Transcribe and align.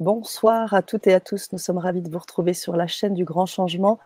Bonsoir 0.00 0.74
à 0.74 0.82
toutes 0.82 1.08
et 1.08 1.12
à 1.12 1.18
tous. 1.18 1.50
Nous 1.50 1.58
sommes 1.58 1.78
ravis 1.78 2.02
de 2.02 2.08
vous 2.08 2.20
retrouver 2.20 2.54
sur 2.54 2.76
la 2.76 2.86
chaîne 2.86 3.14
du 3.14 3.24
Grand 3.24 3.46
Changement. 3.46 3.98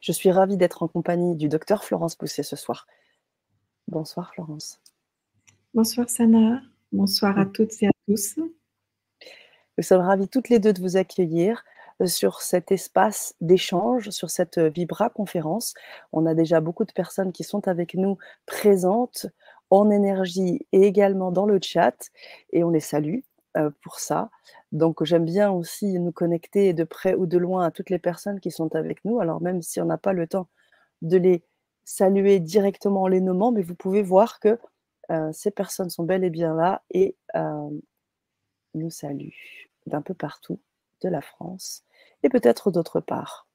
Je 0.00 0.10
suis 0.10 0.30
ravie 0.30 0.56
d'être 0.56 0.82
en 0.82 0.88
compagnie 0.88 1.36
du 1.36 1.50
docteur 1.50 1.84
Florence 1.84 2.16
Pousset 2.16 2.42
ce 2.42 2.56
soir. 2.56 2.86
Bonsoir 3.86 4.32
Florence. 4.32 4.80
Bonsoir 5.74 6.08
Sana. 6.08 6.62
Bonsoir 6.90 7.38
à 7.38 7.44
toutes 7.44 7.82
et 7.82 7.88
à 7.88 7.90
tous. 8.08 8.38
Nous 8.38 9.84
sommes 9.84 10.00
ravis 10.00 10.26
toutes 10.26 10.48
les 10.48 10.58
deux 10.58 10.72
de 10.72 10.80
vous 10.80 10.96
accueillir 10.96 11.66
euh, 12.00 12.06
sur 12.06 12.40
cet 12.40 12.72
espace 12.72 13.34
d'échange, 13.42 14.08
sur 14.08 14.30
cette 14.30 14.56
euh, 14.56 14.70
Vibra 14.70 15.10
conférence. 15.10 15.74
On 16.12 16.24
a 16.24 16.32
déjà 16.32 16.62
beaucoup 16.62 16.86
de 16.86 16.92
personnes 16.92 17.32
qui 17.32 17.44
sont 17.44 17.68
avec 17.68 17.92
nous 17.92 18.16
présentes 18.46 19.26
en 19.68 19.90
énergie 19.90 20.66
et 20.72 20.86
également 20.86 21.30
dans 21.30 21.44
le 21.44 21.58
chat 21.62 22.08
et 22.54 22.64
on 22.64 22.70
les 22.70 22.80
salue 22.80 23.18
euh, 23.56 23.70
pour 23.82 24.00
ça. 24.00 24.30
Donc 24.72 25.02
j'aime 25.04 25.24
bien 25.24 25.50
aussi 25.50 25.98
nous 25.98 26.12
connecter 26.12 26.74
de 26.74 26.84
près 26.84 27.14
ou 27.14 27.26
de 27.26 27.38
loin 27.38 27.64
à 27.64 27.70
toutes 27.70 27.90
les 27.90 27.98
personnes 27.98 28.40
qui 28.40 28.50
sont 28.50 28.74
avec 28.74 29.04
nous. 29.04 29.20
Alors 29.20 29.40
même 29.40 29.62
si 29.62 29.80
on 29.80 29.86
n'a 29.86 29.98
pas 29.98 30.12
le 30.12 30.26
temps 30.26 30.48
de 31.02 31.16
les 31.16 31.42
saluer 31.84 32.40
directement 32.40 33.02
en 33.02 33.06
les 33.06 33.20
nommant, 33.20 33.52
mais 33.52 33.62
vous 33.62 33.74
pouvez 33.74 34.02
voir 34.02 34.40
que 34.40 34.58
euh, 35.10 35.30
ces 35.32 35.50
personnes 35.50 35.90
sont 35.90 36.04
bel 36.04 36.24
et 36.24 36.30
bien 36.30 36.54
là 36.54 36.82
et 36.90 37.16
euh, 37.34 37.70
nous 38.74 38.90
saluent 38.90 39.68
d'un 39.86 40.02
peu 40.02 40.14
partout 40.14 40.60
de 41.02 41.08
la 41.08 41.22
France 41.22 41.84
et 42.22 42.28
peut-être 42.28 42.70
d'autre 42.70 43.00
part. 43.00 43.46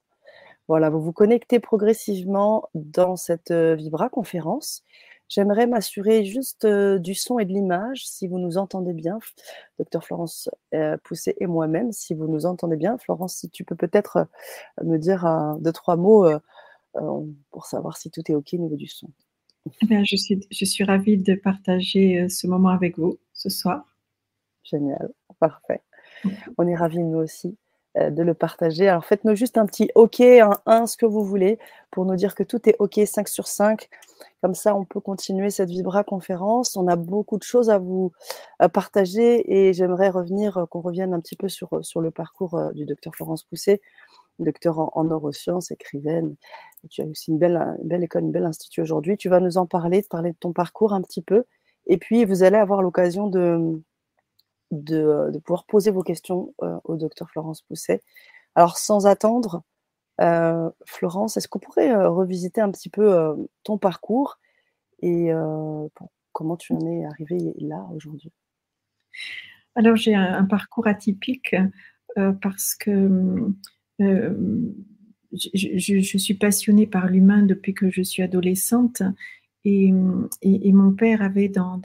Voilà, 0.67 0.89
vous 0.89 1.01
vous 1.01 1.13
connectez 1.13 1.59
progressivement 1.59 2.69
dans 2.73 3.17
cette 3.17 3.51
Vibra 3.51 4.09
conférence. 4.09 4.83
J'aimerais 5.31 5.65
m'assurer 5.65 6.25
juste 6.25 6.65
euh, 6.65 6.99
du 6.99 7.15
son 7.15 7.39
et 7.39 7.45
de 7.45 7.53
l'image, 7.53 8.05
si 8.05 8.27
vous 8.27 8.37
nous 8.37 8.57
entendez 8.57 8.91
bien, 8.91 9.17
docteur 9.79 10.03
Florence 10.03 10.49
euh, 10.73 10.97
Pousset 11.05 11.37
et 11.39 11.47
moi-même, 11.47 11.93
si 11.93 12.13
vous 12.13 12.27
nous 12.27 12.45
entendez 12.45 12.75
bien. 12.75 12.97
Florence, 12.97 13.37
si 13.37 13.49
tu 13.49 13.63
peux 13.63 13.77
peut-être 13.77 14.17
euh, 14.17 14.83
me 14.83 14.97
dire 14.97 15.25
deux, 15.61 15.71
trois 15.71 15.95
mots 15.95 16.27
pour 17.49 17.65
savoir 17.65 17.95
si 17.95 18.11
tout 18.11 18.29
est 18.29 18.35
OK 18.35 18.49
au 18.51 18.57
niveau 18.57 18.75
du 18.75 18.87
son. 18.87 19.09
Eh 19.89 20.03
je, 20.03 20.17
suis, 20.17 20.45
je 20.51 20.65
suis 20.65 20.83
ravie 20.83 21.17
de 21.17 21.35
partager 21.35 22.27
ce 22.27 22.47
moment 22.47 22.69
avec 22.69 22.97
vous 22.97 23.17
ce 23.31 23.47
soir. 23.47 23.85
Génial, 24.63 25.13
parfait. 25.39 25.81
On 26.57 26.67
est 26.67 26.75
ravis, 26.75 27.03
nous 27.03 27.19
aussi. 27.19 27.57
Euh, 27.97 28.09
de 28.09 28.23
le 28.23 28.33
partager. 28.33 28.87
Alors 28.87 29.03
faites-nous 29.03 29.35
juste 29.35 29.57
un 29.57 29.65
petit 29.65 29.91
OK, 29.95 30.21
un 30.21 30.57
1, 30.65 30.87
ce 30.87 30.95
que 30.95 31.05
vous 31.05 31.25
voulez, 31.25 31.59
pour 31.91 32.05
nous 32.05 32.15
dire 32.15 32.35
que 32.35 32.43
tout 32.43 32.69
est 32.69 32.77
OK 32.79 33.01
5 33.05 33.27
sur 33.27 33.47
5. 33.47 33.89
Comme 34.41 34.55
ça, 34.55 34.77
on 34.77 34.85
peut 34.85 35.01
continuer 35.01 35.49
cette 35.49 35.69
Vibra 35.69 36.05
conférence. 36.05 36.77
On 36.77 36.87
a 36.87 36.95
beaucoup 36.95 37.37
de 37.37 37.43
choses 37.43 37.69
à 37.69 37.79
vous 37.79 38.13
partager 38.71 39.43
et 39.53 39.73
j'aimerais 39.73 40.09
revenir, 40.09 40.57
euh, 40.57 40.65
qu'on 40.67 40.79
revienne 40.79 41.13
un 41.13 41.19
petit 41.19 41.35
peu 41.35 41.49
sur, 41.49 41.73
euh, 41.73 41.83
sur 41.83 41.99
le 41.99 42.11
parcours 42.11 42.57
du 42.73 42.85
docteur 42.85 43.13
Florence 43.13 43.43
Pousset, 43.43 43.81
docteur 44.39 44.97
en, 44.97 45.03
neurosciences, 45.03 45.71
écrivaine. 45.71 46.35
tu 46.89 47.01
as 47.01 47.05
aussi 47.05 47.31
une 47.31 47.39
belle, 47.39 47.77
belle 47.83 48.05
école, 48.05 48.23
une 48.23 48.31
belle 48.31 48.45
institut 48.45 48.81
aujourd'hui. 48.81 49.17
Tu 49.17 49.27
vas 49.27 49.41
nous 49.41 49.57
en 49.57 49.65
parler, 49.65 50.01
de 50.01 50.07
parler 50.07 50.31
de 50.31 50.37
ton 50.39 50.53
parcours 50.53 50.93
un 50.93 51.01
petit 51.01 51.21
peu. 51.21 51.43
Et 51.87 51.97
puis, 51.97 52.23
vous 52.23 52.43
allez 52.43 52.57
avoir 52.57 52.81
l'occasion 52.81 53.27
de, 53.27 53.81
de, 54.71 55.37
pouvoir 55.39 55.65
poser 55.65 55.91
vos 55.91 56.03
questions 56.03 56.53
euh, 56.63 56.77
au 56.83 56.95
docteur 56.95 57.29
Florence 57.29 57.61
Pousset. 57.61 58.01
Alors, 58.55 58.77
sans 58.77 59.05
attendre, 59.05 59.63
euh, 60.19 60.69
Florence, 60.85 61.37
est-ce 61.37 61.47
qu'on 61.47 61.59
pourrait 61.59 61.91
euh, 61.91 62.09
revisiter 62.09 62.61
un 62.61 62.71
petit 62.71 62.89
peu 62.89 63.35
ton 63.63 63.77
parcours 63.77 64.39
et 65.01 65.31
comment 66.31 66.57
tu 66.57 66.73
en 66.73 66.85
es 66.85 67.05
arrivée 67.05 67.53
là 67.57 67.87
aujourd'hui? 67.95 68.31
Alors, 69.75 69.95
j'ai 69.95 70.13
un, 70.13 70.45
parcours 70.45 70.87
atypique 70.87 71.55
parce 72.15 72.75
que 72.75 73.51
je, 73.99 76.17
suis 76.17 76.33
passionnée 76.35 76.85
par 76.85 77.07
l'humain 77.07 77.43
depuis 77.43 77.73
que 77.73 77.89
je 77.89 78.03
suis 78.03 78.21
adolescente 78.21 79.01
et, 79.63 79.91
mon 79.91 80.93
père 80.93 81.21
avait 81.21 81.49
dans, 81.49 81.79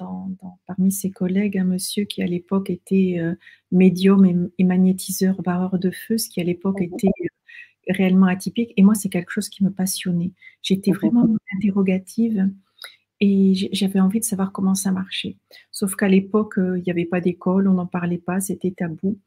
parmi 0.67 0.91
ses 0.91 1.11
collègues 1.11 1.59
un 1.59 1.65
monsieur 1.65 2.05
qui 2.05 2.23
à 2.23 2.27
l'époque 2.27 2.71
était 2.71 3.17
euh, 3.19 3.35
médium 3.71 4.51
et, 4.59 4.65
magnétiseur 4.65 5.43
barreur 5.43 5.79
de 5.79 5.91
feu, 5.91 6.17
ce 6.17 6.29
qui 6.29 6.41
à 6.41 6.45
l'époque 6.45 6.81
était 6.81 7.09
euh, 7.09 7.93
réellement 7.93 8.27
atypique. 8.27 8.73
Et 8.77 8.83
moi, 8.83 8.95
c'est 8.95 9.11
quelque 9.11 9.31
chose 9.31 9.49
qui 9.49 9.63
me 9.63 9.71
passionnait. 9.71 10.33
J'étais 10.63 10.93
vraiment 10.93 11.29
interrogative 11.57 12.49
et 13.21 13.55
j'avais 13.73 14.01
envie 14.01 14.21
de 14.21 14.25
savoir 14.25 14.53
comment 14.53 14.75
ça 14.75 14.93
marchait. 14.93 15.37
Sauf 15.71 15.97
qu'à 15.97 16.09
l'époque, 16.09 16.59
euh, 16.59 16.79
il 16.79 16.83
n'y 16.83 16.91
avait 16.91 17.07
pas 17.07 17.21
d'école, 17.21 17.69
on 17.69 17.75
n'en 17.75 17.87
parlait 17.87 18.19
pas, 18.19 18.41
c'était 18.41 18.73
tabou. 18.73 19.19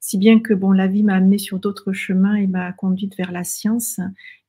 Si 0.00 0.16
bien 0.16 0.38
que 0.38 0.54
bon, 0.54 0.70
la 0.70 0.86
vie 0.86 1.02
m'a 1.02 1.14
amenée 1.14 1.38
sur 1.38 1.58
d'autres 1.58 1.92
chemins 1.92 2.36
et 2.36 2.46
m'a 2.46 2.72
conduite 2.72 3.16
vers 3.16 3.32
la 3.32 3.42
science. 3.42 3.98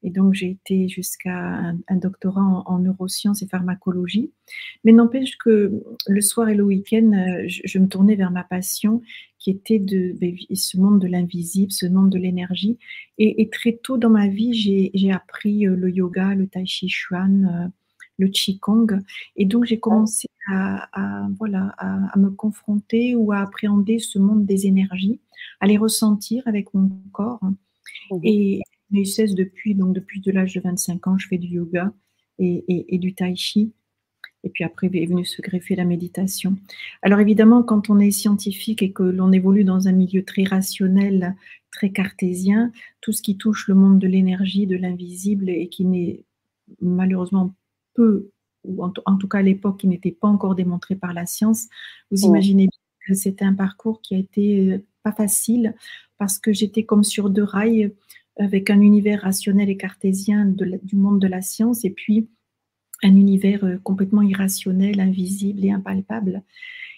Et 0.04 0.12
donc, 0.12 0.34
j'ai 0.34 0.52
été 0.52 0.88
jusqu'à 0.88 1.74
un, 1.88 1.96
doctorat 1.96 2.64
en, 2.66 2.80
neurosciences 2.80 3.42
et 3.42 3.48
pharmacologie. 3.48 4.32
Mais 4.84 4.92
n'empêche 4.92 5.38
que 5.38 5.82
le 6.08 6.22
soir 6.22 6.50
et 6.50 6.56
le 6.56 6.64
week-end, 6.64 7.12
euh, 7.14 7.46
je, 7.48 7.80
me 7.80 7.88
tournais 7.88 8.16
vers 8.16 8.32
ma 8.32 8.44
passion 8.44 9.02
qui 9.40 9.50
était 9.50 9.80
de, 9.80 10.14
ben, 10.20 10.36
ce 10.54 10.78
monde 10.78 11.02
de 11.02 11.08
l'invisible, 11.08 11.72
ce 11.72 11.88
monde 11.88 12.12
de 12.12 12.20
l'énergie. 12.20 12.78
Et, 13.18 13.50
très 13.50 13.80
tôt 13.82 13.98
dans 13.98 14.10
ma 14.10 14.28
vie, 14.28 14.54
j'ai 14.54 15.12
appris 15.12 15.68
euh, 15.68 15.76
le 15.76 15.90
yoga, 15.90 16.36
le 16.36 16.48
tai 16.48 16.66
chi 16.66 16.90
chuan, 16.90 17.72
le 18.20 18.28
qigong. 18.28 19.02
Et 19.36 19.46
donc, 19.46 19.66
j'ai 19.66 19.80
commencé 19.80 20.28
à, 20.48 21.28
voilà, 21.38 21.74
à, 21.78 22.18
me 22.18 22.30
confronter 22.30 23.16
ou 23.16 23.32
à 23.32 23.40
appréhender 23.40 24.00
ce 24.00 24.20
monde 24.20 24.46
des 24.46 24.68
énergies, 24.68 25.20
à 25.60 25.68
les 25.68 25.78
ressentir 25.78 26.44
avec 26.46 26.74
mon 26.74 26.90
corps. 27.12 27.40
Mmh 27.42 27.54
et 28.24 28.62
j'ai 28.92 29.06
cesse 29.06 29.36
depuis, 29.36 29.76
donc 29.76 29.94
depuis 29.94 30.20
de 30.20 30.32
l'âge 30.32 30.54
de 30.54 30.62
25 30.62 31.08
ans, 31.08 31.18
je 31.18 31.28
fais 31.28 31.38
du 31.38 31.48
yoga 31.48 31.94
et, 32.40 32.98
du 32.98 33.14
tai 33.14 33.36
chi. 33.36 33.72
Et 34.44 34.50
puis 34.50 34.64
après 34.64 34.88
est 34.88 35.06
venue 35.06 35.26
se 35.26 35.42
greffer 35.42 35.76
la 35.76 35.84
méditation. 35.84 36.56
Alors 37.02 37.20
évidemment, 37.20 37.62
quand 37.62 37.90
on 37.90 38.00
est 38.00 38.12
scientifique 38.12 38.82
et 38.82 38.92
que 38.92 39.04
l'on 39.04 39.32
évolue 39.32 39.66
dans 39.66 39.88
un 39.88 39.92
milieu 39.92 40.24
très 40.24 40.44
rationnel, 40.44 41.36
très 41.72 41.92
cartésien, 41.92 42.72
tout 43.02 43.12
ce 43.12 43.22
qui 43.22 43.38
touche 43.38 43.68
le 43.68 43.76
monde 43.76 44.00
de 44.00 44.08
l'énergie, 44.08 44.66
de 44.66 44.78
l'invisible 44.78 45.50
et 45.50 45.68
qui 45.68 45.86
n'est 45.86 46.24
malheureusement 46.82 47.54
peu 47.94 48.32
ou 48.64 48.84
en, 48.84 49.18
tout 49.18 49.28
cas 49.28 49.40
à 49.40 49.42
l'époque 49.42 49.80
qui 49.80 49.88
n'était 49.88 50.12
pas 50.12 50.28
encore 50.28 50.56
démontré 50.56 50.96
par 50.96 51.14
la 51.14 51.26
science, 51.26 51.68
vous 52.12 52.26
imaginez 52.26 52.68
bien 52.68 52.80
que 53.08 53.14
c'était 53.14 53.46
un 53.46 53.54
parcours 53.54 54.02
qui 54.02 54.16
a 54.16 54.18
été 54.18 54.72
euh, 54.72 54.86
pas 55.04 55.12
facile 55.12 55.76
parce 56.18 56.40
que 56.40 56.52
j'étais 56.52 56.84
comme 56.84 57.04
sur 57.04 57.30
deux 57.30 57.44
rails 57.44 57.94
avec 58.38 58.70
un 58.70 58.82
univers 58.82 59.22
rationnel 59.22 59.70
et 59.70 59.78
cartésien 59.78 60.46
du 60.46 60.96
monde 60.96 61.20
de 61.20 61.28
la 61.28 61.42
science 61.42 61.86
et 61.86 61.90
puis 61.90 62.28
un 63.04 63.16
univers 63.16 63.64
euh, 63.64 63.78
complètement 63.78 64.22
irrationnel, 64.22 65.00
invisible 65.00 65.64
et 65.64 65.72
impalpable. 65.72 66.44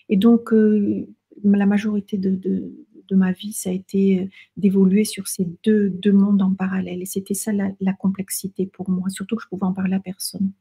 Et 0.09 0.18
donc, 0.18 0.52
euh, 0.53 1.08
la 1.44 1.66
majorité 1.66 2.18
de, 2.18 2.31
de, 2.31 2.72
ma 3.13 3.34
vie, 3.34 3.52
ça 3.52 3.69
a 3.69 3.73
été 3.73 4.29
d'évoluer 4.56 5.03
sur 5.03 5.28
ces 5.28 5.46
deux, 5.66 5.90
deux, 5.90 6.13
mondes 6.13 6.41
en 6.41 6.53
parallèle. 6.53 7.02
Et 7.02 7.06
c'était 7.06 7.34
ça 7.34 7.52
la, 7.52 7.69
la, 7.81 7.91
complexité 7.91 8.66
pour 8.66 8.90
moi, 8.90 9.09
surtout 9.09 9.35
que 9.35 9.44
je 9.44 9.50
pouvais 9.50 9.66
en 9.66 9.73
parler 9.73 9.96
à 9.96 10.00
personne. 10.00 10.53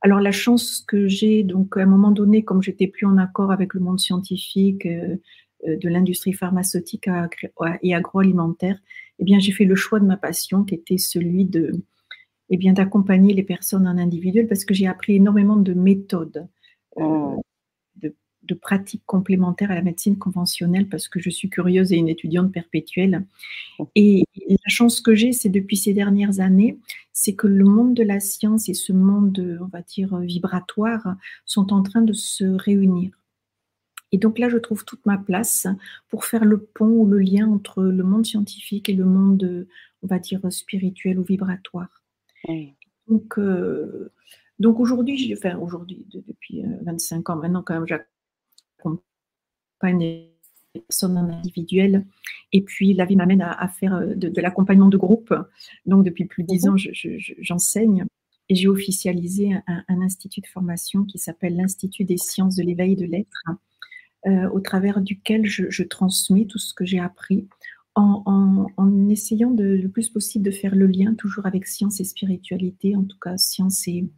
Alors 0.00 0.20
la 0.20 0.32
chance 0.32 0.84
que 0.86 1.08
j'ai, 1.08 1.42
donc 1.42 1.76
à 1.76 1.80
un 1.80 1.86
moment 1.86 2.10
donné, 2.10 2.44
comme 2.44 2.62
j'étais 2.62 2.86
plus 2.86 3.06
en 3.06 3.16
accord 3.16 3.50
avec 3.50 3.74
le 3.74 3.80
monde 3.80 3.98
scientifique, 3.98 4.86
euh, 4.86 5.16
euh, 5.66 5.76
de 5.76 5.88
l'industrie 5.88 6.32
pharmaceutique 6.32 7.08
et 7.82 7.94
agroalimentaire, 7.94 8.78
eh 9.18 9.24
bien 9.24 9.40
j'ai 9.40 9.52
fait 9.52 9.64
le 9.64 9.74
choix 9.74 9.98
de 9.98 10.06
ma 10.06 10.16
passion, 10.16 10.62
qui 10.64 10.76
était 10.76 10.98
celui 10.98 11.44
de, 11.44 11.72
eh 12.50 12.56
bien 12.56 12.72
d'accompagner 12.72 13.34
les 13.34 13.42
personnes 13.42 13.88
en 13.88 13.98
individuel, 13.98 14.46
parce 14.46 14.64
que 14.64 14.72
j'ai 14.74 14.86
appris 14.86 15.16
énormément 15.16 15.56
de 15.56 15.74
méthodes. 15.74 16.46
Euh, 16.98 17.02
oh 17.02 17.42
de 18.48 18.54
pratiques 18.54 19.02
complémentaires 19.06 19.70
à 19.70 19.74
la 19.74 19.82
médecine 19.82 20.16
conventionnelle 20.16 20.88
parce 20.88 21.06
que 21.06 21.20
je 21.20 21.30
suis 21.30 21.48
curieuse 21.48 21.92
et 21.92 21.96
une 21.96 22.08
étudiante 22.08 22.50
perpétuelle. 22.50 23.24
Et 23.94 24.24
la 24.48 24.56
chance 24.68 25.00
que 25.00 25.14
j'ai, 25.14 25.32
c'est 25.32 25.48
depuis 25.48 25.76
ces 25.76 25.92
dernières 25.92 26.40
années, 26.40 26.78
c'est 27.12 27.34
que 27.34 27.46
le 27.46 27.64
monde 27.64 27.94
de 27.94 28.02
la 28.02 28.20
science 28.20 28.68
et 28.68 28.74
ce 28.74 28.92
monde, 28.92 29.58
on 29.60 29.66
va 29.66 29.82
dire, 29.82 30.16
vibratoire 30.18 31.16
sont 31.44 31.72
en 31.72 31.82
train 31.82 32.02
de 32.02 32.12
se 32.12 32.44
réunir. 32.44 33.10
Et 34.10 34.18
donc 34.18 34.38
là, 34.38 34.48
je 34.48 34.56
trouve 34.56 34.84
toute 34.84 35.04
ma 35.04 35.18
place 35.18 35.66
pour 36.08 36.24
faire 36.24 36.44
le 36.44 36.58
pont 36.58 36.88
ou 36.88 37.06
le 37.06 37.18
lien 37.18 37.46
entre 37.48 37.82
le 37.82 38.02
monde 38.02 38.24
scientifique 38.24 38.88
et 38.88 38.94
le 38.94 39.04
monde, 39.04 39.66
on 40.02 40.06
va 40.06 40.18
dire, 40.18 40.40
spirituel 40.50 41.18
ou 41.18 41.24
vibratoire. 41.24 42.02
Donc, 43.08 43.38
euh, 43.38 44.10
donc 44.58 44.80
aujourd'hui, 44.80 45.34
enfin 45.36 45.56
aujourd'hui, 45.58 46.06
depuis 46.12 46.62
25 46.82 47.28
euh, 47.28 47.32
ans 47.32 47.36
maintenant, 47.36 47.62
quand 47.62 47.74
même, 47.74 47.86
accompagne 49.78 49.98
les 49.98 50.80
personnes 50.88 51.18
individuelles. 51.18 52.04
Et 52.52 52.62
puis, 52.62 52.94
la 52.94 53.04
vie 53.04 53.16
m'amène 53.16 53.42
à, 53.42 53.68
faire 53.68 53.94
euh, 53.94 54.14
de, 54.14 54.40
l'accompagnement 54.40 54.88
de 54.88 54.96
groupe. 54.96 55.34
Donc, 55.86 56.04
depuis 56.04 56.24
plus 56.24 56.42
de 56.42 56.48
dix 56.48 56.66
mhm. 56.66 56.72
ans, 56.72 56.76
j'enseigne. 57.40 58.04
et 58.48 58.54
j'ai 58.54 58.68
officialisé 58.68 59.52
un, 59.66 60.02
institut 60.02 60.40
de 60.40 60.46
formation 60.46 61.04
qui 61.04 61.18
s'appelle 61.18 61.56
l'Institut 61.56 62.04
des 62.04 62.16
sciences 62.16 62.56
de 62.56 62.62
l'éveil 62.62 62.96
de 62.96 63.04
l'être, 63.04 63.44
au 64.52 64.60
travers 64.60 65.00
duquel 65.00 65.46
je, 65.46 65.82
transmets 65.82 66.46
tout 66.46 66.58
ce 66.58 66.74
que 66.74 66.84
j'ai 66.84 66.98
appris 66.98 67.48
en, 67.94 68.66
en, 68.76 69.08
essayant 69.08 69.50
de, 69.50 69.64
le 69.64 69.88
plus 69.88 70.08
possible 70.08 70.44
de 70.44 70.50
faire 70.50 70.74
le 70.74 70.86
lien 70.86 71.14
toujours 71.14 71.46
avec 71.46 71.66
science 71.66 72.00
et 72.00 72.04
spiritualité, 72.04 72.94
en 72.94 73.04
tout 73.04 73.18
cas 73.18 73.36
science 73.36 73.88
et, 73.88 74.08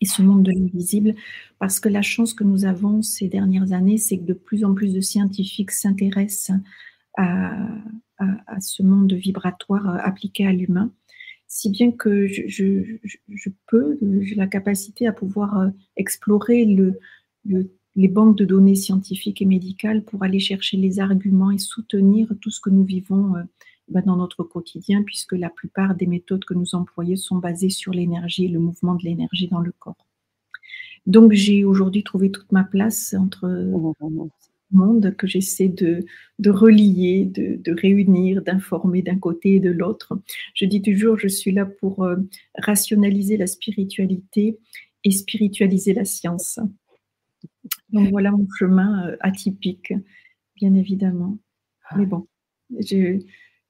et 0.00 0.06
ce 0.06 0.22
monde 0.22 0.42
de 0.42 0.52
l'invisible, 0.52 1.14
parce 1.58 1.80
que 1.80 1.88
la 1.88 2.02
chance 2.02 2.34
que 2.34 2.44
nous 2.44 2.64
avons 2.64 3.02
ces 3.02 3.28
dernières 3.28 3.72
années, 3.72 3.98
c'est 3.98 4.18
que 4.18 4.24
de 4.24 4.34
plus 4.34 4.64
en 4.64 4.74
plus 4.74 4.92
de 4.92 5.00
scientifiques 5.00 5.70
s'intéressent 5.70 6.52
à, 7.16 7.56
ce 8.60 8.82
monde 8.82 9.12
vibratoire 9.12 9.88
euh, 9.88 9.98
appliqué 10.02 10.46
à 10.46 10.52
l'humain, 10.52 10.90
si 11.48 11.70
bien 11.70 11.92
que 11.92 12.26
je, 12.26 12.98
peux, 13.66 13.98
j'ai 14.22 14.34
la 14.34 14.46
capacité 14.46 15.06
à 15.06 15.12
pouvoir 15.12 15.58
euh, 15.58 15.68
explorer 15.96 16.64
le, 16.64 16.98
les 17.44 18.08
banques 18.08 18.36
de 18.38 18.44
données 18.44 18.74
scientifiques 18.74 19.42
et 19.42 19.46
médicales 19.46 20.02
pour 20.02 20.22
aller 20.22 20.40
chercher 20.40 20.76
les 20.78 20.98
arguments 20.98 21.50
et 21.50 21.58
soutenir 21.58 22.28
tout 22.40 22.50
ce 22.50 22.60
que 22.60 22.70
nous 22.70 22.84
vivons 22.84 23.34
ben, 23.88 24.02
dans 24.04 24.16
notre 24.16 24.42
quotidien, 24.42 25.02
puisque 25.02 25.32
la 25.32 25.50
plupart 25.50 25.94
des 25.94 26.06
méthodes 26.06 26.44
que 26.44 26.54
nous 26.54 26.74
employons 26.74 27.16
sont 27.16 27.36
basées 27.36 27.70
sur 27.70 27.92
l'énergie 27.92 28.46
et 28.46 28.48
le 28.48 28.58
mouvement 28.58 28.94
de 28.94 29.04
l'énergie 29.04 29.48
dans 29.48 29.60
le 29.60 29.72
corps. 29.72 30.06
Donc 31.06 31.32
j'ai 31.32 31.64
aujourd'hui 31.64 32.02
trouvé 32.02 32.30
toute 32.30 32.50
ma 32.50 32.64
place 32.64 33.14
entre 33.18 33.46
mmh, 33.46 33.94
mmh, 34.00 34.24
mmh 34.24 34.28
monde 34.72 35.14
que 35.16 35.26
j'essaie 35.26 35.68
de, 35.68 36.04
de, 36.38 36.50
relier, 36.50 37.24
de, 37.24 37.56
de 37.62 37.72
réunir, 37.72 38.42
d'informer 38.42 39.02
d'un 39.02 39.18
côté 39.18 39.54
et 39.54 39.60
de 39.60 39.70
l'autre. 39.70 40.18
Je 40.54 40.64
dis 40.64 40.82
toujours, 40.82 41.18
je 41.18 41.28
suis 41.28 41.52
là 41.52 41.66
pour 41.66 42.02
euh, 42.02 42.16
rationaliser 42.58 43.36
la 43.36 43.46
spiritualité 43.46 44.58
et 45.04 45.10
spiritualiser 45.10 45.94
la 45.94 46.04
science. 46.04 46.58
Donc 47.90 48.10
voilà 48.10 48.32
mon 48.32 48.46
chemin 48.58 49.08
euh, 49.08 49.16
atypique, 49.20 49.94
bien 50.56 50.74
évidemment. 50.74 51.38
Mais 51.96 52.06
bon, 52.06 52.26
je, 52.80 53.20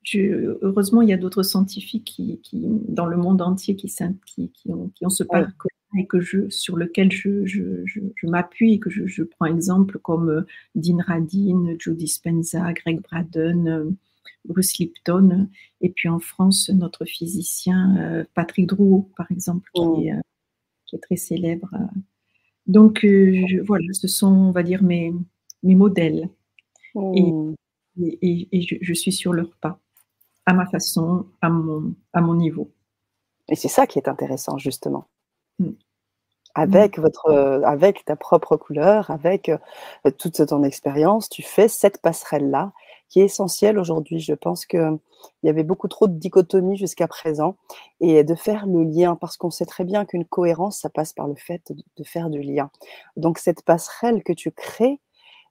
je, 0.07 0.57
heureusement, 0.63 1.03
il 1.03 1.09
y 1.09 1.13
a 1.13 1.17
d'autres 1.17 1.43
scientifiques 1.43 2.05
qui, 2.05 2.41
qui, 2.41 2.63
dans 2.65 3.07
le 3.07 3.17
monde 3.17 3.43
entier 3.43 3.75
qui, 3.75 3.93
qui, 4.25 4.51
qui 4.51 4.73
ont, 4.73 4.93
ont, 5.01 5.11
ce 5.11 5.25
parcours 5.25 5.71
et 5.99 6.07
que 6.07 6.21
je, 6.21 6.49
sur 6.49 6.77
lequel 6.77 7.11
je, 7.11 7.45
je, 7.45 7.85
je, 7.85 8.27
m'appuie 8.27 8.75
et 8.75 8.79
que 8.79 8.91
je, 8.91 9.23
prends 9.23 9.47
exemple 9.47 9.99
comme 9.99 10.29
euh, 10.29 10.47
Dean 10.77 10.99
Radin, 11.05 11.75
Joe 11.79 11.97
Dispenza, 11.97 12.73
Greg 12.73 13.01
Braden, 13.01 13.69
euh, 13.69 13.91
Bruce 14.45 14.79
Lipton, 14.79 15.49
et 15.81 15.89
puis 15.91 16.09
en 16.09 16.21
France, 16.21 16.71
notre 16.71 17.05
physicien 17.05 17.97
euh, 17.99 18.25
Patrick 18.35 18.69
Drouot, 18.69 19.11
par 19.17 19.31
exemple, 19.33 19.69
qui, 19.75 19.81
oh. 19.83 20.01
est, 20.01 20.13
qui 20.87 20.97
est, 20.97 21.01
très 21.01 21.17
célèbre. 21.17 21.71
Donc 22.67 23.05
voilà, 23.65 23.87
ce 23.93 24.07
sont, 24.07 24.29
on 24.29 24.51
va 24.53 24.63
dire, 24.63 24.83
mes, 24.83 25.13
mes 25.65 25.75
modèles. 25.75 26.29
Et, 26.95 27.23
oh. 27.25 27.55
et, 28.01 28.49
et 28.53 28.61
je, 28.63 28.93
suis 28.95 29.13
sur 29.13 29.33
leur 29.33 29.57
pas, 29.57 29.81
à 30.47 30.55
ma 30.55 30.67
façon, 30.67 31.27
à 31.43 31.49
mon, 31.49 31.95
à 32.13 32.21
mon 32.21 32.35
niveau. 32.35 32.73
Et 33.49 33.57
c'est 33.57 33.69
ça 33.69 33.87
qui 33.87 33.99
est 33.99 34.09
intéressant, 34.09 34.59
justement. 34.59 35.09
Mm 35.59 35.73
avec, 36.57 36.99
votre, 36.99 37.27
euh, 37.27 37.61
avec 37.65 38.05
ta 38.07 38.17
propre 38.17 38.57
couleur, 38.57 39.11
avec 39.11 39.51
euh, 39.51 39.59
toute 40.19 40.45
ton 40.47 40.63
expérience, 40.63 41.29
tu 41.29 41.43
fais 41.43 41.69
cette 41.69 42.01
passerelle-là 42.01 42.73
qui 43.11 43.21
est 43.21 43.25
essentielle 43.25 43.79
aujourd'hui. 43.79 44.21
Je 44.21 44.33
pense 44.33 44.65
qu'il 44.65 44.99
y 45.43 45.51
avait 45.51 45.65
beaucoup 45.65 45.87
trop 45.87 46.09
de 46.09 46.19
dichotomie 46.19 46.79
jusqu'à 46.79 47.07
présent 47.09 47.57
et 48.01 48.25
de 48.25 48.35
faire 48.35 48.67
le 48.67 48.85
lien, 48.85 49.17
parce 49.17 49.37
qu'on 49.37 49.51
sait 49.51 49.67
très 49.67 49.85
bien 49.85 50.07
qu'une 50.07 50.25
cohérence, 50.25 50.81
ça 50.81 50.89
passe 50.89 51.13
par 51.13 51.29
le 51.29 51.35
fait 51.35 51.61
de, 51.71 52.05
faire 52.05 52.31
du 52.31 52.41
lien. 52.41 52.71
Donc 53.17 53.39
cette 53.39 53.63
passerelle 53.63 54.23
que 54.23 54.33
tu 54.33 54.51
crées 54.51 54.99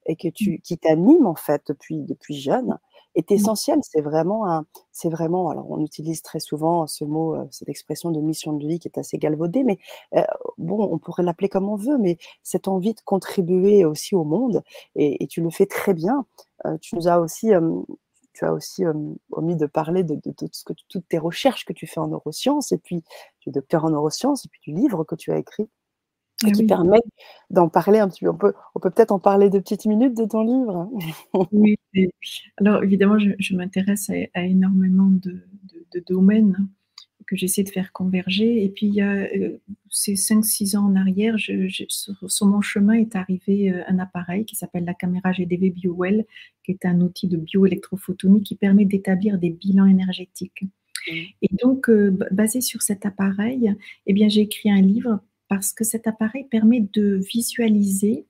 et 0.08 0.16
que 0.16 0.28
tu, 0.28 0.60
qui 0.64 0.80
t'anime 0.80 1.28
en 1.28 1.36
fait 1.36 1.62
depuis, 1.68 2.02
depuis 2.02 2.36
jeune, 2.36 2.80
est 3.16 3.32
mmh. 3.32 3.34
essentiel. 3.34 3.80
C'est 3.84 4.02
vraiment 4.02 4.50
un, 4.50 4.66
c'est 4.92 5.10
vraiment, 5.10 5.50
alors 5.50 5.70
on 5.70 5.80
utilise 5.82 6.22
très 6.22 6.40
souvent 6.40 6.88
ce 6.88 7.04
mot, 7.04 7.36
euh, 7.36 7.46
cette 7.52 7.70
expression 7.70 8.12
de 8.12 8.20
mission 8.22 8.54
de 8.54 8.68
vie 8.68 8.80
qui 8.80 8.88
est 8.88 8.98
assez 8.98 9.18
galvaudée, 9.18 9.64
mais 9.64 9.78
euh, 10.16 10.24
bon, 10.58 10.88
on 10.92 10.98
pourrait 10.98 11.24
l'appeler 11.24 11.50
comme 11.50 11.70
on 11.70 11.76
veut, 11.76 11.98
mais 11.98 12.18
cette 12.44 12.68
envie 12.68 12.94
de 12.94 13.02
contribuer 13.04 13.86
aussi 13.86 14.16
au 14.16 14.24
monde, 14.24 14.64
et, 14.96 15.26
tu 15.28 15.42
le 15.42 15.50
fais 15.50 15.66
très 15.66 15.94
bien. 15.94 16.26
Euh, 16.66 16.78
tu 16.80 16.96
nous 16.96 17.08
as 17.08 17.20
aussi, 17.20 17.52
tu 18.34 18.46
as 18.46 18.54
aussi 18.54 18.84
omis 19.32 19.56
de 19.56 19.66
parler 19.66 20.04
de, 20.04 20.16
de, 20.16 20.50
ce 20.52 20.64
que, 20.64 20.74
toutes 20.88 21.08
tes 21.08 21.18
recherches 21.18 21.66
que 21.66 21.74
tu 21.74 21.88
fais 21.88 22.00
en 22.00 22.08
neurosciences, 22.08 22.72
et 22.72 22.78
puis 22.78 23.04
tu 23.40 23.50
es 23.50 23.52
docteur 23.52 23.86
en 23.86 23.90
neurosciences, 23.90 24.46
et 24.46 24.50
puis 24.50 24.62
du 24.62 24.74
livre 24.74 25.04
que 25.04 25.16
tu 25.16 25.32
as 25.32 25.38
écrit 25.38 25.70
ah 26.44 26.52
qui 26.52 26.66
permet 26.66 27.00
d'en 27.50 27.70
parler 27.70 28.00
un 28.00 28.10
petit 28.10 28.26
peu. 28.26 28.30
On 28.30 28.38
peut, 28.38 28.54
on 28.76 28.80
peut 28.80 28.90
peut-être 28.92 29.12
en 29.12 29.20
parler 29.20 29.50
de 29.50 29.60
petites 29.60 29.86
minutes 29.86 30.18
de 30.18 30.26
ton 30.26 30.42
livre. 30.44 30.90
oui, 31.52 31.78
alors 32.58 32.84
évidemment, 32.84 33.18
je, 33.18 33.56
m'intéresse 33.56 34.10
à, 34.34 34.42
énormément 34.44 35.10
de, 35.10 35.42
domaines 36.08 36.68
que 37.26 37.38
j'essaie 37.38 37.64
de 37.64 37.70
faire 37.70 37.94
converger. 37.94 38.64
Et 38.64 38.70
puis, 38.70 38.88
il 38.88 38.96
y 38.96 39.02
a 39.02 39.14
euh, 39.14 39.58
ces 39.90 40.14
5-6 40.14 40.78
ans 40.78 40.86
en 40.86 40.96
arrière, 40.96 41.38
je, 41.38 41.68
sur, 41.88 42.46
mon 42.46 42.62
chemin 42.62 42.96
est 42.96 43.16
arrivé 43.16 43.72
euh, 43.72 43.82
un 43.88 43.98
appareil 43.98 44.46
qui 44.46 44.56
s'appelle 44.56 44.84
la 44.84 44.94
caméra 44.94 45.32
GDV 45.32 45.70
BioWell, 45.72 46.26
qui 46.64 46.72
est 46.72 46.86
un 46.86 47.00
outil 47.00 47.28
de 47.28 47.38
bioélectrophotonie 47.38 48.44
qui 48.44 48.56
permet 48.56 48.86
d'établir 48.86 49.40
des 49.40 49.50
bilans 49.50 49.86
énergétiques. 49.86 50.66
Et 51.08 51.50
donc, 51.64 51.90
euh, 51.90 52.18
basé 52.32 52.62
sur 52.62 52.82
cet 52.82 53.06
appareil, 53.06 53.74
eh 54.06 54.14
bien, 54.14 54.28
j'ai 54.28 54.42
écrit 54.42 54.70
un 54.70 54.82
livre 54.82 55.20
parce 55.48 55.74
que 55.74 55.84
cet 55.84 56.08
appareil 56.08 56.46
permet 56.46 56.82
de 56.94 57.16
visualiser 57.16 58.26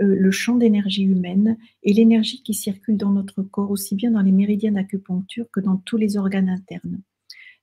euh, 0.00 0.16
le 0.18 0.30
champ 0.30 0.56
d'énergie 0.56 1.04
humaine 1.04 1.58
et 1.82 1.92
l'énergie 1.92 2.42
qui 2.42 2.54
circule 2.54 2.96
dans 2.96 3.10
notre 3.10 3.42
corps, 3.42 3.70
aussi 3.70 3.94
bien 3.94 4.10
dans 4.10 4.22
les 4.22 4.32
méridiens 4.32 4.72
d'acupuncture 4.72 5.46
que 5.52 5.60
dans 5.60 5.76
tous 5.76 5.98
les 5.98 6.16
organes 6.16 6.48
internes. 6.48 7.00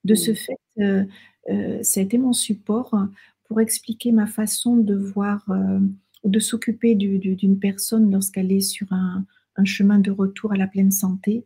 De 0.03 0.15
ce 0.15 0.33
fait, 0.33 0.59
euh, 0.79 1.03
euh, 1.49 1.81
ça 1.81 1.99
a 1.99 2.03
été 2.03 2.17
mon 2.17 2.33
support 2.33 2.95
pour 3.45 3.59
expliquer 3.61 4.11
ma 4.11 4.27
façon 4.27 4.77
de 4.77 4.95
voir 4.95 5.43
ou 6.23 6.29
de 6.29 6.39
s'occuper 6.39 6.93
d'une 6.93 7.59
personne 7.59 8.11
lorsqu'elle 8.11 8.51
est 8.51 8.61
sur 8.61 8.93
un, 8.93 9.25
un, 9.55 9.65
chemin 9.65 9.97
de 9.97 10.11
retour 10.11 10.51
à 10.51 10.55
la 10.55 10.67
pleine 10.67 10.91
santé. 10.91 11.45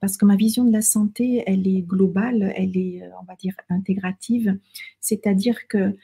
parce 0.00 0.18
que 0.18 0.26
ma 0.26 0.36
vision 0.36 0.64
de 0.64 0.72
la 0.72 0.82
santé, 0.82 1.42
elle 1.46 1.66
est 1.66 1.80
globale, 1.80 2.52
elle 2.54 2.76
est, 2.76 3.02
on 3.20 3.24
va 3.24 3.34
dire, 3.34 3.54
intégrative. 3.70 4.58
C'est-à-dire 5.00 5.66
que 5.68 5.96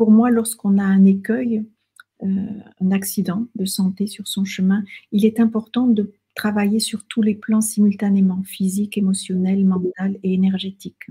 pour 0.00 0.10
moi, 0.10 0.30
lorsqu'on 0.30 0.78
a 0.78 0.82
un 0.82 1.04
écueil, 1.04 1.62
euh, 2.22 2.26
un 2.80 2.90
accident 2.90 3.48
de 3.54 3.66
santé 3.66 4.06
sur 4.06 4.26
son 4.26 4.46
chemin, 4.46 4.82
il 5.12 5.26
est 5.26 5.40
important 5.40 5.86
de 5.86 6.14
travailler 6.34 6.80
sur 6.80 7.04
tous 7.06 7.20
les 7.20 7.34
plans 7.34 7.60
simultanément, 7.60 8.42
physique, 8.42 8.96
émotionnel, 8.96 9.62
mental 9.66 10.16
et 10.22 10.32
énergétique. 10.32 11.08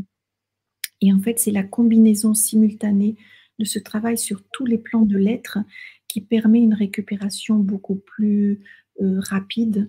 Et 1.01 1.13
en 1.13 1.19
fait, 1.19 1.37
c'est 1.37 1.51
la 1.51 1.61
combinaison 1.61 2.33
simultanée 2.33 3.15
de 3.59 3.63
ce 3.63 3.77
travail 3.77 4.17
sur 4.17 4.41
tous 4.51 4.65
les 4.65 4.79
plans 4.79 5.05
de 5.05 5.17
l'être 5.17 5.59
qui 6.07 6.21
permet 6.21 6.59
une 6.59 6.73
récupération 6.73 7.57
beaucoup 7.57 7.97
plus 7.97 8.59
euh, 9.03 9.19
rapide, 9.19 9.87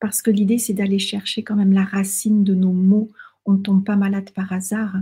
parce 0.00 0.22
que 0.22 0.32
l'idée, 0.32 0.58
c'est 0.58 0.74
d'aller 0.74 0.98
chercher 0.98 1.44
quand 1.44 1.54
même 1.54 1.72
la 1.72 1.84
racine 1.84 2.42
de 2.42 2.54
nos 2.56 2.72
maux. 2.72 3.12
On 3.46 3.52
ne 3.52 3.62
tombe 3.62 3.84
pas 3.84 3.94
malade 3.94 4.30
par 4.34 4.52
hasard. 4.52 4.96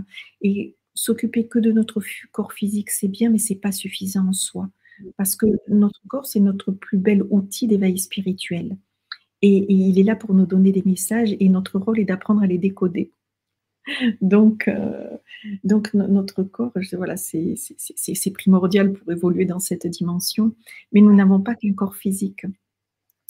S'occuper 0.99 1.47
que 1.47 1.59
de 1.59 1.71
notre 1.71 2.01
corps 2.31 2.53
physique, 2.53 2.91
c'est 2.91 3.07
bien, 3.07 3.29
mais 3.29 3.37
c'est 3.37 3.55
pas 3.55 3.71
suffisant 3.71 4.27
en 4.27 4.33
soi. 4.33 4.69
Parce 5.15 5.35
que 5.35 5.45
notre 5.69 6.01
corps, 6.07 6.25
c'est 6.25 6.41
notre 6.41 6.71
plus 6.71 6.97
bel 6.97 7.23
outil 7.29 7.67
d'éveil 7.67 7.97
spirituel. 7.97 8.77
Et, 9.41 9.65
il 9.71 9.97
est 9.97 10.03
là 10.03 10.17
pour 10.17 10.33
nous 10.33 10.45
donner 10.45 10.73
des 10.73 10.83
messages 10.85 11.35
et 11.39 11.47
notre 11.47 11.79
rôle 11.79 11.99
est 11.99 12.05
d'apprendre 12.05 12.41
à 12.41 12.47
les 12.47 12.57
décoder. 12.57 13.11
Donc, 14.21 14.67
euh, 14.67 15.17
donc 15.63 15.93
notre 15.93 16.43
corps, 16.43 16.73
voilà, 16.93 17.15
c'est 17.15 17.55
primordial 18.33 18.91
pour 18.91 19.11
évoluer 19.11 19.45
dans 19.45 19.59
cette 19.59 19.87
dimension. 19.87 20.53
Mais 20.91 20.99
nous 20.99 21.15
n'avons 21.15 21.39
pas 21.39 21.55
qu'un 21.55 21.73
corps 21.73 21.95
physique. 21.95 22.45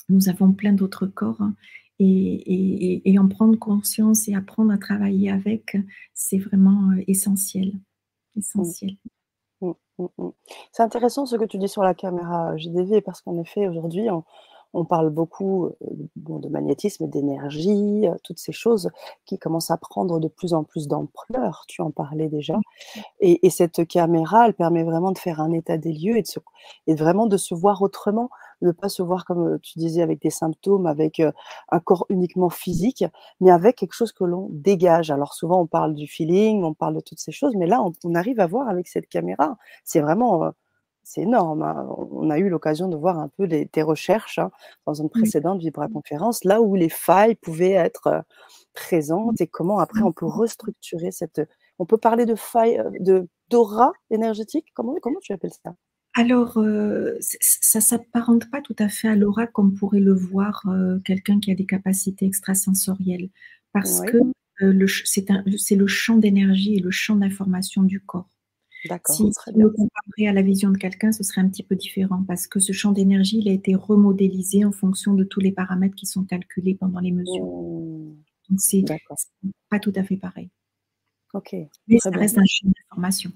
Nous 0.09 0.27
avons 0.27 0.51
plein 0.53 0.73
d'autres 0.73 1.05
corps 1.05 1.39
et, 1.99 3.19
en 3.19 3.27
prendre 3.27 3.57
conscience 3.57 4.27
et 4.27 4.35
apprendre 4.35 4.71
à 4.71 4.77
travailler 4.77 5.31
avec, 5.31 5.77
c'est 6.13 6.37
vraiment 6.37 6.91
euh, 6.91 7.03
essentiel. 7.07 7.73
Essentiel. 8.37 8.95
Mmh, 9.61 9.71
mmh, 9.97 10.05
mmh, 10.17 10.29
c'est 10.71 10.83
intéressant 10.83 11.25
ce 11.25 11.35
que 11.35 11.45
tu 11.45 11.57
dis 11.57 11.67
sur 11.67 11.83
la 11.83 11.93
caméra 11.93 12.55
GDV 12.55 13.01
parce 13.01 13.21
qu'en 13.21 13.37
effet, 13.37 13.67
aujourd'hui, 13.67 14.07
on, 14.73 14.85
parle 14.85 15.09
beaucoup 15.09 15.65
euh, 15.65 15.71
de 16.15 16.47
magnétisme, 16.47 17.07
d'énergie, 17.07 18.07
euh, 18.07 18.15
toutes 18.23 18.39
ces 18.39 18.53
choses 18.53 18.89
qui 19.25 19.37
commencent 19.37 19.71
à 19.71 19.77
prendre 19.77 20.19
de 20.19 20.29
plus 20.29 20.53
en 20.53 20.63
plus 20.63 20.87
d'ampleur. 20.87 21.65
Tu 21.67 21.81
en 21.81 21.91
parlais 21.91 22.29
déjà. 22.29 22.57
Et, 23.19 23.45
et, 23.45 23.49
cette 23.49 23.85
caméra, 23.87 24.45
elle 24.47 24.53
permet 24.53 24.83
vraiment 24.83 25.11
de 25.11 25.17
faire 25.17 25.41
un 25.41 25.51
état 25.51 25.77
des 25.77 25.91
lieux 25.91 26.17
et, 26.17 26.21
de 26.21 26.27
se, 26.27 26.39
et 26.87 26.95
vraiment 26.95 27.25
de 27.25 27.35
se 27.35 27.53
voir 27.55 27.81
autrement 27.81 28.29
ne 28.61 28.71
pas 28.71 28.89
se 28.89 29.01
voir 29.01 29.25
comme 29.25 29.59
tu 29.61 29.79
disais 29.79 30.01
avec 30.01 30.21
des 30.21 30.29
symptômes, 30.29 30.85
avec 30.85 31.21
un 31.69 31.79
corps 31.79 32.05
uniquement 32.09 32.49
physique, 32.49 33.03
mais 33.39 33.51
avec 33.51 33.77
quelque 33.77 33.93
chose 33.93 34.11
que 34.11 34.23
l'on 34.23 34.47
dégage. 34.51 35.11
Alors 35.11 35.33
souvent 35.33 35.61
on 35.61 35.67
parle 35.67 35.95
du 35.95 36.07
feeling, 36.07 36.63
on 36.63 36.73
parle 36.73 36.95
de 36.95 37.01
toutes 37.01 37.19
ces 37.19 37.31
choses, 37.31 37.55
mais 37.55 37.67
là 37.67 37.83
on, 38.03 38.15
arrive 38.15 38.39
à 38.39 38.47
voir 38.47 38.69
avec 38.69 38.87
cette 38.87 39.07
caméra. 39.07 39.57
C'est 39.83 40.01
vraiment 40.01 40.51
c'est 41.03 41.21
énorme. 41.21 41.63
Hein. 41.63 41.87
On 42.11 42.29
a 42.29 42.37
eu 42.37 42.49
l'occasion 42.49 42.87
de 42.87 42.95
voir 42.95 43.17
un 43.17 43.29
peu 43.29 43.47
tes 43.47 43.81
recherches 43.81 44.39
hein, 44.39 44.51
dans 44.85 44.93
une 44.93 45.09
précédente 45.09 45.59
Vibra-conférence, 45.59 46.43
là 46.43 46.61
où 46.61 46.75
les 46.75 46.89
failles 46.89 47.35
pouvaient 47.35 47.71
être 47.71 48.23
présentes 48.73 49.41
et 49.41 49.47
comment 49.47 49.79
après 49.79 50.01
on 50.03 50.11
peut 50.11 50.27
restructurer 50.27 51.11
cette. 51.11 51.41
On 51.79 51.85
peut 51.85 51.97
parler 51.97 52.25
de 52.25 52.35
faille, 52.35 52.81
de 52.99 53.27
d'aura 53.49 53.93
énergétique? 54.11 54.67
Comment, 54.73 54.95
comment 55.01 55.19
tu 55.21 55.33
appelles 55.33 55.53
ça? 55.63 55.73
Alors, 56.19 56.53
ça 57.21 57.79
ne 57.79 57.83
s'apparente 57.83 58.49
pas 58.51 58.61
tout 58.61 58.75
à 58.79 58.89
fait 58.89 59.07
à 59.07 59.15
l'aura 59.15 59.47
comme 59.47 59.73
pourrait 59.73 59.99
le 59.99 60.13
voir 60.13 60.65
quelqu'un 61.05 61.39
qui 61.39 61.51
a 61.51 61.55
des 61.55 61.65
capacités 61.65 62.25
extrasensorielles, 62.25 63.29
parce 63.73 64.01
que 64.01 64.17
c'est 65.05 65.75
le 65.75 65.88
champ 65.88 66.17
d'énergie 66.17 66.75
et 66.75 66.79
le 66.79 66.91
champ 66.91 67.15
d'information 67.15 67.83
du 67.83 68.01
corps. 68.01 68.29
D'accord. 68.88 69.15
Si, 69.15 69.23
on 69.23 69.59
le 69.59 69.69
comparait 69.69 70.27
à 70.27 70.33
la 70.33 70.41
vision 70.41 70.69
de 70.69 70.77
quelqu'un, 70.77 71.11
ce 71.11 71.23
serait 71.23 71.41
un 71.41 71.49
petit 71.49 71.63
peu 71.63 71.75
différent 71.75 72.23
parce 72.25 72.47
que 72.47 72.59
ce 72.59 72.71
champ 72.71 72.93
d'énergie, 72.93 73.39
il 73.39 73.49
a 73.49 73.51
été 73.51 73.75
remodélisé 73.75 74.63
en 74.63 74.71
fonction 74.71 75.13
de 75.13 75.25
tous 75.25 75.41
les 75.41 75.51
paramètres 75.51 75.95
qui 75.95 76.05
sont 76.05 76.23
calculés 76.23 76.75
pendant 76.75 77.01
les 77.01 77.11
mesures. 77.11 77.45
Mmh. 77.45 78.15
Donc, 78.49 78.59
c'est 78.59 78.85
pas 79.69 79.79
tout 79.79 79.93
à 79.95 80.03
fait 80.03 80.15
pareil. 80.15 80.49
Ok. 81.33 81.55
Mais 81.88 81.99
ça 81.99 82.09
reste 82.09 82.38
un 82.38 82.45
champ 82.45 82.67
d'information. 82.67 83.31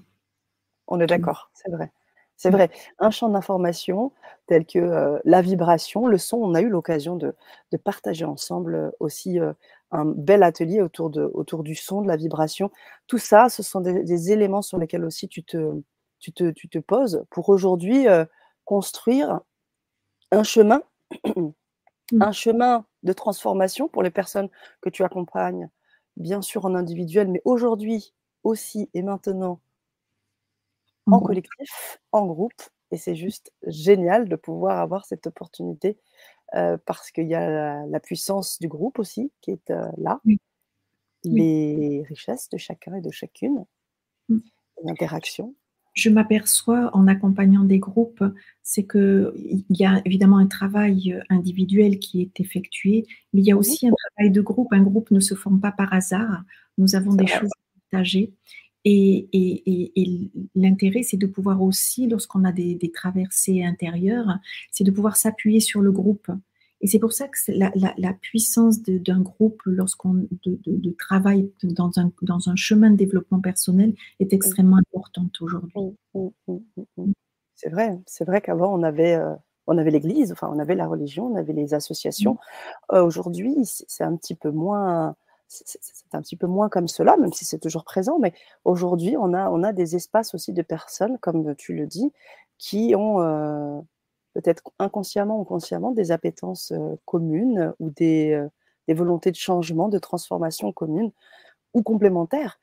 On 0.88 0.98
est 1.00 1.06
d'accord, 1.06 1.50
c'est 1.54 1.70
vrai. 1.70 1.92
C'est 2.36 2.50
vrai, 2.50 2.70
un 2.98 3.10
champ 3.10 3.28
d'information 3.28 4.12
tel 4.46 4.66
que 4.66 4.78
euh, 4.78 5.18
la 5.24 5.40
vibration, 5.40 6.06
le 6.06 6.18
son, 6.18 6.38
on 6.38 6.54
a 6.54 6.60
eu 6.60 6.68
l'occasion 6.68 7.16
de, 7.16 7.34
partager 7.84 8.24
ensemble 8.24 8.74
euh, 8.74 8.90
aussi 9.00 9.40
euh, 9.40 9.52
un 9.90 10.04
bel 10.04 10.42
atelier 10.42 10.80
autour, 10.80 11.10
de, 11.10 11.30
autour 11.34 11.62
du 11.62 11.74
son, 11.74 12.02
de 12.02 12.08
la 12.08 12.16
vibration. 12.16 12.70
Tout 13.06 13.18
ça, 13.18 13.48
ce 13.48 13.62
sont 13.62 13.80
des, 13.80 14.32
éléments 14.32 14.62
sur 14.62 14.78
lesquels 14.78 15.04
aussi 15.04 15.28
tu 15.28 15.44
te, 15.44 15.80
tu 16.18 16.32
te, 16.32 16.50
tu 16.50 16.68
te 16.68 16.78
poses 16.78 17.24
pour 17.30 17.48
aujourd'hui 17.48 18.06
construire 18.64 19.40
un 20.32 20.42
chemin, 20.42 20.82
mmh. 21.24 22.22
un 22.22 22.32
chemin 22.32 22.84
de 23.04 23.12
transformation 23.12 23.88
pour 23.88 24.02
les 24.02 24.10
personnes 24.10 24.48
que 24.80 24.90
tu 24.90 25.04
accompagnes, 25.04 25.68
bien 26.16 26.42
sûr 26.42 26.64
en 26.64 26.74
individuel, 26.74 27.28
mais 27.28 27.42
aujourd'hui 27.44 28.12
aussi 28.42 28.90
et 28.94 29.02
maintenant 29.02 29.60
en 31.06 31.20
collectif, 31.20 31.98
en 32.12 32.26
groupe. 32.26 32.62
Et 32.90 32.96
c'est 32.96 33.16
juste 33.16 33.52
génial 33.66 34.28
de 34.28 34.36
pouvoir 34.36 34.78
avoir 34.78 35.04
cette 35.04 35.26
opportunité 35.26 35.98
parce 36.86 37.10
qu'il 37.10 37.26
y 37.26 37.34
a 37.34 37.84
la, 37.86 38.00
puissance 38.00 38.58
du 38.60 38.68
groupe 38.68 38.98
aussi 39.00 39.32
qui 39.40 39.50
est 39.50 39.72
là, 39.96 40.20
les 41.24 42.04
richesses 42.08 42.48
de 42.50 42.58
chacun 42.58 42.94
et 42.94 43.00
de 43.00 43.10
chacune, 43.10 43.64
mmh. 44.28 44.38
l'interaction. 44.84 45.54
Je 45.94 46.10
m'aperçois 46.10 46.90
en 46.92 47.06
accompagnant 47.06 47.62
des 47.62 47.78
groupes, 47.78 48.24
c'est 48.64 48.84
qu'il 48.84 49.64
y 49.70 49.84
a 49.84 50.02
évidemment 50.04 50.38
un 50.38 50.48
travail 50.48 51.20
individuel 51.30 52.00
qui 52.00 52.20
est 52.20 52.40
effectué, 52.40 53.06
mais 53.32 53.42
il 53.42 53.46
y 53.46 53.52
a 53.52 53.56
aussi 53.56 53.86
un 53.86 53.92
travail 53.92 54.32
de 54.32 54.40
groupe. 54.40 54.72
Un 54.72 54.82
groupe 54.82 55.12
ne 55.12 55.20
se 55.20 55.36
forme 55.36 55.60
pas 55.60 55.70
par 55.70 55.92
hasard. 55.92 56.42
Nous 56.78 56.96
avons 56.96 57.14
des 57.14 57.28
choses 57.28 57.50
à 57.92 58.02
Et, 58.84 59.28
l'intérêt, 60.54 61.02
c'est 61.02 61.16
de 61.16 61.26
pouvoir 61.26 61.62
aussi, 61.62 62.06
lorsqu'on 62.06 62.44
a 62.44 62.52
des, 62.52 62.92
traversées 62.92 63.64
intérieures, 63.64 64.38
c'est 64.70 64.84
de 64.84 64.90
pouvoir 64.90 65.16
s'appuyer 65.16 65.60
sur 65.60 65.80
le 65.80 65.90
groupe. 65.90 66.30
Et 66.80 66.86
c'est 66.86 66.98
pour 66.98 67.12
ça 67.12 67.28
que 67.28 67.38
la, 67.48 68.12
puissance 68.12 68.82
d'un 68.82 69.20
groupe, 69.20 69.62
lorsqu'on 69.64 70.26
de, 70.44 70.90
travaille 70.98 71.50
dans 71.62 71.90
un, 71.96 72.12
dans 72.22 72.50
un 72.50 72.56
chemin 72.56 72.90
de 72.90 72.96
développement 72.96 73.40
personnel, 73.40 73.94
est 74.20 74.32
extrêmement 74.32 74.76
importante 74.76 75.40
aujourd'hui. 75.40 75.72
Mmh, 76.14 77.12
c'est 77.54 77.70
vrai, 77.70 77.98
c'est 78.06 78.24
vrai 78.24 78.42
qu'avant 78.42 78.78
on 78.78 78.82
avait, 78.82 79.14
euh, 79.14 79.32
on 79.66 79.78
avait 79.78 79.92
l'Église, 79.92 80.32
enfin 80.32 80.50
on 80.52 80.58
avait 80.58 80.74
la 80.74 80.86
religion, 80.86 81.26
on 81.26 81.36
avait 81.36 81.54
les 81.54 81.72
associations. 81.72 82.36
Euh, 82.92 83.02
aujourd'hui, 83.02 83.54
c'est 83.62 84.04
un 84.04 84.16
petit 84.16 84.34
peu 84.34 84.50
moins 84.50 85.16
c'est 85.48 86.14
un 86.14 86.22
petit 86.22 86.36
peu 86.36 86.46
moins 86.46 86.68
comme 86.68 86.88
cela, 86.88 87.16
même 87.16 87.32
si 87.32 87.44
c'est 87.44 87.58
toujours 87.58 87.84
présent, 87.84 88.18
mais 88.18 88.32
aujourd'hui, 88.64 89.16
on 89.16 89.34
a, 89.34 89.50
on 89.50 89.62
a 89.62 89.72
des 89.72 89.96
espaces 89.96 90.34
aussi 90.34 90.52
de 90.52 90.62
personnes, 90.62 91.18
comme 91.18 91.54
tu 91.56 91.74
le 91.74 91.86
dis, 91.86 92.12
qui 92.58 92.94
ont 92.96 93.20
euh, 93.20 93.80
peut-être 94.34 94.62
inconsciemment 94.78 95.40
ou 95.40 95.44
consciemment 95.44 95.92
des 95.92 96.12
appétences 96.12 96.72
euh, 96.72 96.96
communes 97.04 97.72
ou 97.78 97.90
des, 97.90 98.32
euh, 98.32 98.48
des, 98.88 98.94
volontés 98.94 99.30
de 99.30 99.36
changement, 99.36 99.88
de 99.88 99.98
transformation 99.98 100.72
communes 100.72 101.12
ou 101.74 101.82
complémentaires, 101.82 102.60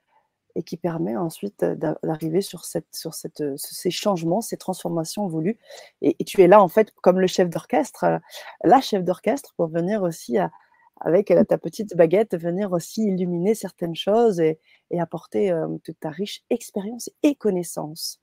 et 0.56 0.64
qui 0.64 0.76
permet 0.76 1.16
ensuite 1.16 1.64
d'arriver 1.64 2.42
sur, 2.42 2.66
cette, 2.66 2.94
sur 2.94 3.14
cette, 3.14 3.44
ces 3.58 3.92
changements, 3.92 4.42
ces 4.42 4.58
transformations 4.58 5.28
voulues. 5.28 5.58
Et, 6.02 6.18
et, 6.20 6.26
tu 6.26 6.42
es 6.42 6.48
là, 6.48 6.62
en 6.62 6.68
fait, 6.68 6.92
comme 7.02 7.22
le 7.22 7.28
chef 7.28 7.50
d'orchestre, 7.50 8.20
la 8.64 8.82
chef 8.82 9.04
d'orchestre, 9.06 9.54
pour 9.56 9.68
venir 9.68 10.04
aussi 10.04 10.38
à, 10.38 10.52
avec 11.02 11.34
ta 11.48 11.58
petite 11.58 11.96
baguette, 11.96 12.38
venir 12.38 12.72
aussi 12.72 13.04
illuminer 13.04 13.56
certaines 13.56 13.96
choses 13.96 14.40
et, 14.40 14.60
apporter 15.00 15.54
toute 15.84 16.00
ta 16.00 16.10
riche 16.10 16.44
expérience 16.50 17.10
et 17.24 17.36
connaissance. 17.36 18.20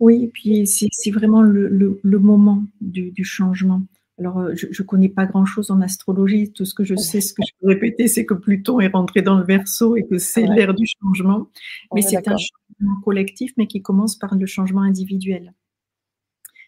Oui, 0.00 0.24
et 0.24 0.28
puis 0.28 0.66
c'est 0.66 1.10
vraiment 1.10 1.42
le, 1.42 2.00
moment 2.18 2.62
du, 2.80 3.24
changement. 3.24 3.82
Alors, 4.18 4.54
je 4.54 4.66
ne 4.66 4.86
connais 4.86 5.08
pas 5.08 5.26
grand-chose 5.26 5.70
en 5.70 5.80
astrologie. 5.80 6.52
Tout 6.52 6.64
ce 6.64 6.74
que 6.74 6.84
je 6.84 6.94
sais, 6.94 7.20
ce 7.20 7.32
que 7.34 7.42
je 7.46 7.52
peux 7.60 7.68
répéter, 7.68 8.08
c'est 8.08 8.24
que 8.24 8.34
Pluton 8.34 8.80
est 8.80 8.88
rentré 8.88 9.22
dans 9.22 9.36
le 9.36 9.44
verso 9.44 9.96
et 9.96 10.06
que 10.06 10.18
c'est 10.18 10.46
l'ère 10.46 10.74
du 10.74 10.86
changement. 11.00 11.48
Mais 11.94 12.02
c'est 12.02 12.28
un 12.28 12.36
changement 12.36 13.00
collectif, 13.04 13.52
mais 13.56 13.66
qui 13.66 13.82
commence 13.82 14.16
par 14.16 14.34
le 14.36 14.46
changement 14.46 14.82
individuel. 14.82 15.52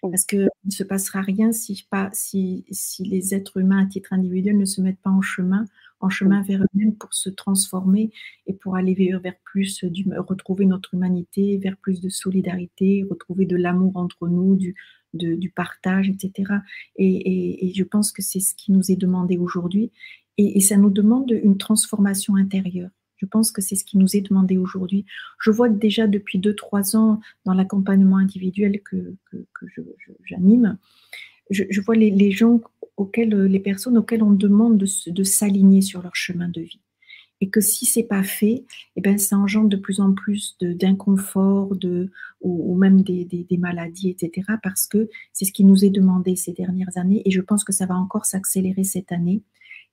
Parce 0.02 0.24
qu'il 0.24 0.48
ne 0.64 0.70
se 0.70 0.82
passera 0.82 1.20
rien 1.20 1.52
si, 1.52 1.86
pas, 1.90 2.08
si, 2.12 2.64
si 2.70 3.04
les 3.04 3.34
êtres 3.34 3.58
humains 3.58 3.84
à 3.84 3.86
titre 3.86 4.12
individuel 4.12 4.56
ne 4.56 4.64
se 4.64 4.80
mettent 4.80 5.00
pas 5.00 5.10
en 5.10 5.20
chemin, 5.20 5.64
en 6.00 6.08
chemin 6.08 6.42
vers 6.42 6.62
eux-mêmes 6.62 6.94
pour 6.94 7.12
se 7.12 7.28
transformer 7.28 8.10
et 8.46 8.54
pour 8.54 8.76
aller 8.76 8.94
vers, 8.94 9.20
vers 9.20 9.36
plus, 9.44 9.84
du, 9.84 10.06
retrouver 10.18 10.64
notre 10.64 10.94
humanité, 10.94 11.58
vers 11.58 11.76
plus 11.76 12.00
de 12.00 12.08
solidarité, 12.08 13.04
retrouver 13.08 13.44
de 13.44 13.56
l'amour 13.56 13.96
entre 13.96 14.28
nous, 14.28 14.56
du, 14.56 14.74
du 15.12 15.50
partage, 15.50 16.08
etc. 16.08 16.52
Et, 16.96 17.68
et, 17.68 17.74
je 17.74 17.84
pense 17.84 18.12
que 18.12 18.22
c'est 18.22 18.40
ce 18.40 18.54
qui 18.54 18.72
nous 18.72 18.90
est 18.90 18.96
demandé 18.96 19.36
aujourd'hui. 19.36 19.92
Et, 20.38 20.56
et 20.56 20.60
ça 20.60 20.76
nous 20.76 20.90
demande 20.90 21.30
une 21.30 21.58
transformation 21.58 22.36
intérieure. 22.36 22.90
Je 23.20 23.26
pense 23.26 23.52
que 23.52 23.60
c'est 23.60 23.76
ce 23.76 23.84
qui 23.84 23.98
nous 23.98 24.16
est 24.16 24.22
demandé 24.22 24.56
aujourd'hui? 24.56 25.04
Je 25.40 25.50
vois 25.50 25.68
déjà 25.68 26.06
depuis 26.06 26.38
2-3 26.38 26.96
ans 26.96 27.20
dans 27.44 27.52
l'accompagnement 27.52 28.16
individuel 28.16 28.80
que, 28.82 29.14
j'anime, 30.24 30.78
je, 31.50 31.80
vois 31.82 31.96
les, 31.96 32.30
gens 32.30 32.62
auxquels, 32.96 33.34
les 33.44 33.60
personnes 33.60 33.98
auxquelles 33.98 34.22
on 34.22 34.32
demande 34.32 34.78
de, 34.78 35.22
s'aligner 35.22 35.82
sur 35.82 36.00
leur 36.00 36.16
chemin 36.16 36.48
de 36.48 36.62
vie. 36.62 36.80
Et 37.42 37.50
que 37.50 37.60
si 37.60 37.84
c'est 37.84 38.04
pas 38.04 38.22
fait, 38.22 38.64
eh 38.96 39.00
ben, 39.02 39.18
ça 39.18 39.36
engendre 39.36 39.68
de 39.68 39.76
plus 39.76 40.00
en 40.00 40.14
plus 40.14 40.56
d'inconfort 40.60 41.76
de, 41.76 42.10
ou, 42.40 42.74
même 42.76 43.02
des, 43.02 43.26
des, 43.26 43.56
maladies, 43.58 44.08
etc. 44.10 44.46
Parce 44.62 44.86
que 44.86 45.10
c'est 45.34 45.44
ce 45.44 45.52
qui 45.52 45.64
nous 45.64 45.84
est 45.84 45.90
demandé 45.90 46.36
ces 46.36 46.52
dernières 46.52 46.96
années. 46.96 47.20
Et 47.26 47.30
je 47.30 47.40
pense 47.42 47.64
que 47.64 47.72
ça 47.72 47.84
va 47.84 47.96
encore 47.96 48.24
s'accélérer 48.24 48.84
cette 48.84 49.12
année. 49.12 49.42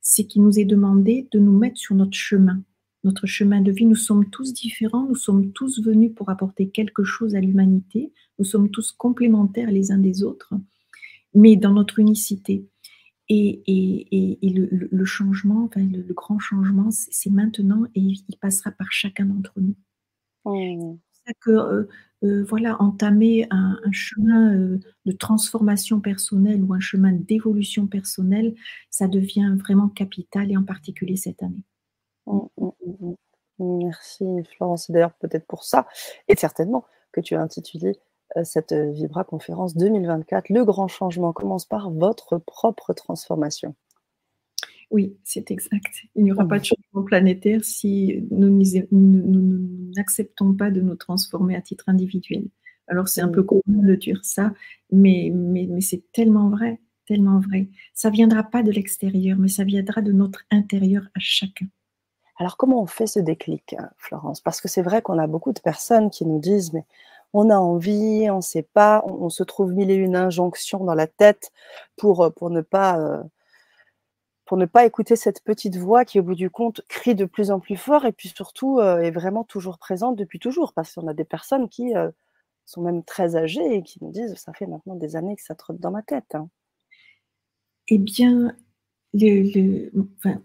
C'est 0.01 0.25
qu'il 0.25 0.43
nous 0.43 0.60
est 0.60 0.65
demandé 0.65 1.27
de 1.31 1.39
nous 1.39 1.57
mettre 1.57 1.77
sur 1.77 1.96
notre 1.96 2.17
chemin 2.17 2.62
notre 3.07 3.25
chemin 3.25 3.61
de 3.61 3.71
vie. 3.71 3.85
Nous 3.85 3.95
sommes 3.95 4.29
tous 4.29 4.53
différents, 4.53 5.07
nous 5.07 5.15
sommes 5.15 5.51
tous 5.53 5.81
venus 5.81 6.13
pour 6.13 6.29
apporter 6.29 6.69
quelque 6.69 7.03
chose 7.03 7.35
à 7.35 7.39
l'humanité, 7.39 8.11
nous 8.37 8.45
sommes 8.45 8.69
tous 8.69 8.91
complémentaires 8.91 9.71
les 9.71 9.91
uns 9.91 9.97
des 9.97 10.23
autres, 10.23 10.53
mais 11.33 11.55
dans 11.55 11.73
notre 11.73 11.99
unicité. 11.99 12.67
Et, 13.29 13.61
le, 14.43 15.05
changement, 15.05 15.65
enfin, 15.65 15.85
le, 15.85 16.13
grand 16.13 16.39
changement, 16.39 16.89
c'est 16.91 17.29
maintenant 17.29 17.83
et 17.95 18.01
il 18.01 18.37
passera 18.39 18.71
par 18.71 18.91
chacun 18.91 19.25
d'entre 19.25 19.53
nous. 19.57 19.75
C'est 20.45 21.31
ça 21.31 21.33
que, 21.41 21.51
euh, 21.51 21.83
euh, 22.23 22.43
voilà, 22.45 22.81
entamer 22.81 23.47
un, 23.51 23.77
chemin 23.91 24.55
euh, 24.55 24.79
de 25.05 25.11
transformation 25.11 25.99
personnelle 25.99 26.63
ou 26.63 26.73
un 26.73 26.79
chemin 26.79 27.11
d'évolution 27.11 27.87
personnelle, 27.87 28.55
ça 28.89 29.07
devient 29.07 29.55
vraiment 29.59 29.89
capital 29.89 30.51
et 30.51 30.57
en 30.57 30.63
particulier 30.63 31.17
cette 31.17 31.43
année. 31.43 31.65
Mmh, 32.27 32.39
mmh, 32.57 32.69
mmh, 33.60 33.86
Merci 33.86 34.25
Florence. 34.55 34.86
C'est 34.86 34.93
d'ailleurs 34.93 35.13
peut-être 35.15 35.48
pour 35.48 35.63
ça, 35.63 35.88
et 36.27 36.36
certainement, 36.36 36.86
que 37.12 37.22
tu 37.22 37.36
as 37.36 37.41
intitulé 37.41 37.93
cette 38.43 38.74
Vibra 38.74 39.24
conférence 39.24 39.75
2024. 39.75 40.50
Le 40.50 40.65
grand 40.65 40.88
changement 40.88 41.34
commence 41.34 41.65
par 41.65 41.89
votre 41.91 42.38
propre 42.38 42.93
transformation. 42.93 43.75
Oui, 44.91 45.17
c'est 45.24 45.51
exact. 45.51 46.03
Il 46.15 46.24
n'y 46.24 46.31
aura 46.31 46.48
pas 46.48 46.60
de 46.60 46.65
changement 46.65 47.03
planétaire 47.03 47.63
si 47.63 48.25
nous 48.31 48.50
n'acceptons 49.96 50.53
pas 50.53 50.72
de 50.72 50.81
nous 50.81 50.96
transformer 50.96 51.55
à 51.55 51.62
titre 51.62 51.86
individuel. 51.88 52.46
Alors 52.88 53.10
c'est 53.10 53.22
un 53.22 53.27
peu 53.27 53.43
commun 53.43 53.62
de 53.67 53.96
dire 53.96 54.24
ça, 54.24 54.53
mais, 54.91 55.29
mais, 55.34 55.67
mais 55.69 55.81
c'est 55.81 56.03
tellement 56.13 56.50
vrai, 56.50 56.79
tellement 57.05 57.39
vrai. 57.39 57.67
Ça 57.93 58.10
viendra 58.10 58.43
pas 58.43 58.63
de 58.63 58.72
l'extérieur, 58.72 59.38
mais 59.38 59.50
ça 59.50 59.65
viendra 59.65 60.01
de 60.01 60.13
notre 60.13 60.43
intérieur 60.51 61.03
à 61.15 61.19
chacun. 61.19 61.67
Alors 62.38 62.58
comment 62.58 62.82
on 62.82 62.86
fait 62.86 63.08
ce 63.08 63.20
déclic, 63.20 63.74
hein, 63.74 63.89
Florence? 63.98 64.41
Parce 64.41 64.62
que 64.62 64.67
c'est 64.67 64.84
vrai 64.84 65.01
qu'on 65.01 65.17
a 65.17 65.27
beaucoup 65.27 65.53
de 65.53 65.60
personnes 65.60 66.10
qui 66.10 66.25
nous 66.25 66.39
disent, 66.39 66.72
mais 66.74 66.86
on 67.34 67.50
a 67.50 67.58
envie, 67.58 68.29
on 68.29 68.38
ne 68.38 68.41
sait 68.41 68.63
pas, 68.63 69.03
on, 69.06 69.29
se 69.29 69.44
trouve 69.44 69.74
mille 69.74 69.91
et 69.91 69.96
une 69.96 70.15
injonctions 70.15 70.84
dans 70.84 70.94
la 70.94 71.08
tête 71.08 71.51
ne 72.01 72.62
pas 72.62 73.24
pour 74.46 74.58
ne 74.58 74.65
pas 74.65 74.86
écouter 74.86 75.17
cette 75.17 75.44
petite 75.44 75.75
voix 75.75 76.06
qui, 76.06 76.20
au 76.20 76.24
bout 76.24 76.36
du 76.36 76.50
compte, 76.50 76.82
crie 76.88 77.15
de 77.15 77.25
plus 77.25 77.51
en 77.51 77.60
plus 77.60 77.75
fort 77.75 78.06
et 78.06 78.13
puis 78.13 78.29
surtout 78.29 78.79
est 78.79 79.12
vraiment 79.12 79.44
toujours 79.44 79.77
présente 79.77 80.15
depuis 80.15 80.39
toujours. 80.39 80.74
Parce 80.74 80.94
qu'on 80.94 81.08
a 81.08 81.13
des 81.13 81.25
personnes 81.25 81.67
qui 81.70 81.94
sont 82.65 82.82
même 82.82 83.03
très 83.03 83.36
âgées 83.36 83.75
et 83.75 83.84
qui 83.84 84.03
nous 84.03 84.12
disent 84.12 84.36
ça 84.36 84.53
fait 84.53 84.67
maintenant 84.67 84.96
des 84.96 85.15
années 85.15 85.36
que 85.36 85.44
ça 85.44 85.56
trotte 85.56 85.79
dans 85.79 85.91
ma 85.91 86.01
tête. 86.01 86.36
Hein». 86.36 86.50
Eh 87.89 87.98
bien, 87.98 88.56
le, 89.13 89.91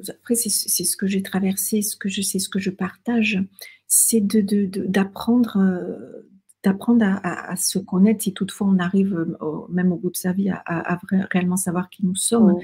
après, 0.09 0.35
c'est 0.35 0.49
ce 0.49 0.97
que 0.97 1.07
j'ai 1.07 1.23
traversé, 1.23 1.83
ce 1.83 1.97
que 1.97 2.09
je 2.09 2.23
sais, 2.23 2.38
ce 2.38 2.49
que 2.49 2.59
je 2.59 2.71
partage, 2.71 3.42
c'est 3.87 4.21
d'apprendre 4.21 5.59
de, 5.59 6.28
d'apprendre 6.62 7.04
à, 7.04 7.57
se 7.57 7.78
connaître 7.78 8.23
si 8.23 8.33
toutefois 8.33 8.69
on 8.69 8.78
arrive 8.78 9.14
euh, 9.14 9.66
même 9.69 9.92
au 9.92 9.97
bout 9.97 10.11
de 10.11 10.16
sa 10.16 10.33
vie 10.33 10.49
à, 10.49 11.00
réellement 11.31 11.57
savoir 11.57 11.90
qui 11.90 12.07
nous 12.07 12.14
sommes. 12.14 12.57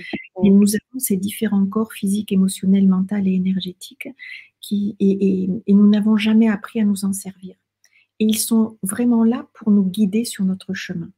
Et 0.45 0.51
nous 0.51 0.75
avons 0.75 0.99
ces 0.99 1.17
différents 1.17 1.67
corps 1.67 1.93
physiques, 1.93 2.33
émotionnels, 2.33 2.87
mentaux 2.87 3.17
et 3.17 3.35
énergétiques 3.35 4.09
qui, 4.61 4.97
et, 5.01 5.49
nous 5.69 5.89
n'avons 5.89 6.17
jamais 6.17 6.49
appris 6.49 6.81
à 6.81 6.85
nous 6.85 7.05
en 7.05 7.13
servir. 7.13 7.57
Et 8.21 8.25
ils 8.25 8.39
sont 8.39 8.79
vraiment 8.83 9.25
là 9.25 9.49
pour 9.55 9.71
nous 9.71 9.85
guider 9.85 10.25
sur 10.25 10.45
notre 10.45 10.75
chemin. 10.75 11.11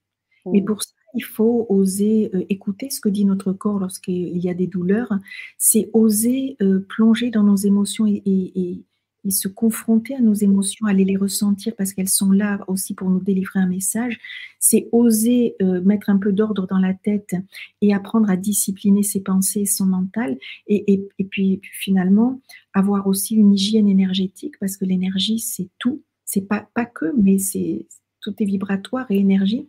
Mais 0.47 0.63
pour 0.63 0.83
ça, 0.83 0.93
il 1.15 1.25
faut 1.25 1.67
oser 1.69 2.31
euh, 2.35 2.45
écouter 2.49 2.91
ce 2.91 3.01
que 3.01 3.09
dit 3.09 3.25
notre 3.25 3.53
corps 3.53 3.79
lorsqu'il 3.79 4.39
y 4.39 4.49
a 4.49 4.55
des 4.55 4.67
douleurs. 4.67 5.13
C'est 5.59 5.91
oser 5.93 6.57
euh, 6.63 6.81
plonger 6.89 7.31
dans 7.31 7.43
nos 7.43 7.57
émotions 7.57 8.07
et, 8.07 8.85
se 9.29 9.49
confronter 9.49 10.15
à 10.15 10.21
nos 10.21 10.33
émotions, 10.33 10.87
aller 10.87 11.05
les 11.05 11.19
ressentir 11.19 11.75
parce 11.77 11.93
qu'elles 11.93 12.09
sont 12.09 12.33
là 12.33 12.65
aussi 12.69 12.95
pour 12.95 13.11
nous 13.11 13.21
délivrer 13.21 13.61
un 13.61 13.67
message, 13.67 14.19
c'est 14.59 14.89
oser 14.93 15.57
euh, 15.61 15.83
mettre 15.83 16.09
un 16.09 16.17
peu 16.17 16.33
d'ordre 16.33 16.67
dans 16.67 16.79
la 16.79 16.95
tête 16.95 17.37
et 17.83 17.93
apprendre 17.93 18.31
à 18.31 18.39
discipliner 18.39 19.03
ses 19.03 19.21
pensées, 19.21 19.67
son 19.67 19.85
mental, 19.85 20.39
et 20.69 21.07
puis, 21.29 21.61
finalement 21.63 22.41
avoir 22.73 23.07
aussi 23.07 23.35
une 23.35 23.53
hygiène 23.53 23.89
énergétique 23.89 24.55
parce 24.59 24.79
que 24.79 24.87
l'énergie 24.87 25.39
c'est 25.39 25.69
tout, 25.79 26.03
c'est 26.25 26.49
pas 26.49 26.67
pas 26.73 26.87
que, 26.87 27.13
mais 27.19 27.37
c'est 27.37 27.87
tout 28.21 28.35
est 28.39 28.45
vibratoire 28.45 29.11
et 29.11 29.19
énergie. 29.19 29.69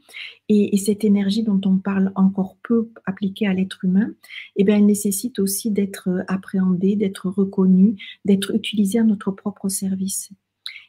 Et, 0.50 0.78
cette 0.78 1.04
énergie 1.04 1.44
dont 1.44 1.62
on 1.66 1.78
parle 1.78 2.12
encore 2.16 2.58
peu 2.64 2.92
appliquée 3.06 3.48
à 3.48 3.54
l'être 3.54 3.86
humain, 3.86 4.12
eh 4.56 4.64
bien, 4.64 4.78
elle 4.78 4.86
nécessite 4.86 5.40
aussi 5.40 5.72
d'être 5.72 6.10
euh, 6.10 6.24
appréhendée, 6.28 6.96
d'être 6.96 7.30
reconnue, 7.30 7.96
d'être 8.26 8.54
utilisée 8.54 9.00
à 9.00 9.04
notre 9.04 9.32
propre 9.32 9.70
service. 9.70 10.32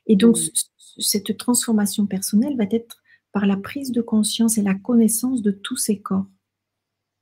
Et 0.06 0.16
donc, 0.16 0.36
cette 0.98 1.36
transformation 1.36 2.06
personnelle 2.06 2.56
va 2.56 2.64
être 2.70 3.02
par 3.32 3.46
la 3.46 3.56
prise 3.56 3.92
de 3.92 4.02
conscience 4.02 4.58
et 4.58 4.62
la 4.62 4.74
connaissance 4.74 5.42
de 5.42 5.50
tous 5.50 5.76
ces 5.76 6.00
corps. 6.00 6.26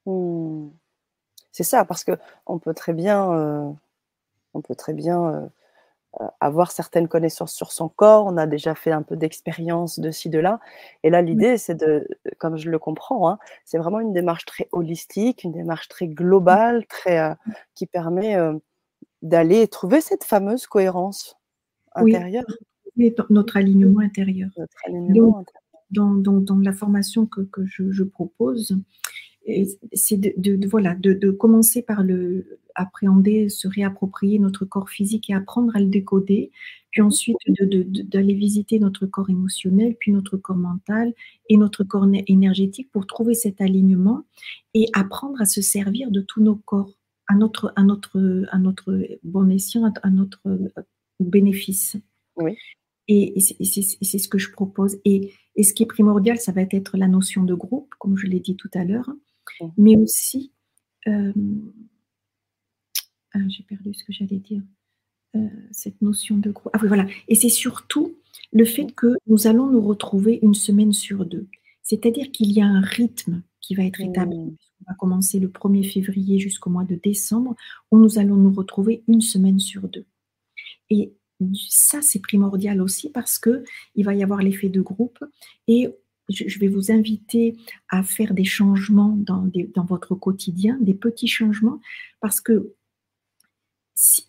Mmh. 0.06 0.68
C'est 1.52 1.64
ça, 1.64 1.84
parce 1.84 2.04
que 2.04 2.12
on 2.46 2.58
peut 2.58 2.74
très 2.74 2.92
bien, 2.92 3.32
euh, 3.32 3.70
on 4.54 4.60
peut 4.62 4.74
très 4.74 4.92
bien 4.92 5.24
euh, 5.24 5.46
euh, 5.46 5.48
avoir 6.40 6.72
certaines 6.72 7.08
connaissances 7.08 7.54
sur 7.54 7.72
son 7.72 7.88
corps, 7.88 8.26
on 8.26 8.36
a 8.36 8.46
déjà 8.46 8.74
fait 8.74 8.90
un 8.90 9.02
peu 9.02 9.16
d'expérience 9.16 10.00
de 10.00 10.10
ci, 10.10 10.28
de 10.28 10.38
là. 10.38 10.60
Et 11.02 11.10
là, 11.10 11.22
l'idée, 11.22 11.56
c'est 11.56 11.76
de, 11.76 12.06
comme 12.38 12.56
je 12.56 12.70
le 12.70 12.78
comprends, 12.78 13.28
hein, 13.28 13.38
c'est 13.64 13.78
vraiment 13.78 14.00
une 14.00 14.12
démarche 14.12 14.44
très 14.44 14.68
holistique, 14.72 15.44
une 15.44 15.52
démarche 15.52 15.88
très 15.88 16.08
globale, 16.08 16.86
très, 16.86 17.20
euh, 17.20 17.34
qui 17.74 17.86
permet 17.86 18.36
euh, 18.36 18.54
d'aller 19.22 19.68
trouver 19.68 20.00
cette 20.00 20.24
fameuse 20.24 20.66
cohérence 20.66 21.38
intérieure. 21.94 22.44
Oui, 22.96 23.14
notre 23.30 23.56
alignement 23.56 24.00
intérieur. 24.00 24.50
Notre 24.56 24.76
alignement 24.86 25.38
intérieur. 25.38 25.62
Dans, 25.92 26.14
dans, 26.14 26.40
dans, 26.40 26.56
la 26.56 26.72
formation 26.72 27.26
que, 27.26 27.40
que 27.40 27.64
je, 27.66 27.90
je 27.90 28.04
propose, 28.04 28.76
c'est 29.92 30.16
de, 30.18 30.66
voilà, 30.66 30.94
de, 30.94 31.30
commencer 31.30 31.82
par 31.82 32.02
le 32.02 32.58
appréhender, 32.76 33.48
se 33.48 33.68
réapproprier 33.68 34.38
notre 34.38 34.64
corps 34.64 34.88
physique 34.88 35.28
et 35.28 35.34
apprendre 35.34 35.74
à 35.74 35.80
le 35.80 35.86
décoder, 35.86 36.50
puis 36.90 37.02
ensuite 37.02 37.36
d'aller 37.48 38.34
visiter 38.34 38.78
notre 38.78 39.06
corps 39.06 39.28
émotionnel, 39.28 39.96
puis 39.98 40.12
notre 40.12 40.36
corps 40.36 40.56
mental 40.56 41.12
et 41.48 41.56
notre 41.56 41.84
corps 41.84 42.06
énergétique 42.26 42.90
pour 42.92 43.06
trouver 43.06 43.34
cet 43.34 43.60
alignement 43.60 44.24
et 44.74 44.86
apprendre 44.92 45.40
à 45.40 45.46
se 45.46 45.60
servir 45.60 46.10
de 46.10 46.20
tous 46.20 46.42
nos 46.42 46.56
corps 46.56 46.92
à 47.26 47.34
notre, 47.34 47.72
à 47.76 47.82
notre, 47.82 48.46
à 48.50 48.58
notre 48.58 49.06
bon 49.22 49.50
escient, 49.50 49.84
à 50.02 50.10
notre 50.10 50.40
bénéfice. 51.20 51.96
Oui. 52.36 52.56
Et, 53.08 53.40
c'est 53.40 54.18
ce 54.18 54.28
que 54.28 54.38
je 54.38 54.50
propose. 54.50 54.98
Et, 55.04 55.32
et, 55.56 55.62
ce 55.62 55.74
qui 55.74 55.82
est 55.82 55.86
primordial, 55.86 56.38
ça 56.38 56.52
va 56.52 56.62
être 56.62 56.96
la 56.96 57.08
notion 57.08 57.42
de 57.42 57.54
groupe, 57.54 57.92
comme 57.98 58.16
je 58.16 58.26
l'ai 58.26 58.40
dit 58.40 58.56
tout 58.56 58.70
à 58.74 58.84
l'heure 58.84 59.10
mais 59.76 59.96
aussi, 59.96 60.52
euh, 61.06 61.32
ah, 63.32 63.38
j'ai 63.48 63.62
perdu 63.62 63.94
ce 63.94 64.04
que 64.04 64.12
j'allais 64.12 64.38
dire, 64.38 64.62
euh, 65.36 65.48
cette 65.70 66.00
notion 66.02 66.36
de 66.36 66.50
groupe. 66.50 66.70
Ah 66.74 66.78
oui, 66.82 66.88
voilà. 66.88 67.06
Et 67.28 67.34
c'est 67.34 67.48
surtout 67.48 68.16
le 68.52 68.64
fait 68.64 68.92
que 68.92 69.14
nous 69.26 69.46
allons 69.46 69.68
nous 69.68 69.80
retrouver 69.80 70.40
une 70.42 70.54
semaine 70.54 70.92
sur 70.92 71.24
deux. 71.24 71.46
C'est-à-dire 71.82 72.30
qu'il 72.32 72.52
y 72.52 72.60
a 72.60 72.66
un 72.66 72.80
rythme 72.80 73.42
qui 73.60 73.74
va 73.74 73.84
être 73.84 74.00
établi. 74.00 74.38
Mmh. 74.38 74.56
On 74.80 74.90
va 74.90 74.94
commencer 74.94 75.38
le 75.38 75.48
1er 75.48 75.84
février 75.84 76.38
jusqu'au 76.38 76.70
mois 76.70 76.84
de 76.84 76.96
décembre, 76.96 77.54
où 77.90 77.98
nous 77.98 78.18
allons 78.18 78.36
nous 78.36 78.52
retrouver 78.52 79.04
une 79.06 79.20
semaine 79.20 79.60
sur 79.60 79.88
deux. 79.88 80.06
Et 80.88 81.14
ça, 81.68 82.02
c'est 82.02 82.20
primordial 82.20 82.80
aussi 82.80 83.10
parce 83.10 83.38
que 83.38 83.64
il 83.94 84.04
va 84.04 84.14
y 84.14 84.22
avoir 84.22 84.40
l'effet 84.42 84.68
de 84.68 84.80
groupe 84.80 85.24
et 85.68 85.88
je, 86.30 86.58
vais 86.58 86.68
vous 86.68 86.90
inviter 86.90 87.56
à 87.88 88.02
faire 88.02 88.34
des 88.34 88.44
changements 88.44 89.16
dans, 89.16 89.50
votre 89.84 90.14
quotidien, 90.14 90.78
des 90.80 90.94
petits 90.94 91.28
changements, 91.28 91.80
parce 92.20 92.40
que 92.40 92.74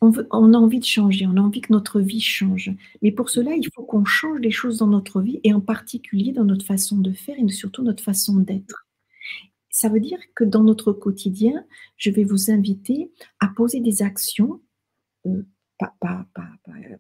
on, 0.02 0.54
a 0.54 0.58
envie 0.58 0.80
de 0.80 0.86
changer, 0.86 1.26
on 1.28 1.38
a 1.38 1.42
envie 1.42 1.62
que 1.62 1.72
notre 1.72 2.02
vie 2.02 2.20
change. 2.20 2.76
Mais 3.02 3.12
pour 3.12 3.30
cela, 3.30 3.56
il 3.56 3.68
faut 3.74 3.84
qu'on 3.84 4.04
change 4.04 4.42
des 4.42 4.52
choses 4.52 4.80
dans 4.80 4.88
notre 4.88 5.22
vie, 5.22 5.40
et 5.44 5.54
en 5.54 5.62
particulier 5.62 6.34
dans 6.34 6.44
notre 6.44 6.66
façon 6.66 6.98
de 6.98 7.14
faire 7.14 7.38
et 7.40 7.48
surtout 7.50 7.84
notre 7.84 8.04
façon 8.04 8.38
d'être. 8.38 8.88
Ça 9.70 9.88
veut 9.88 10.02
dire 10.02 10.20
que 10.36 10.44
dans 10.44 10.64
notre 10.64 10.92
quotidien, 10.92 11.66
je 11.96 12.10
vais 12.10 12.26
vous 12.26 12.52
inviter 12.52 13.12
à 13.40 13.48
poser 13.48 13.80
des 13.80 14.02
actions 14.02 14.62
euh, 15.26 15.44
pas, 16.00 16.26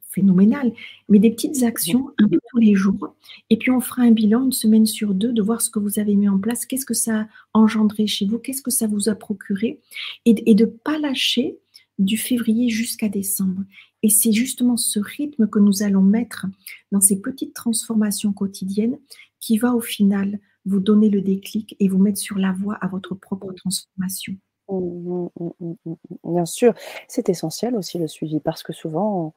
phénoménal, 0.09 0.73
mais 1.09 1.19
des 1.19 1.31
petites 1.31 1.63
actions 1.63 2.11
un 2.17 2.27
peu 2.27 2.39
tous 2.49 2.57
les 2.57 2.75
jours. 2.75 3.15
Et 3.49 3.57
puis 3.57 3.71
on 3.71 3.79
fera 3.79 4.03
un 4.03 4.11
bilan 4.11 4.45
une 4.45 4.51
semaine 4.51 4.85
sur 4.85 5.13
deux 5.13 5.33
de 5.33 5.41
voir 5.41 5.61
ce 5.61 5.69
que 5.69 5.79
vous 5.79 5.99
avez 5.99 6.15
mis 6.15 6.27
en 6.27 6.39
place, 6.39 6.65
qu'est-ce 6.65 6.85
que 6.85 6.93
ça 6.93 7.21
a 7.21 7.27
engendré 7.53 8.07
chez 8.07 8.25
vous, 8.25 8.39
qu'est-ce 8.39 8.61
que 8.61 8.71
ça 8.71 8.87
vous 8.87 9.09
a 9.09 9.15
procuré, 9.15 9.79
et, 10.25 10.33
de 10.33 10.65
ne 10.65 10.69
pas 10.69 10.97
lâcher 10.99 11.57
du 11.99 12.17
février 12.17 12.69
jusqu'à 12.69 13.09
décembre. 13.09 13.63
Et 14.03 14.09
c'est 14.09 14.31
justement 14.31 14.77
ce 14.77 14.99
rythme 14.99 15.47
que 15.47 15.59
nous 15.59 15.83
allons 15.83 16.01
mettre 16.01 16.47
dans 16.91 17.01
ces 17.01 17.21
petites 17.21 17.53
transformations 17.53 18.33
quotidiennes 18.33 18.97
qui 19.39 19.57
va 19.57 19.75
au 19.75 19.81
final 19.81 20.39
vous 20.65 20.79
donner 20.79 21.09
le 21.09 21.21
déclic 21.21 21.75
et 21.79 21.87
vous 21.87 21.97
mettre 21.97 22.19
sur 22.19 22.37
la 22.37 22.51
voie 22.51 22.75
à 22.75 22.87
votre 22.87 23.15
propre 23.15 23.51
transformation. 23.53 24.35
Mmh, 24.71 25.27
mmh, 25.39 25.73
mmh, 25.85 25.93
bien 26.23 26.45
sûr, 26.45 26.73
c'est 27.07 27.27
essentiel 27.29 27.75
aussi 27.75 27.97
le 27.99 28.07
suivi 28.07 28.39
parce 28.39 28.63
que 28.63 28.73
souvent, 28.73 29.33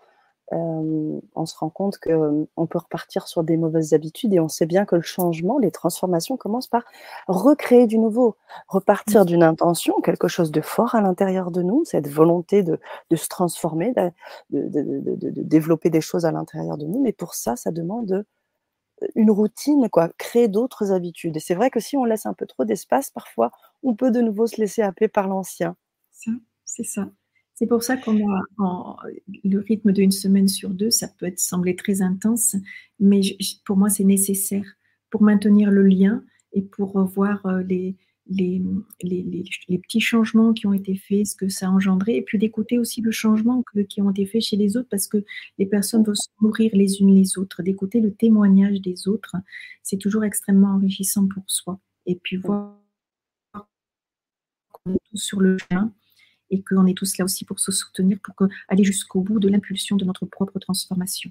on 0.53 1.47
se 1.47 1.57
rend 1.57 1.71
compte 1.71 1.99
qu'on 1.99 2.67
peut 2.67 2.79
repartir 2.79 3.27
sur 3.27 3.43
des 3.43 3.57
mauvaises 3.57 3.95
habitudes 3.95 4.33
et 4.35 4.41
on 4.41 4.49
sait 4.49 4.67
bien 4.67 4.85
que 4.85 4.95
le 4.95 5.03
changement, 5.03 5.59
les 5.59 5.71
transformations 5.71 6.37
commencent 6.37 6.69
par 6.69 6.85
recréer 7.29 7.87
du 7.87 7.99
nouveau, 7.99 8.37
repartir 8.69 9.25
d'une 9.25 9.43
intention, 9.43 10.01
quelque 10.03 10.29
chose 10.29 10.53
de 10.53 10.61
fort 10.61 10.95
à 10.95 11.01
l'intérieur 11.01 11.51
de 11.51 11.63
nous, 11.63 11.85
cette 11.85 12.09
volonté 12.09 12.63
de, 12.63 12.79
se 13.17 13.29
transformer, 13.29 13.95
de, 14.51 15.43
développer 15.43 15.91
des 15.91 16.01
choses 16.03 16.27
à 16.27 16.33
l'intérieur 16.33 16.77
de 16.77 16.87
nous. 16.87 17.03
Mais 17.03 17.13
pour 17.13 17.35
ça, 17.35 17.57
ça 17.57 17.71
demande 17.71 18.25
une 19.15 19.31
routine, 19.31 19.89
quoi, 19.91 20.11
créer 20.19 20.49
d'autres 20.49 20.93
habitudes. 20.93 21.37
Et 21.37 21.41
c'est 21.41 21.55
vrai 21.55 21.71
que 21.71 21.81
si 21.81 21.97
on 21.97 22.05
laisse 22.05 22.27
un 22.27 22.35
peu 22.35 22.47
trop 22.47 22.65
d'espace, 22.65 23.11
parfois, 23.11 23.51
on 23.83 23.95
peut 23.95 24.11
de 24.11 24.21
nouveau 24.21 24.47
se 24.47 24.61
laisser 24.61 24.83
happer 24.83 25.09
par 25.09 25.29
l'ancien. 25.29 25.77
C'est 26.65 26.85
ça. 26.85 27.11
C'est 27.55 27.67
pour 27.67 27.83
ça 27.85 27.97
qu'on 27.97 28.19
a 28.19 28.97
le 29.45 29.59
rythme 29.61 29.93
d'une 29.93 30.11
semaine 30.11 30.49
sur 30.49 30.71
deux, 30.71 30.91
ça 30.91 31.07
peut 31.07 31.27
être, 31.27 31.39
sembler 31.39 31.77
très 31.77 32.03
intense, 32.03 32.57
mais 32.99 33.21
pour 33.65 33.77
moi, 33.77 33.89
c'est 33.89 34.05
nécessaire 34.05 34.67
pour 35.11 35.23
maintenir 35.23 35.71
le 35.71 35.85
lien 35.85 36.25
et 36.53 36.63
pour 36.63 37.01
voir 37.05 37.47
euh, 37.47 37.63
les, 38.27 38.63
petits 39.79 40.01
changements 40.01 40.53
qui 40.53 40.67
ont 40.67 40.73
été 40.73 40.97
faits, 40.97 41.27
ce 41.27 41.37
que 41.37 41.49
ça 41.49 41.67
a 41.67 41.71
engendré, 41.71 42.17
et 42.17 42.23
puis 42.23 42.39
d'écouter 42.39 42.79
aussi 42.79 43.01
le 43.01 43.11
changement 43.11 43.63
qui 43.89 44.01
ont 44.03 44.11
été 44.11 44.27
faits 44.27 44.43
chez 44.43 44.57
les 44.57 44.77
autres, 44.77 44.89
parce 44.91 45.07
que 45.07 45.25
les 45.59 45.67
personnes 45.67 46.05
vont 46.05 46.15
se 46.15 46.29
nourrir 46.41 46.71
les 46.75 47.01
unes 47.01 47.15
les 47.15 47.39
autres. 47.39 47.63
D'écouter 47.63 48.01
le 48.01 48.15
témoignage 48.15 48.81
des 48.81 49.09
autres, 49.09 49.37
c'est 49.83 49.99
toujours 49.99 50.25
extrêmement 50.25 50.75
enrichissant 50.75 51.27
pour 51.29 51.45
soi. 51.47 51.79
Et 52.07 52.17
puis 52.17 52.37
voir 52.37 52.79
qu'on 54.73 54.95
est 54.95 55.03
tous 55.11 55.19
sur 55.19 55.41
le 55.41 55.57
chemin 55.59 55.93
et 56.51 56.63
qu'on 56.63 56.87
est 56.87 56.97
tous 56.97 57.17
là 57.19 57.25
aussi 57.25 57.45
pour 57.45 57.59
se 57.59 57.73
soutenir, 57.73 58.19
pour 58.23 58.49
aller 58.69 58.85
jusqu'au 58.85 59.21
bout 59.21 59.39
de 59.39 59.49
l'impulsion 59.49 59.97
de 59.97 60.05
notre 60.05 60.27
propre 60.27 60.59
transformation. 60.59 61.31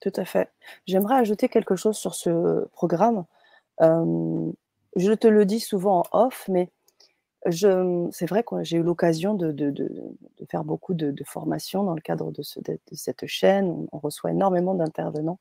Tout 0.00 0.12
à 0.16 0.24
fait. 0.24 0.50
J'aimerais 0.86 1.16
ajouter 1.16 1.48
quelque 1.48 1.76
chose 1.76 1.96
sur 1.96 2.14
ce 2.14 2.66
programme. 2.72 3.24
Je 4.96 5.12
te 5.12 5.26
le 5.26 5.44
dis 5.44 5.60
souvent 5.60 6.02
en 6.12 6.24
off, 6.24 6.46
mais 6.48 6.70
c'est 7.50 8.26
vrai 8.26 8.42
que 8.42 8.62
j'ai 8.62 8.76
eu 8.76 8.82
l'occasion 8.82 9.34
de, 9.34 9.54
faire 10.50 10.64
beaucoup 10.64 10.94
de, 10.94 11.24
formations 11.24 11.84
dans 11.84 11.94
le 11.94 12.00
cadre 12.00 12.32
de, 12.32 12.42
cette 12.42 13.26
chaîne. 13.26 13.86
On, 13.92 13.98
reçoit 13.98 14.30
énormément 14.30 14.74
d'intervenants. 14.74 15.38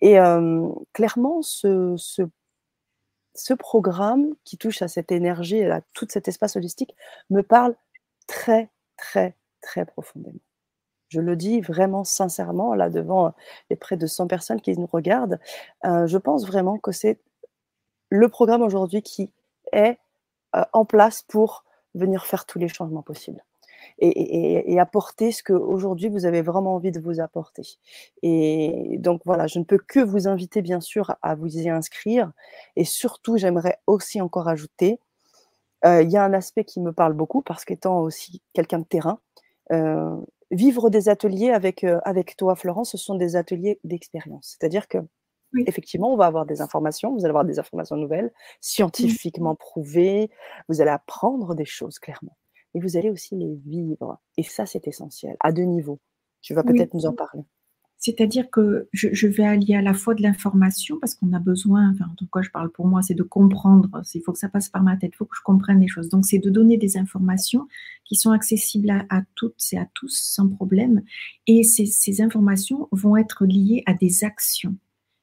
Et 0.00 0.16
clairement, 0.92 1.40
ce, 1.42 1.96
programme 3.58 4.34
qui 4.44 4.58
touche 4.58 4.82
à 4.82 4.88
cette 4.88 5.12
énergie 5.12 5.56
et 5.56 5.70
à 5.70 5.80
tout 5.94 6.06
cet 6.10 6.28
espace 6.28 6.56
holistique 6.56 6.94
me 7.30 7.42
parle 7.42 7.74
très, 8.26 8.70
très, 8.96 9.34
très 9.62 9.86
profondément. 9.86 10.40
Je 11.08 11.20
le 11.20 11.36
dis 11.36 11.60
vraiment 11.60 12.02
sincèrement, 12.02 12.74
là, 12.74 12.90
devant 12.90 13.34
les 13.70 13.76
près 13.76 13.96
de 13.96 14.06
100 14.06 14.26
personnes 14.26 14.60
qui 14.60 14.76
nous 14.76 14.88
regardent. 14.92 15.38
je 15.84 16.18
pense 16.18 16.46
vraiment 16.46 16.76
que 16.76 16.92
c'est 16.92 17.18
le 18.14 18.28
programme 18.28 18.62
aujourd'hui 18.62 19.02
qui 19.02 19.30
est 19.72 19.98
euh, 20.54 20.62
en 20.72 20.84
place 20.84 21.22
pour 21.22 21.64
venir 21.94 22.26
faire 22.26 22.46
tous 22.46 22.58
les 22.58 22.68
changements 22.68 23.02
possibles. 23.02 23.44
Et, 23.98 24.80
apporter 24.80 25.30
ce 25.30 25.42
qu'aujourd'hui 25.42 26.08
vous 26.08 26.24
avez 26.24 26.42
vraiment 26.42 26.74
envie 26.74 26.90
de 26.90 27.00
vous 27.00 27.20
apporter. 27.20 27.62
Et 28.22 28.96
donc 28.98 29.20
voilà, 29.24 29.46
je 29.46 29.58
ne 29.58 29.64
peux 29.64 29.78
que 29.78 30.00
vous 30.00 30.26
inviter 30.26 30.62
bien 30.62 30.80
sûr 30.80 31.16
à 31.22 31.34
vous 31.34 31.58
y 31.58 31.68
inscrire. 31.68 32.32
Et 32.76 32.84
surtout, 32.84 33.36
j'aimerais 33.36 33.78
aussi 33.86 34.20
encore 34.20 34.48
ajouter, 34.48 34.98
euh, 35.84 36.02
il 36.02 36.10
y 36.10 36.16
a 36.16 36.24
un 36.24 36.32
aspect 36.32 36.64
qui 36.64 36.80
me 36.80 36.92
parle 36.92 37.12
beaucoup 37.12 37.42
parce 37.42 37.64
qu'étant 37.64 38.00
aussi 38.00 38.40
quelqu'un 38.52 38.78
de 38.78 38.84
terrain, 38.84 39.18
euh, 39.70 40.16
vivre 40.50 40.88
des 40.90 41.08
ateliers 41.08 41.50
avec, 41.50 41.84
avec 42.04 42.36
toi, 42.36 42.56
Florence, 42.56 42.92
ce 42.92 42.98
sont 42.98 43.16
des 43.16 43.36
ateliers 43.36 43.78
d'expérience. 43.84 44.56
C'est-à-dire 44.58 44.88
que 44.88 44.98
Effectivement, 45.66 46.12
on 46.12 46.16
va 46.16 46.26
avoir 46.26 46.46
des 46.46 46.60
informations, 46.60 47.12
vous 47.12 47.20
allez 47.20 47.30
avoir 47.30 47.44
des 47.44 47.58
informations 47.58 47.96
nouvelles, 47.96 48.32
scientifiquement 48.60 49.54
prouvées, 49.54 50.30
vous 50.68 50.80
allez 50.80 50.90
apprendre 50.90 51.54
des 51.54 51.64
choses 51.64 51.98
clairement. 51.98 52.36
Et 52.74 52.80
vous 52.80 52.96
allez 52.96 53.10
aussi 53.10 53.36
les 53.36 53.54
vivre. 53.54 54.18
Et 54.36 54.42
ça, 54.42 54.66
c'est 54.66 54.88
essentiel, 54.88 55.36
à 55.40 55.52
deux 55.52 55.62
niveaux. 55.62 56.00
Tu 56.42 56.54
vas 56.54 56.62
peut-être 56.62 56.92
nous 56.92 57.06
en 57.06 57.12
parler. 57.12 57.44
C'est-à-dire 58.04 58.50
que 58.50 58.86
je, 58.92 59.26
vais 59.26 59.46
allier 59.46 59.76
à 59.76 59.80
la 59.80 59.94
fois 59.94 60.14
de 60.14 60.20
l'information, 60.20 60.98
parce 61.00 61.14
qu'on 61.14 61.32
a 61.32 61.38
besoin, 61.38 61.90
enfin, 61.94 62.04
en 62.12 62.14
tout 62.16 62.26
cas, 62.26 62.42
je 62.42 62.50
parle 62.50 62.70
pour 62.70 62.86
moi, 62.86 63.00
c'est 63.00 63.14
de 63.14 63.22
comprendre, 63.22 63.88
il 64.12 64.20
faut 64.20 64.32
que 64.32 64.38
ça 64.38 64.50
passe 64.50 64.68
par 64.68 64.82
ma 64.82 64.98
tête, 64.98 65.12
il 65.14 65.16
faut 65.16 65.24
que 65.24 65.36
je 65.36 65.42
comprenne 65.42 65.80
les 65.80 65.88
choses. 65.88 66.10
Donc, 66.10 66.26
c'est 66.26 66.38
de 66.38 66.50
donner 66.50 66.76
des 66.76 66.98
informations 66.98 67.66
qui 68.04 68.16
sont 68.16 68.30
accessibles 68.30 68.90
à, 68.90 69.22
toutes 69.36 69.56
et 69.72 69.78
à 69.78 69.88
tous 69.94 70.14
sans 70.14 70.50
problème. 70.50 71.00
Et 71.46 71.62
ces 71.62 72.20
informations 72.20 72.88
vont 72.92 73.16
être 73.16 73.46
liées 73.46 73.82
à 73.86 73.94
des 73.94 74.22
actions. 74.22 74.76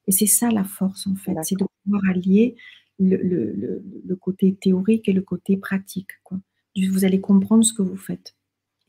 Et 0.07 0.11
c'est 0.11 0.27
ça 0.27 0.49
la 0.49 0.63
force, 0.63 1.07
en 1.07 1.15
fait, 1.15 1.35
c'est 1.43 1.57
de 1.57 1.65
pouvoir 1.83 2.01
allier 2.09 2.55
le, 2.99 4.15
côté 4.19 4.55
théorique 4.55 5.07
et 5.09 5.13
le 5.13 5.21
côté 5.21 5.57
pratique. 5.57 6.11
Quoi. 6.23 6.39
Vous 6.89 7.05
allez 7.05 7.21
comprendre 7.21 7.63
ce 7.63 7.73
que 7.73 7.81
vous 7.81 7.97
faites. 7.97 8.35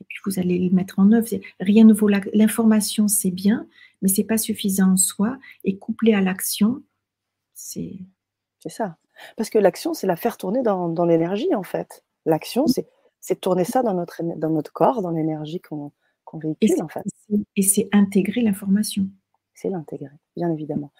Et 0.01 0.05
puis 0.05 0.17
vous 0.25 0.39
allez 0.39 0.59
le 0.59 0.75
mettre 0.75 0.99
en 0.99 1.11
œuvre. 1.11 1.27
Rien 1.59 1.85
ne 1.85 1.93
vaut 1.93 2.09
l'information, 2.33 3.07
c'est 3.07 3.31
bien, 3.31 3.67
mais 4.01 4.09
c'est 4.09 4.23
pas 4.23 4.37
suffisant 4.37 4.93
en 4.93 4.97
soi. 4.97 5.37
Et 5.63 5.77
couplé 5.77 6.13
à 6.13 6.21
l'action, 6.21 6.83
c'est. 7.53 7.99
C'est 8.59 8.69
ça. 8.69 8.97
Parce 9.35 9.49
que 9.49 9.59
l'action, 9.59 9.93
c'est 9.93 10.07
la 10.07 10.15
faire 10.15 10.37
tourner 10.37 10.63
dans, 10.63 11.05
l'énergie, 11.05 11.53
en 11.53 11.63
fait. 11.63 12.03
L'action, 12.25 12.65
c'est, 12.67 13.41
tourner 13.41 13.65
ça 13.65 13.83
dans 13.83 13.93
notre, 13.93 14.23
dans 14.37 14.49
notre 14.49 14.71
corps, 14.71 15.01
dans 15.01 15.11
l'énergie 15.11 15.59
qu'on, 15.59 15.91
véhicule, 16.33 16.81
en 16.81 16.87
fait. 16.87 17.03
Et 17.55 17.61
c'est 17.61 17.89
intégrer 17.91 18.41
l'information 18.41 19.09
c'est 19.53 19.69
l'intégrer, 19.69 20.09
bien 20.35 20.51
évidemment. 20.51 20.91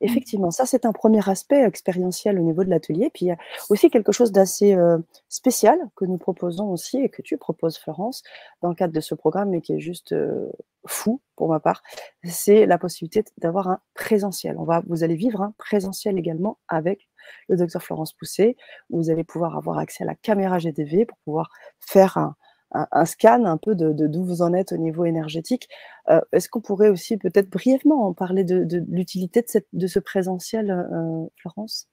Mmh. 0.00 0.06
Effectivement, 0.06 0.50
ça 0.50 0.66
c'est 0.66 0.86
un 0.86 0.92
premier 0.92 1.28
aspect 1.28 1.62
expérientiel 1.62 2.38
au 2.38 2.42
niveau 2.42 2.64
de 2.64 2.70
l'atelier. 2.70 3.10
Puis 3.12 3.26
il 3.26 3.28
y 3.28 3.32
a 3.32 3.36
aussi 3.68 3.90
quelque 3.90 4.12
chose 4.12 4.32
d'assez 4.32 4.74
euh, 4.74 4.98
spécial 5.28 5.78
que 5.96 6.04
nous 6.04 6.18
proposons 6.18 6.70
aussi 6.70 6.98
et 6.98 7.08
que 7.08 7.22
tu 7.22 7.36
proposes 7.36 7.76
Florence 7.78 8.22
dans 8.62 8.70
le 8.70 8.74
cadre 8.74 8.94
de 8.94 9.00
ce 9.00 9.14
programme 9.14 9.50
mais 9.50 9.60
qui 9.60 9.74
est 9.74 9.80
juste 9.80 10.12
euh, 10.12 10.50
fou 10.86 11.20
pour 11.36 11.48
ma 11.48 11.60
part, 11.60 11.82
c'est 12.24 12.66
la 12.66 12.78
possibilité 12.78 13.24
d'avoir 13.38 13.68
un 13.68 13.80
présentiel. 13.94 14.56
On 14.58 14.64
va, 14.64 14.82
vous 14.86 15.04
allez 15.04 15.16
vivre 15.16 15.42
un 15.42 15.54
présentiel 15.58 16.18
également 16.18 16.58
avec 16.68 17.08
le 17.48 17.56
docteur 17.56 17.82
Florence 17.82 18.12
Pousset. 18.12 18.56
Vous 18.88 19.10
allez 19.10 19.24
pouvoir 19.24 19.56
avoir 19.56 19.78
accès 19.78 20.04
à 20.04 20.06
la 20.06 20.14
caméra 20.14 20.58
GDV 20.58 21.06
pour 21.06 21.18
pouvoir 21.24 21.50
faire 21.80 22.16
un, 22.16 22.36
un, 22.72 23.04
scan 23.04 23.44
un 23.44 23.56
peu 23.56 23.74
de 23.74 23.92
d'où 24.06 24.24
vous 24.24 24.42
en 24.42 24.52
êtes 24.52 24.72
au 24.72 24.76
niveau 24.76 25.04
énergétique. 25.04 25.68
Euh, 26.08 26.20
est-ce 26.32 26.48
qu'on 26.48 26.60
pourrait 26.60 26.88
aussi 26.88 27.16
peut-être 27.16 27.50
brièvement 27.50 28.06
en 28.06 28.14
parler 28.14 28.44
de, 28.44 28.84
l'utilité 28.88 29.42
de, 29.42 29.48
cette, 29.48 29.66
de 29.72 29.86
ce 29.86 29.98
présentiel, 29.98 30.70
euh, 30.70 31.26
Florence? 31.36 31.88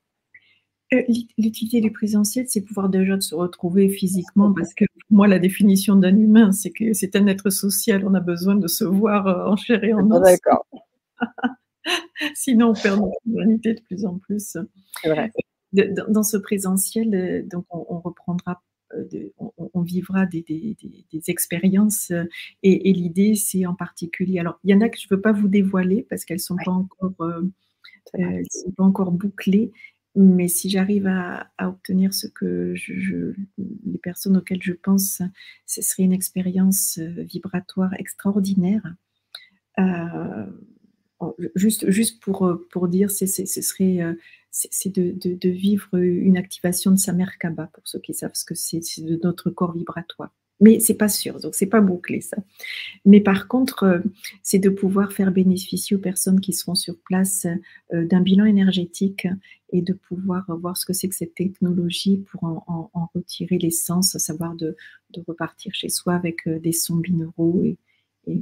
Euh, 0.94 1.04
L'utilité 1.38 1.82
du 1.82 1.92
présentiel, 1.92 2.46
c'est 2.48 2.62
pouvoir 2.62 2.90
déjà 2.90 3.20
se 3.20 3.36
retrouver 3.36 3.90
physiquement, 3.90 4.54
parce 4.54 4.74
que 4.74 4.86
pour 4.86 5.18
moi, 5.18 5.28
la 5.28 5.40
définition 5.40 5.96
d'un 5.96 6.16
humain, 6.16 6.52
c'est 6.52 6.72
que 6.72 6.94
c'est 6.94 7.16
un 7.16 7.28
être 7.28 7.50
social, 7.50 8.06
on 8.08 8.14
a 8.14 8.22
besoin 8.22 8.56
de 8.56 8.68
se 8.68 8.86
voir 8.86 9.52
en 9.52 9.56
chair 9.58 9.84
et 9.84 9.94
en 9.94 10.10
os. 10.12 10.22
D'accord. 10.22 10.66
Sinon, 12.36 12.70
on 12.70 12.74
perd 12.74 13.00
notre 13.00 13.18
humanité 13.26 13.74
de 13.74 13.82
plus 13.82 14.06
en 14.06 14.18
plus. 14.18 14.58
Dans, 15.74 16.24
ce 16.24 16.38
présentiel, 16.38 17.48
donc 17.48 17.66
on 17.70 18.00
reprendra 18.00 18.62
euh, 18.94 19.30
on, 19.74 19.82
vivra 19.82 20.26
des, 20.26 20.46
expériences 21.28 22.12
euh, 22.12 22.24
et, 22.64 22.94
l'idée 22.94 23.36
c'est 23.36 23.66
en 23.66 23.76
particulier 23.76 24.40
alors 24.40 24.60
il 24.64 24.72
y 24.72 24.74
en 24.74 24.80
a 24.80 24.88
que 24.88 24.98
je 24.98 25.08
ne 25.12 25.16
veux 25.16 25.22
pas 25.22 25.34
vous 25.34 25.50
dévoiler 25.50 26.06
parce 26.10 26.24
qu'elles 26.24 26.40
sont 26.40 26.56
pas 26.64 26.72
encore 26.72 27.14
euh, 27.22 27.42
sont 28.50 28.72
pas 28.72 28.86
encore 28.86 29.12
bouclées 29.12 29.72
mais 30.16 30.48
si 30.48 30.70
j'arrive 30.70 31.06
à, 31.08 31.52
obtenir 31.60 32.14
ce 32.14 32.28
que 32.28 32.74
je, 32.76 33.34
les 33.58 34.00
personnes 34.02 34.38
auxquelles 34.38 34.64
je 34.64 34.74
pense 34.74 35.22
ce 35.66 35.82
serait 35.82 36.04
une 36.04 36.14
expérience 36.14 36.98
vibratoire 36.98 37.94
extraordinaire. 38.00 38.96
Juste, 41.56 41.90
juste 41.92 42.22
pour, 42.22 42.58
pour 42.72 42.88
dire, 42.88 43.12
ce 43.12 43.28
serait 43.28 44.00
c'est 44.72 44.90
de, 44.90 45.50
vivre 45.50 45.96
une 45.98 46.38
activation 46.38 46.92
de 46.92 46.98
sa 46.98 47.14
mère 47.14 47.38
Kaba, 47.38 47.70
pour 47.74 47.88
ceux 47.88 48.00
qui 48.00 48.14
savent 48.14 48.32
ce 48.34 48.46
que 48.46 48.56
c'est, 48.56 48.82
de 49.00 49.20
notre 49.24 49.50
corps 49.50 49.74
vibratoire. 49.74 50.32
Mais 50.60 50.80
c'est 50.80 50.96
pas 50.96 51.10
sûr, 51.10 51.40
donc 51.40 51.54
c'est 51.54 51.68
pas 51.68 51.82
bouclé 51.82 52.20
ça. 52.20 52.38
Mais 53.06 53.22
par 53.22 53.48
contre, 53.48 53.84
euh, 53.84 54.00
c'est 54.42 54.58
de 54.58 54.70
pouvoir 54.70 55.14
faire 55.14 55.32
bénéficier 55.32 55.96
aux 55.96 56.00
personnes 56.00 56.42
qui 56.42 56.52
seront 56.52 56.74
sur 56.74 56.98
place 56.98 57.46
euh, 57.94 58.06
d'un 58.06 58.22
bilan 58.22 58.46
énergétique 58.46 59.28
et 59.72 59.84
de 59.84 59.94
pouvoir 59.94 60.46
voir 60.58 60.76
ce 60.76 60.88
que 60.88 60.94
c'est 60.94 61.10
que 61.10 61.16
cette 61.16 61.36
technologie 61.36 62.26
pour 62.32 62.44
en, 62.44 63.10
retirer 63.14 63.60
l'essence, 63.60 64.16
à 64.16 64.20
savoir 64.20 64.56
de, 64.56 64.76
repartir 65.28 65.76
chez 65.76 65.90
soi 65.90 66.16
avec 66.16 66.48
euh, 66.48 66.60
des 66.60 66.72
sons 66.72 66.98
binauraux 66.98 67.62
et, 67.64 67.78
et 68.26 68.42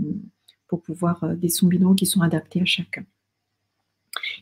pour 0.68 0.82
pouvoir 0.82 1.36
des 1.36 1.50
sons 1.50 1.68
binauraux 1.68 1.96
qui 1.96 2.06
sont 2.06 2.22
adaptés 2.22 2.62
à 2.62 2.66
chacun. 2.66 3.06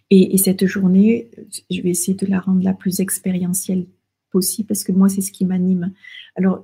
Et, 0.09 0.37
cette 0.37 0.65
journée, 0.65 1.29
je 1.69 1.81
vais 1.81 1.89
essayer 1.89 2.15
de 2.15 2.25
la 2.25 2.39
rendre 2.39 2.63
la 2.63 2.73
plus 2.73 2.99
expérientielle 2.99 3.85
possible 4.31 4.67
parce 4.67 4.83
que 4.83 4.91
moi, 4.91 5.09
c'est 5.09 5.21
ce 5.21 5.31
qui 5.31 5.45
m'anime. 5.45 5.93
Alors, 6.35 6.63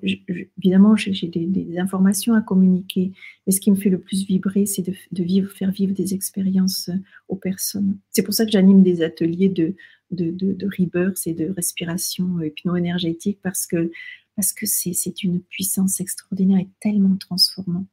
évidemment, 0.57 0.95
j'ai 0.95 1.27
des, 1.27 1.77
informations 1.77 2.33
à 2.33 2.41
communiquer, 2.41 3.11
mais 3.45 3.53
ce 3.53 3.61
qui 3.61 3.71
me 3.71 3.75
fait 3.75 3.89
le 3.89 3.99
plus 3.99 4.25
vibrer, 4.25 4.65
c'est 4.65 4.81
de, 4.81 5.23
vivre, 5.23 5.51
faire 5.51 5.71
vivre 5.71 5.93
des 5.93 6.13
expériences 6.13 6.89
aux 7.27 7.35
personnes. 7.35 7.97
C'est 8.11 8.23
pour 8.23 8.33
ça 8.33 8.45
que 8.45 8.51
j'anime 8.51 8.83
des 8.83 9.01
ateliers 9.01 9.49
de, 9.49 9.75
de, 10.11 10.67
rebirth 10.79 11.25
et 11.27 11.33
de 11.33 11.53
respiration 11.55 12.41
hypno-énergétique 12.41 13.39
parce 13.41 13.65
que 13.65 13.91
parce 14.35 14.53
que 14.53 14.65
c'est 14.65 15.23
une 15.23 15.41
puissance 15.41 15.99
extraordinaire 15.99 16.59
et 16.59 16.69
tellement 16.79 17.17
transformante. 17.17 17.87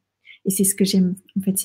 Et 0.47 0.51
c'est 0.51 0.63
ce 0.63 0.73
que 0.73 0.85
j'aime, 0.85 1.15
en 1.37 1.41
fait, 1.41 1.57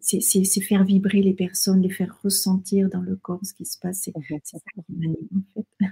c'est 0.00 0.60
faire 0.62 0.84
vibrer 0.84 1.20
les 1.20 1.34
personnes, 1.34 1.82
les 1.82 1.90
faire 1.90 2.18
ressentir 2.24 2.88
dans 2.88 3.02
le 3.02 3.14
corps 3.14 3.40
ce 3.44 3.52
qui 3.52 3.66
se 3.66 3.78
passe. 3.78 4.00
C'est 4.02 4.12
ça 4.42 4.58
qui 4.74 4.82
m'anime, 4.88 5.28
en 5.36 5.42
fait. 5.54 5.86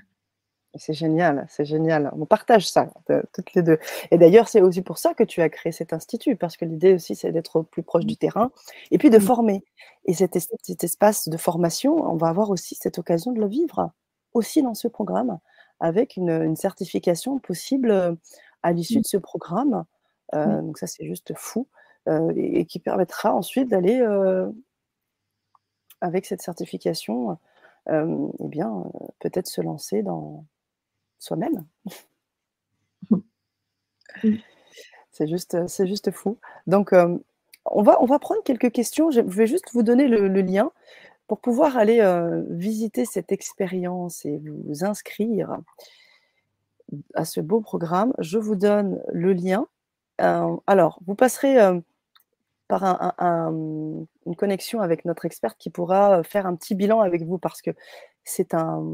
C'est 0.76 0.94
génial, 0.94 1.46
c'est 1.50 1.64
génial. 1.64 2.11
On 2.16 2.24
partage 2.26 2.68
ça, 2.70 2.90
toutes 3.35 3.55
les 3.55 3.62
deux. 3.62 3.79
Et 4.11 4.18
d'ailleurs, 4.18 4.48
c'est 4.48 4.62
aussi 4.62 4.83
pour 4.83 4.98
ça 4.98 5.14
que 5.14 5.24
tu 5.24 5.42
as 5.42 5.48
créé 5.48 5.72
cet 5.72 5.92
institut, 5.92 6.37
parce 6.37 6.57
que 6.57 6.64
l'idée 6.64 6.94
aussi, 6.94 7.14
c'est 7.14 7.33
d'être 7.33 7.62
plus 7.62 7.83
proche 7.83 8.07
du 8.07 8.16
terrain 8.16 8.53
et 8.90 8.96
puis 8.96 9.11
de 9.11 9.18
former. 9.18 9.64
Et 10.07 10.14
cet, 10.14 10.38
cet, 10.38 10.85
espace 10.85 11.29
de 11.29 11.37
formation, 11.37 11.96
on 11.96 12.16
va 12.16 12.29
avoir 12.29 12.50
aussi 12.50 12.76
cette 12.76 12.98
occasion 12.98 13.33
de 13.33 13.40
le 13.40 13.48
vivre, 13.48 13.90
aussi 14.33 14.62
dans 14.62 14.74
ce 14.74 14.87
programme, 14.87 15.40
avec 15.81 16.16
une, 16.16 16.31
une 16.31 16.57
certification 16.57 17.38
possible 17.40 17.90
euh, 17.90 18.14
à 18.62 18.72
l'issue 18.72 19.00
de 19.00 19.07
ce 19.07 19.16
programme. 19.16 19.85
Euh, 20.35 20.62
donc 20.62 20.79
ça, 20.79 20.87
c'est 20.87 21.05
juste 21.05 21.33
fou. 21.37 21.66
Euh, 22.08 22.32
et, 22.34 22.64
qui 22.64 22.78
permettra 22.78 23.34
ensuite 23.34 23.68
d'aller, 23.68 24.00
euh, 24.00 24.50
avec 26.00 26.24
cette 26.24 26.40
certification, 26.40 27.38
euh, 27.90 28.28
eh 28.42 28.48
bien, 28.48 28.84
peut-être 29.18 29.46
se 29.46 29.60
lancer 29.60 30.02
dans 30.02 30.46
soi-même. 31.18 31.66
C'est 35.12 35.28
juste, 35.28 35.66
c'est 35.66 35.86
juste 35.86 36.10
fou. 36.12 36.38
Donc, 36.66 36.94
on 37.64 37.82
va, 37.82 38.00
on 38.02 38.06
va 38.06 38.18
prendre 38.18 38.42
quelques 38.42 38.70
questions. 38.70 39.10
Je 39.10 39.20
vais 39.20 39.46
juste 39.46 39.70
vous 39.72 39.82
donner 39.82 40.08
le, 40.08 40.28
lien 40.40 40.70
pour 41.26 41.40
pouvoir 41.40 41.76
aller 41.76 42.00
euh, 42.00 42.42
visiter 42.48 43.04
cette 43.04 43.32
expérience 43.32 44.24
et 44.24 44.38
vous 44.38 44.84
inscrire 44.84 45.58
à 47.14 47.24
ce 47.24 47.40
beau 47.40 47.60
programme. 47.60 48.14
Je 48.18 48.38
vous 48.38 48.56
donne 48.56 49.02
le 49.12 49.32
lien. 49.32 49.66
Euh, 50.20 50.56
alors, 50.66 51.00
vous 51.06 51.14
passerez 51.14 51.58
par 52.70 52.85
une 53.16 54.37
connexion 54.37 54.80
avec 54.80 55.04
notre 55.04 55.24
experte 55.24 55.59
qui 55.59 55.70
pourra 55.70 56.22
faire 56.22 56.46
un 56.46 56.54
petit 56.54 56.76
bilan 56.76 57.00
avec 57.00 57.24
vous 57.24 57.37
parce 57.37 57.61
que 57.62 57.72
c'est 58.24 58.54
un, 58.54 58.85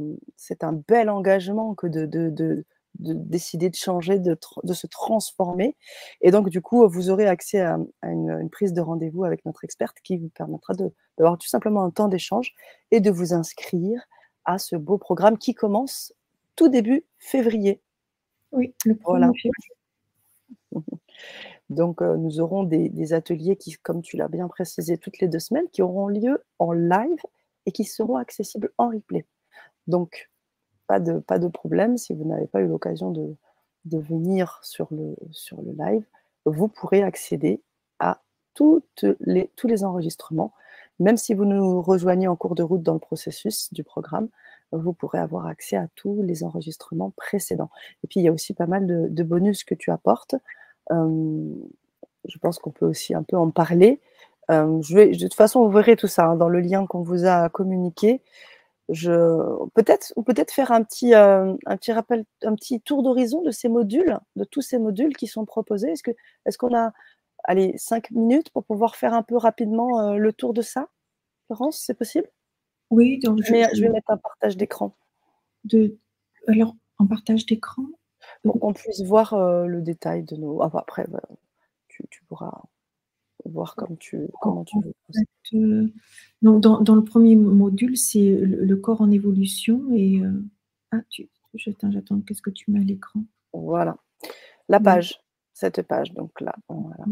un 0.63 0.73
bel 0.89 1.11
engagement 1.11 1.75
que 1.75 1.87
de, 1.87 2.07
de, 2.07 2.65
décider 2.99 3.69
de 3.69 3.75
changer, 3.75 4.19
de, 4.19 4.39
de, 4.63 4.73
se 4.73 4.87
transformer. 4.87 5.77
Et 6.23 6.31
donc, 6.31 6.49
du 6.49 6.63
coup, 6.63 6.89
vous 6.89 7.11
aurez 7.11 7.27
accès 7.27 7.61
à, 7.61 7.79
une, 8.03 8.49
prise 8.51 8.73
de 8.73 8.81
rendez-vous 8.81 9.25
avec 9.25 9.45
notre 9.45 9.65
experte 9.65 9.99
qui 10.03 10.17
vous 10.17 10.31
permettra 10.31 10.73
d'avoir 11.19 11.37
tout 11.37 11.49
simplement 11.49 11.83
un 11.83 11.91
temps 11.91 12.09
d'échange 12.09 12.55
et 12.91 13.01
de 13.01 13.11
vous 13.11 13.35
inscrire 13.35 14.01
à 14.47 14.59
ce 14.59 14.77
beau 14.77 14.97
programme 14.97 15.37
qui 15.37 15.55
commence 15.55 16.15
tout 16.55 16.69
début 16.69 17.05
février. 17.19 17.83
Oui, 18.53 18.75
le 18.87 18.97
voilà. 19.05 19.31
Donc, 21.71 22.01
euh, 22.01 22.17
nous 22.17 22.41
aurons 22.41 22.63
des, 22.63 23.13
ateliers 23.13 23.57
qui, 23.57 23.75
comme 23.75 24.03
tu 24.03 24.17
l'as 24.17 24.29
bien 24.29 24.49
précisé, 24.49 24.99
toutes 24.99 25.19
les 25.19 25.29
deux 25.29 25.41
semaines, 25.41 25.69
qui 25.73 25.83
auront 25.83 26.09
lieu 26.09 26.45
en 26.59 26.73
live 26.73 27.21
et 27.67 27.73
qui 27.73 27.85
seront 27.85 28.17
accessibles 28.17 28.71
en 28.79 28.89
replay. 28.89 29.25
Donc, 29.87 30.31
pas 30.87 31.01
de, 31.01 31.49
problème 31.49 31.97
si 31.97 32.15
vous 32.15 32.25
n'avez 32.25 32.47
pas 32.47 32.61
eu 32.61 32.69
l'occasion 32.69 33.11
de, 33.11 33.37
venir 33.85 34.61
sur 34.63 34.89
le, 34.93 35.17
live, 35.79 36.05
vous 36.45 36.69
pourrez 36.69 37.03
accéder 37.03 37.61
à 37.99 38.23
tous 38.55 38.83
les 39.25 39.85
enregistrements. 39.85 40.53
Même 41.01 41.17
si 41.17 41.35
vous 41.35 41.45
nous 41.45 41.83
rejoignez 41.83 42.29
en 42.29 42.37
cours 42.37 42.55
de 42.55 42.63
route 42.63 42.83
dans 42.83 42.95
le 42.95 43.01
processus 43.01 43.73
du 43.73 43.83
programme, 43.83 44.29
vous 44.71 44.93
pourrez 44.93 45.19
avoir 45.19 45.47
accès 45.47 45.77
à 45.77 45.89
tous 45.97 46.23
les 46.23 46.45
enregistrements 46.45 47.13
précédents. 47.17 47.71
Et 48.05 48.07
puis, 48.07 48.21
il 48.21 48.23
y 48.23 48.29
a 48.29 48.33
aussi 48.33 48.55
pas 48.55 48.67
mal 48.67 48.87
de 48.87 49.23
bonus 49.25 49.65
que 49.65 49.75
tu 49.75 49.91
apportes 49.91 50.37
je 50.91 52.39
pense 52.41 52.59
qu'on 52.59 52.71
peut 52.71 52.87
aussi 52.87 53.15
un 53.15 53.23
peu 53.23 53.37
en 53.37 53.51
parler. 53.51 54.01
je 54.49 54.95
vais, 54.95 55.09
de 55.09 55.19
toute 55.19 55.35
façon, 55.35 55.65
vous 55.65 55.71
verrez 55.71 55.97
tout 55.97 56.07
ça 56.07 56.27
hein, 56.27 56.37
dans 56.37 56.49
le 56.49 56.61
lien 56.61 56.87
qu'on 56.87 57.03
vous 57.03 57.25
a 57.27 57.49
communiqué. 57.49 58.23
peut-être 58.89 60.13
ou 60.17 60.23
peut-être 60.23 60.53
faire 60.53 60.73
un 60.73 60.83
petit, 60.83 61.15
un 61.15 61.57
petit 61.77 61.93
rappel, 61.93 62.25
un 62.43 62.55
petit 62.55 62.81
tour 62.81 63.03
d'horizon 63.03 63.43
de 63.43 63.51
ces 63.51 63.69
modules, 63.69 64.19
de 64.37 64.45
tous 64.45 64.63
ces 64.63 64.79
modules 64.79 65.17
qui 65.17 65.27
sont 65.27 65.45
proposés. 65.45 65.91
Est-ce 65.91 66.03
que 66.03 66.13
est-ce 66.45 66.59
qu'on 66.59 66.75
a 66.75 66.93
allez 67.45 67.75
cinq 67.79 68.11
minutes 68.11 68.51
pour 68.51 68.65
pouvoir 68.65 68.97
faire 68.97 69.15
un 69.15 69.23
peu 69.23 69.37
rapidement 69.37 70.15
le 70.15 70.33
tour 70.33 70.53
de 70.55 70.63
ça, 70.63 70.89
Florence, 71.47 71.83
c'est 71.85 71.95
possible? 71.95 72.29
Oui, 72.91 73.19
donc 73.19 73.41
je, 73.43 73.53
je, 73.75 73.83
vais 73.83 73.89
mettre 73.89 74.11
un 74.11 74.17
partage 74.17 74.57
d'écran. 74.57 74.95
De 75.65 75.99
alors 76.47 76.75
en 76.99 77.07
partage 77.07 77.47
d'écran 77.47 77.85
pour 78.43 78.61
qu'on 78.61 78.73
puisse 78.73 79.03
voir 79.03 79.35
le 79.67 79.81
détail 79.83 80.23
de 80.23 80.37
nos. 80.37 80.63
après, 80.63 81.07
bah, 81.09 81.23
tu, 81.89 82.05
pourras 82.29 82.63
voir 83.45 83.75
comme 83.77 83.97
tu, 83.97 84.29
comment 84.41 84.65
tu 84.65 84.77
veux. 85.53 85.93
donc 86.43 86.61
dans, 86.61 86.95
le 86.95 87.05
premier 87.05 87.37
module, 87.37 87.97
c'est 87.97 88.37
le, 88.37 88.77
corps 88.77 89.01
en 89.01 89.11
évolution 89.11 89.83
et 89.93 90.23
ah, 90.93 91.01
tu, 91.09 91.29
j'attends, 91.55 92.21
qu'est-ce 92.21 92.43
que 92.43 92.51
tu 92.51 92.71
mets 92.71 92.81
à 92.81 92.85
l'écran? 92.85 93.25
Voilà, 93.53 93.97
la 94.69 94.81
page, 94.81 95.21
cette 95.55 95.83
page, 95.83 96.13
donc 96.13 96.41
là. 96.41 96.55
Voilà. 96.69 97.07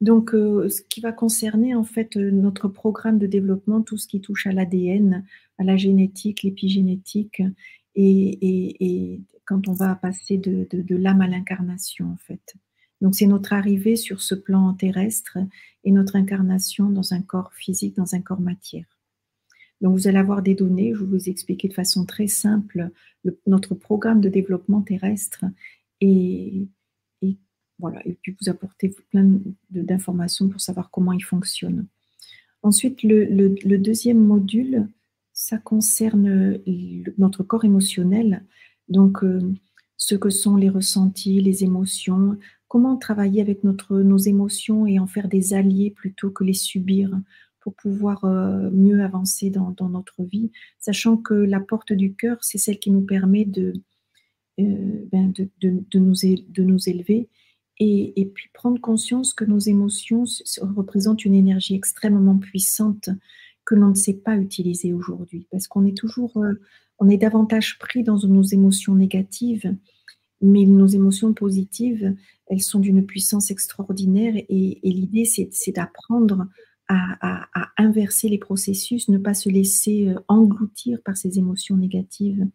Donc, 0.00 0.30
ce 0.32 0.82
qui 0.82 1.00
va 1.00 1.12
concerner 1.12 1.74
en 1.74 1.84
fait 1.84 2.16
notre 2.16 2.68
programme 2.68 3.18
de 3.18 3.26
développement, 3.26 3.82
tout 3.82 3.96
ce 3.96 4.06
qui 4.06 4.20
touche 4.20 4.46
à 4.46 4.52
l'ADN, 4.52 5.24
à 5.58 5.64
la 5.64 5.76
génétique, 5.76 6.42
l'épigénétique 6.42 7.42
et, 7.94 9.20
quand 9.46 9.68
on 9.68 9.72
va 9.72 9.94
passer 9.94 10.36
de, 10.38 10.96
l'âme 10.96 11.20
à 11.20 11.28
l'incarnation, 11.28 12.10
en 12.10 12.16
fait. 12.16 12.54
Donc, 13.00 13.14
c'est 13.14 13.26
notre 13.26 13.52
arrivée 13.52 13.96
sur 13.96 14.22
ce 14.22 14.34
plan 14.34 14.72
terrestre 14.74 15.38
et 15.84 15.92
notre 15.92 16.16
incarnation 16.16 16.88
dans 16.88 17.12
un 17.12 17.22
corps 17.22 17.52
physique, 17.54 17.96
dans 17.96 18.14
un 18.14 18.20
corps 18.20 18.40
matière. 18.40 18.86
Donc, 19.80 19.96
vous 19.96 20.08
allez 20.08 20.18
avoir 20.18 20.42
des 20.42 20.54
données, 20.54 20.94
je 20.94 21.00
vais 21.00 21.18
vous 21.18 21.28
expliquer 21.28 21.68
de 21.68 21.74
façon 21.74 22.06
très 22.06 22.26
simple 22.26 22.90
notre 23.46 23.74
programme 23.74 24.20
de 24.20 24.28
développement 24.28 24.82
terrestre 24.82 25.44
et, 26.00 26.68
voilà, 27.78 28.00
et 28.06 28.14
puis 28.22 28.34
vous 28.40 28.48
apporter 28.48 28.94
plein 29.10 29.38
d'informations 29.70 30.48
pour 30.48 30.60
savoir 30.60 30.90
comment 30.90 31.12
il 31.12 31.24
fonctionne. 31.24 31.86
Ensuite, 32.62 33.02
le 33.02 33.76
deuxième 33.76 34.24
module, 34.24 34.88
ça 35.36 35.58
concerne 35.58 36.58
notre 37.18 37.42
corps 37.42 37.66
émotionnel, 37.66 38.42
donc 38.88 39.24
euh, 39.24 39.40
ce 39.96 40.14
que 40.14 40.30
sont 40.30 40.56
les 40.56 40.68
ressentis, 40.68 41.40
les 41.40 41.64
émotions, 41.64 42.38
comment 42.68 42.96
travailler 42.96 43.40
avec 43.40 43.64
notre, 43.64 43.98
nos 43.98 44.18
émotions 44.18 44.86
et 44.86 44.98
en 44.98 45.06
faire 45.06 45.28
des 45.28 45.54
alliés 45.54 45.90
plutôt 45.90 46.30
que 46.30 46.44
les 46.44 46.54
subir 46.54 47.10
pour 47.60 47.74
pouvoir 47.74 48.24
euh, 48.24 48.70
mieux 48.70 49.02
avancer 49.02 49.50
dans, 49.50 49.74
notre 49.88 50.22
vie, 50.22 50.52
sachant 50.78 51.16
que 51.16 51.34
la 51.34 51.60
porte 51.60 51.92
du 51.92 52.14
cœur, 52.14 52.38
c'est 52.42 52.58
celle 52.58 52.78
qui 52.78 52.90
nous 52.90 53.00
permet 53.00 53.44
de, 53.44 53.72
euh, 54.60 55.04
ben 55.10 55.32
de, 55.32 55.98
nous, 55.98 56.14
de 56.14 56.62
nous 56.62 56.88
élever 56.88 57.28
et, 57.78 58.20
et, 58.20 58.26
puis 58.26 58.48
prendre 58.54 58.80
conscience 58.80 59.34
que 59.34 59.44
nos 59.44 59.58
émotions 59.58 60.24
représentent 60.60 61.24
une 61.24 61.34
énergie 61.34 61.74
extrêmement 61.74 62.38
puissante 62.38 63.10
que 63.64 63.74
l'on 63.74 63.88
ne 63.88 63.94
sait 63.94 64.14
pas 64.14 64.36
utiliser 64.36 64.94
aujourd'hui, 64.94 65.46
parce 65.50 65.66
qu'on 65.66 65.84
est 65.84 65.96
toujours, 65.96 66.40
on 66.98 67.08
est 67.08 67.16
davantage 67.16 67.78
pris 67.78 68.02
dans 68.02 68.18
nos 68.18 68.42
émotions 68.42 68.94
négatives, 68.94 69.74
mais 70.40 70.64
nos 70.64 70.86
émotions 70.86 71.32
positives, 71.32 72.14
elles 72.46 72.62
sont 72.62 72.80
d'une 72.80 73.04
puissance 73.04 73.50
extraordinaire 73.50 74.34
et, 74.36 74.80
l'idée, 74.82 75.24
c'est 75.24 75.72
d'apprendre 75.72 76.46
à, 76.88 77.48
inverser 77.78 78.28
les 78.28 78.38
processus, 78.38 79.08
ne 79.08 79.18
pas 79.18 79.34
se 79.34 79.48
laisser 79.48 80.08
euh, 80.08 80.20
engloutir 80.28 81.00
par 81.04 81.16
ces 81.16 81.36
émotions 81.38 81.76
négatives 81.76 82.46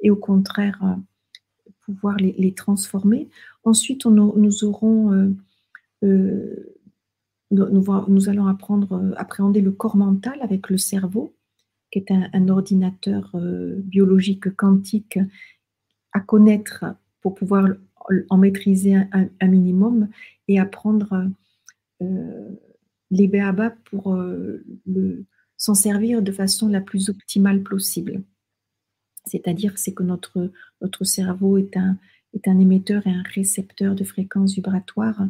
et 0.00 0.08
au 0.08 0.16
contraire 0.16 0.78
euh, 0.84 1.70
pouvoir 1.80 2.16
les, 2.16 2.54
transformer. 2.54 3.28
Ensuite, 3.64 4.06
nous 4.06 4.64
aurons 4.64 5.34
nous, 7.52 8.28
allons 8.28 8.46
apprendre, 8.46 8.92
euh, 8.92 9.12
appréhender 9.16 9.60
le 9.60 9.72
corps 9.72 9.96
mental 9.96 10.40
avec 10.42 10.70
le 10.70 10.78
cerveau, 10.78 11.34
qui 11.92 11.98
est 11.98 12.10
un, 12.10 12.48
ordinateur 12.48 13.30
euh, 13.34 13.76
biologique 13.76 14.50
quantique 14.56 15.18
à 16.12 16.20
connaître 16.20 16.84
pour 17.20 17.34
pouvoir 17.34 17.68
en 18.30 18.36
maîtriser 18.36 18.96
un, 18.96 19.46
minimum 19.46 20.08
et 20.48 20.58
apprendre 20.58 21.30
euh, 22.02 22.48
les 23.12 23.28
BABA 23.28 23.70
pour 23.84 24.18
s'en 25.56 25.74
servir 25.74 26.22
de 26.22 26.32
façon 26.32 26.68
la 26.68 26.80
plus 26.80 27.10
optimale 27.10 27.62
possible. 27.62 28.22
C'est-à-dire 29.24 29.78
c'est 29.78 29.94
que 29.94 30.02
notre, 30.02 30.50
notre 30.80 31.04
cerveau 31.04 31.58
est 31.58 31.76
un, 31.76 31.96
est 32.34 32.48
un 32.48 32.58
émetteur 32.58 33.06
et 33.06 33.10
un 33.10 33.22
récepteur 33.34 33.94
de 33.94 34.04
fréquences 34.04 34.54
vibratoires 34.54 35.28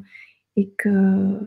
et 0.56 0.70
que 0.70 1.38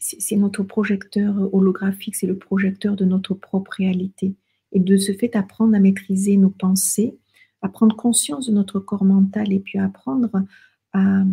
c'est 0.00 0.36
notre 0.36 0.62
projecteur 0.62 1.54
holographique, 1.54 2.16
c'est 2.16 2.26
le 2.26 2.36
projecteur 2.36 2.96
de 2.96 3.04
notre 3.04 3.34
propre 3.34 3.72
réalité. 3.76 4.34
Et 4.72 4.80
de 4.80 4.96
ce 4.96 5.12
fait, 5.12 5.36
apprendre 5.36 5.74
à 5.76 5.80
maîtriser 5.80 6.36
nos 6.36 6.50
pensées, 6.50 7.16
à 7.62 7.68
prendre 7.68 7.96
conscience 7.96 8.46
de 8.46 8.52
notre 8.52 8.80
corps 8.80 9.04
mental 9.04 9.52
et 9.52 9.60
puis 9.60 9.78
apprendre 9.78 10.44
à, 10.92 11.24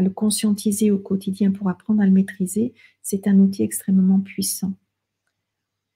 le 0.00 0.10
conscientiser 0.10 0.92
au 0.92 0.98
quotidien 0.98 1.50
pour 1.50 1.68
apprendre 1.68 2.00
à 2.00 2.06
le 2.06 2.12
maîtriser, 2.12 2.72
c'est 3.02 3.26
un 3.26 3.38
outil 3.40 3.64
extrêmement 3.64 4.20
puissant. 4.20 4.72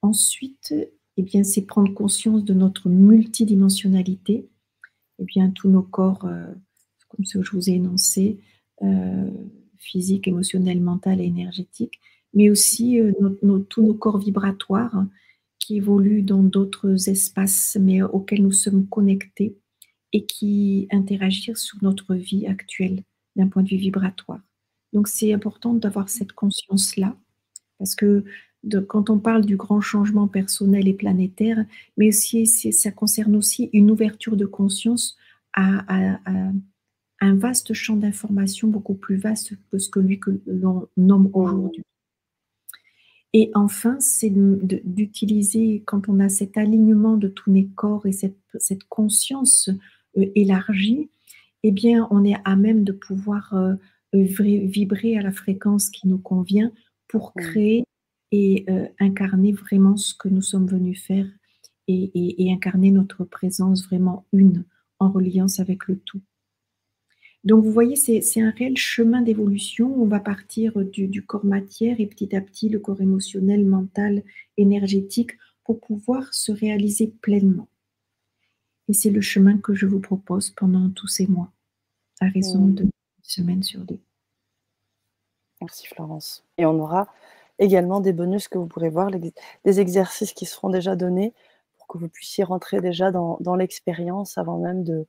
Ensuite, 0.02 0.74
eh 1.16 1.22
bien, 1.22 1.44
c'est 1.44 1.62
prendre 1.62 1.94
conscience 1.94 2.44
de 2.44 2.54
notre 2.54 2.88
multidimensionnalité. 2.88 4.48
Eh 5.20 5.24
bien, 5.24 5.50
tous 5.50 5.68
nos 5.68 5.82
corps, 5.82 6.24
euh, 6.24 6.52
comme 7.08 7.24
ce 7.24 7.38
que 7.38 7.44
je 7.44 7.52
vous 7.52 7.70
ai 7.70 7.74
énoncé, 7.74 8.40
euh, 8.82 9.30
physique, 9.82 10.28
émotionnel, 10.28 10.80
mental 10.80 11.20
et 11.20 11.24
énergétique, 11.24 12.00
mais 12.34 12.50
aussi 12.50 13.00
euh, 13.00 13.12
tous 13.68 13.82
nos 13.82 13.94
corps 13.94 14.18
vibratoires 14.18 15.04
qui 15.58 15.76
évoluent 15.76 16.22
dans 16.22 16.42
d'autres 16.42 17.08
espaces, 17.08 17.76
mais 17.80 18.02
auxquels 18.02 18.42
nous 18.42 18.52
sommes 18.52 18.86
connectés 18.86 19.56
et 20.12 20.24
qui 20.24 20.88
interagissent 20.90 21.58
sur 21.58 21.78
notre 21.82 22.14
vie 22.14 22.46
actuelle 22.46 23.02
d'un 23.36 23.48
point 23.48 23.62
de 23.62 23.68
vue 23.68 23.76
vibratoire. 23.76 24.40
Donc 24.92 25.08
c'est 25.08 25.32
important 25.32 25.74
d'avoir 25.74 26.08
cette 26.08 26.32
conscience-là, 26.32 27.16
parce 27.78 27.94
que 27.94 28.24
quand 28.88 29.10
on 29.10 29.18
parle 29.18 29.44
du 29.44 29.56
grand 29.56 29.80
changement 29.80 30.28
personnel 30.28 30.86
et 30.86 30.94
planétaire, 30.94 31.64
mais 31.96 32.08
aussi 32.08 32.46
ça 32.46 32.90
concerne 32.90 33.34
aussi 33.36 33.70
une 33.72 33.90
ouverture 33.90 34.36
de 34.36 34.46
conscience 34.46 35.16
à, 35.54 36.18
un 37.22 37.36
vaste 37.36 37.72
champ 37.72 37.96
d'information, 37.96 38.68
beaucoup 38.68 38.94
plus 38.94 39.16
vaste 39.16 39.54
que 39.70 39.78
ce 39.78 39.88
que 39.88 40.00
lui 40.00 40.18
que 40.18 40.40
l'on 40.46 40.88
nomme 40.96 41.30
aujourd'hui. 41.32 41.84
Et 43.32 43.50
enfin, 43.54 43.96
c'est 44.00 44.30
d'utiliser, 44.30 45.82
quand 45.86 46.08
on 46.08 46.18
a 46.20 46.28
cet 46.28 46.58
alignement 46.58 47.16
de 47.16 47.28
tous 47.28 47.50
les 47.50 47.66
corps 47.68 48.04
et 48.06 48.12
cette, 48.12 48.36
cette 48.58 48.84
conscience 48.84 49.70
euh, 50.18 50.26
élargie, 50.34 51.08
eh 51.62 51.70
bien, 51.70 52.08
on 52.10 52.24
est 52.24 52.36
à 52.44 52.56
même 52.56 52.82
de 52.82 52.92
pouvoir 52.92 53.54
euh, 53.54 53.74
vibrer 54.12 55.16
à 55.16 55.22
la 55.22 55.32
fréquence 55.32 55.90
qui 55.90 56.08
nous 56.08 56.18
convient 56.18 56.72
pour 57.06 57.32
créer 57.34 57.84
et 58.32 58.64
euh, 58.68 58.86
incarner 58.98 59.52
vraiment 59.52 59.96
ce 59.96 60.12
que 60.14 60.28
nous 60.28 60.42
sommes 60.42 60.66
venus 60.66 61.00
faire 61.00 61.26
et, 61.86 62.10
et 62.14 62.52
incarner 62.52 62.90
notre 62.90 63.24
présence 63.24 63.86
vraiment 63.86 64.26
une 64.32 64.64
en 64.98 65.10
reliance 65.10 65.60
avec 65.60 65.86
le 65.86 65.98
tout. 65.98 66.20
Donc, 67.44 67.64
vous 67.64 67.72
voyez, 67.72 67.96
c'est 67.96 68.40
un 68.40 68.50
réel 68.50 68.76
chemin 68.76 69.20
d'évolution. 69.20 69.92
On 70.00 70.06
va 70.06 70.20
partir 70.20 70.76
du, 70.84 71.24
corps 71.24 71.44
matière 71.44 71.98
et 71.98 72.06
petit 72.06 72.36
à 72.36 72.40
petit 72.40 72.68
le 72.68 72.78
corps 72.78 73.00
émotionnel, 73.00 73.64
mental, 73.64 74.22
énergétique 74.56 75.32
pour 75.64 75.80
pouvoir 75.80 76.32
se 76.32 76.52
réaliser 76.52 77.08
pleinement. 77.20 77.68
Et 78.88 78.92
c'est 78.92 79.10
le 79.10 79.20
chemin 79.20 79.58
que 79.58 79.74
je 79.74 79.86
vous 79.86 80.00
propose 80.00 80.50
pendant 80.50 80.88
tous 80.90 81.08
ces 81.08 81.26
mois, 81.26 81.52
à 82.20 82.26
raison 82.28 82.66
mmh. 82.66 82.74
de 82.74 82.86
semaine 83.22 83.62
sur 83.62 83.80
deux. 83.80 84.00
Merci 85.60 85.86
Florence. 85.86 86.44
Et 86.58 86.66
on 86.66 86.78
aura 86.80 87.08
également 87.58 88.00
des 88.00 88.12
bonus 88.12 88.48
que 88.48 88.58
vous 88.58 88.66
pourrez 88.66 88.88
voir, 88.88 89.10
des 89.10 89.80
exercices 89.80 90.32
qui 90.32 90.46
seront 90.46 90.68
déjà 90.68 90.96
donnés 90.96 91.32
pour 91.78 91.86
que 91.86 91.98
vous 91.98 92.08
puissiez 92.08 92.44
rentrer 92.44 92.80
déjà 92.80 93.10
dans 93.12 93.56
l'expérience 93.56 94.38
avant 94.38 94.58
même 94.58 94.82
de, 94.82 95.06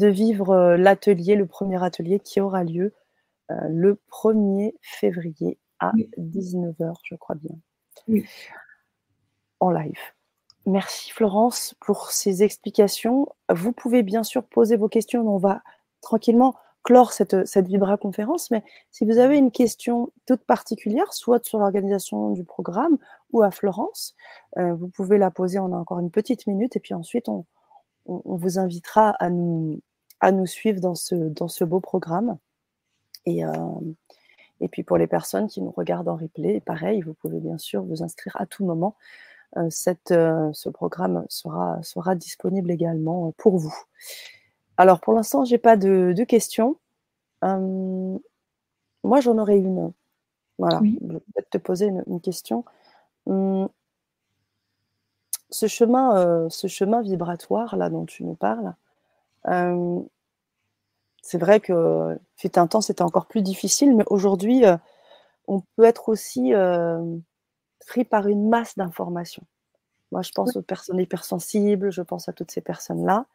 de 0.00 0.08
vivre 0.08 0.50
euh, 0.50 0.76
l'atelier, 0.76 1.36
le 1.36 1.46
premier 1.46 1.82
atelier 1.82 2.18
qui 2.18 2.40
aura 2.40 2.64
lieu 2.64 2.94
euh, 3.50 3.54
le 3.68 4.00
1er 4.10 4.74
février 4.80 5.58
à 5.78 5.92
19h, 6.18 6.94
je 7.04 7.14
crois 7.14 7.36
bien. 7.36 7.54
Oui. 8.08 8.24
En 9.60 9.70
live. 9.70 10.00
Merci 10.66 11.10
Florence 11.10 11.74
pour 11.80 12.10
ces 12.10 12.42
explications. 12.42 13.28
Vous 13.52 13.72
pouvez 13.72 14.02
bien 14.02 14.22
sûr 14.22 14.42
poser 14.44 14.76
vos 14.76 14.88
questions. 14.88 15.26
On 15.28 15.38
va 15.38 15.62
tranquillement 16.00 16.54
clore 16.82 17.12
cette, 17.12 17.46
cette 17.46 17.66
Vibra 17.66 17.98
conférence, 17.98 18.50
mais 18.50 18.64
si 18.90 19.04
vous 19.04 19.18
avez 19.18 19.36
une 19.36 19.50
question 19.50 20.12
toute 20.24 20.42
particulière, 20.44 21.12
soit 21.12 21.44
sur 21.44 21.58
l'organisation 21.58 22.30
du 22.30 22.42
programme 22.44 22.96
ou 23.32 23.42
à 23.42 23.50
Florence, 23.50 24.14
euh, 24.56 24.72
vous 24.74 24.88
pouvez 24.88 25.18
la 25.18 25.30
poser. 25.30 25.58
On 25.58 25.74
a 25.74 25.76
encore 25.76 25.98
une 25.98 26.10
petite 26.10 26.46
minute 26.46 26.76
et 26.76 26.80
puis 26.80 26.94
ensuite 26.94 27.28
on, 27.28 27.44
on 28.06 28.36
vous 28.36 28.58
invitera 28.58 29.10
à 29.10 29.28
nous, 29.28 29.80
à 30.20 30.32
nous 30.32 30.46
suivre 30.46 30.80
dans 30.80 30.94
ce, 30.94 31.14
dans 31.14 31.48
ce 31.48 31.64
beau 31.64 31.80
programme. 31.80 32.38
Et, 33.26 33.44
euh, 33.44 33.52
et 34.60 34.68
puis 34.68 34.82
pour 34.82 34.98
les 34.98 35.06
personnes 35.06 35.48
qui 35.48 35.60
nous 35.62 35.70
regardent 35.70 36.08
en 36.08 36.16
replay, 36.16 36.60
pareil, 36.60 37.00
vous 37.00 37.14
pouvez 37.14 37.40
bien 37.40 37.58
sûr 37.58 37.82
vous 37.82 38.02
inscrire 38.02 38.36
à 38.38 38.46
tout 38.46 38.64
moment. 38.64 38.96
Euh, 39.56 39.68
cette, 39.70 40.12
euh, 40.12 40.50
ce 40.52 40.68
programme 40.68 41.24
sera, 41.28 41.82
sera 41.82 42.14
disponible 42.14 42.70
également 42.70 43.32
pour 43.36 43.56
vous. 43.58 43.74
Alors 44.76 45.00
pour 45.00 45.14
l'instant, 45.14 45.44
je 45.44 45.52
n'ai 45.52 45.58
pas 45.58 45.76
de, 45.76 46.14
de 46.16 46.24
questions. 46.24 46.76
moi, 47.42 48.20
j'en 49.20 49.38
aurais 49.38 49.58
une. 49.58 49.92
Voilà, 50.58 50.78
je 50.84 51.06
vais 51.06 51.20
peut-être 51.20 51.50
te 51.50 51.58
poser 51.58 51.86
une, 51.86 52.20
question. 52.20 52.66
Hum, 53.24 53.68
ce 55.48 55.66
chemin, 55.66 56.48
ce 56.50 56.66
chemin 56.66 57.00
vibratoire 57.00 57.76
là 57.76 57.88
dont 57.88 58.04
tu 58.04 58.24
nous 58.24 58.34
parles, 58.34 58.74
euh, 59.48 60.00
c'est 61.22 61.38
vrai 61.38 61.60
que 61.60 62.18
fut 62.36 62.58
un 62.58 62.66
temps, 62.66 62.80
c'était 62.80 63.02
encore 63.02 63.26
plus 63.26 63.42
difficile, 63.42 63.96
mais 63.96 64.04
aujourd'hui, 64.08 64.64
euh, 64.64 64.76
on 65.46 65.60
peut 65.76 65.84
être 65.84 66.08
aussi 66.08 66.54
euh, 66.54 67.16
pris 67.86 68.04
par 68.04 68.28
une 68.28 68.48
masse 68.48 68.76
d'informations. 68.76 69.44
Moi, 70.12 70.22
je 70.22 70.32
pense 70.32 70.56
aux 70.56 70.62
personnes 70.62 70.98
hypersensibles, 70.98 71.92
je 71.92 72.02
pense 72.02 72.28
à 72.28 72.32
toutes 72.32 72.50
ces 72.50 72.60
personnes-là. 72.60 73.26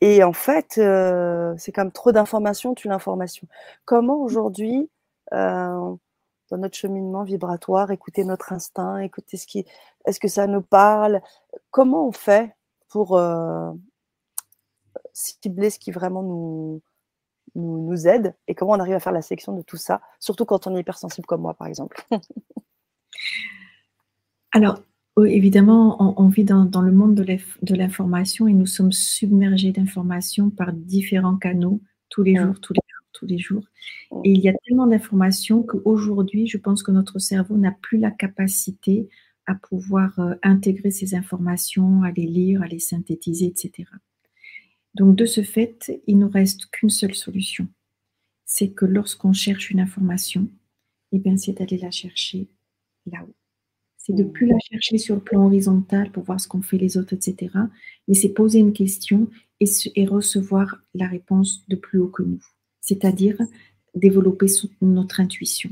Et 0.00 0.24
en 0.24 0.32
fait, 0.32 0.80
c'est 1.58 1.72
comme 1.72 1.92
trop 1.92 2.10
d'informations 2.10 2.74
tue 2.74 2.88
l'information. 2.88 3.46
Comment 3.84 4.16
aujourd'hui, 4.22 4.88
dans 5.30 5.98
notre 6.52 6.74
cheminement 6.74 7.22
vibratoire, 7.22 7.90
écouter 7.90 8.24
notre 8.24 8.54
instinct, 8.54 8.96
écouter 9.00 9.36
ce 9.36 9.46
qui, 9.46 9.66
est-ce 10.06 10.18
que 10.18 10.28
ça 10.28 10.46
nous 10.46 10.62
parle? 10.62 11.20
Comment 11.70 12.08
on 12.08 12.12
fait 12.12 12.56
pour 12.88 13.20
cibler 15.20 15.70
ce 15.70 15.78
qui 15.78 15.90
vraiment 15.90 16.22
nous, 16.22 16.82
nous, 17.54 18.06
aide 18.06 18.34
et 18.48 18.54
comment 18.54 18.72
on 18.72 18.80
arrive 18.80 18.94
à 18.94 19.00
faire 19.00 19.12
la 19.12 19.22
sélection 19.22 19.56
de 19.56 19.62
tout 19.62 19.76
ça, 19.76 20.00
surtout 20.18 20.44
quand 20.44 20.66
on 20.66 20.76
est 20.76 20.80
hypersensible 20.80 21.26
comme 21.26 21.42
moi, 21.42 21.54
par 21.54 21.66
exemple. 21.66 22.04
Alors, 24.52 24.82
évidemment, 25.24 26.20
on, 26.20 26.28
vit 26.28 26.44
dans, 26.44 26.82
le 26.82 26.92
monde 26.92 27.14
de 27.14 27.74
l'information 27.74 28.48
et 28.48 28.52
nous 28.52 28.66
sommes 28.66 28.92
submergés 28.92 29.72
d'informations 29.72 30.50
par 30.50 30.72
différents 30.72 31.36
canaux 31.36 31.80
tous 32.08 32.22
les 32.22 32.34
mmh. 32.34 32.46
jours, 32.46 32.60
tous 32.60 32.72
les 32.72 32.80
jours, 32.88 33.06
tous 33.12 33.26
les 33.26 33.38
jours. 33.38 33.64
Mmh. 34.10 34.20
Et 34.24 34.32
il 34.32 34.40
y 34.40 34.48
a 34.48 34.54
tellement 34.64 34.86
d'informations 34.86 35.62
qu'aujourd'hui, 35.62 36.48
je 36.48 36.58
pense 36.58 36.82
que 36.82 36.90
notre 36.90 37.18
cerveau 37.18 37.56
n'a 37.56 37.70
plus 37.70 37.98
la 37.98 38.10
capacité 38.10 39.08
à 39.46 39.54
pouvoir 39.54 40.18
euh, 40.18 40.34
intégrer 40.42 40.90
ces 40.90 41.14
informations, 41.14 42.02
à 42.02 42.10
les 42.10 42.26
lire, 42.26 42.62
à 42.62 42.66
les 42.66 42.78
synthétiser, 42.78 43.46
etc. 43.46 43.84
Donc 44.94 45.16
de 45.16 45.26
ce 45.26 45.42
fait, 45.42 46.00
il 46.06 46.18
ne 46.18 46.24
nous 46.24 46.30
reste 46.30 46.66
qu'une 46.66 46.90
seule 46.90 47.14
solution. 47.14 47.68
C'est 48.44 48.70
que 48.70 48.84
lorsqu'on 48.84 49.32
cherche 49.32 49.70
une 49.70 49.80
information, 49.80 50.48
eh 51.12 51.18
bien, 51.18 51.36
c'est 51.36 51.52
d'aller 51.52 51.78
la 51.78 51.90
chercher 51.90 52.48
là-haut. 53.06 53.34
C'est 53.96 54.14
de 54.14 54.24
plus 54.24 54.46
la 54.46 54.58
chercher 54.58 54.98
sur 54.98 55.14
le 55.14 55.20
plan 55.20 55.44
horizontal 55.44 56.10
pour 56.10 56.24
voir 56.24 56.40
ce 56.40 56.48
qu'ont 56.48 56.62
fait 56.62 56.78
les 56.78 56.96
autres, 56.96 57.12
etc. 57.12 57.50
Mais 58.08 58.14
c'est 58.14 58.30
poser 58.30 58.58
une 58.58 58.72
question 58.72 59.28
et, 59.60 60.06
recevoir 60.06 60.82
la 60.94 61.06
réponse 61.06 61.64
de 61.68 61.76
plus 61.76 61.98
haut 61.98 62.08
que 62.08 62.22
nous. 62.22 62.42
C'est-à-dire 62.80 63.38
développer 63.94 64.46
notre 64.80 65.20
intuition. 65.20 65.70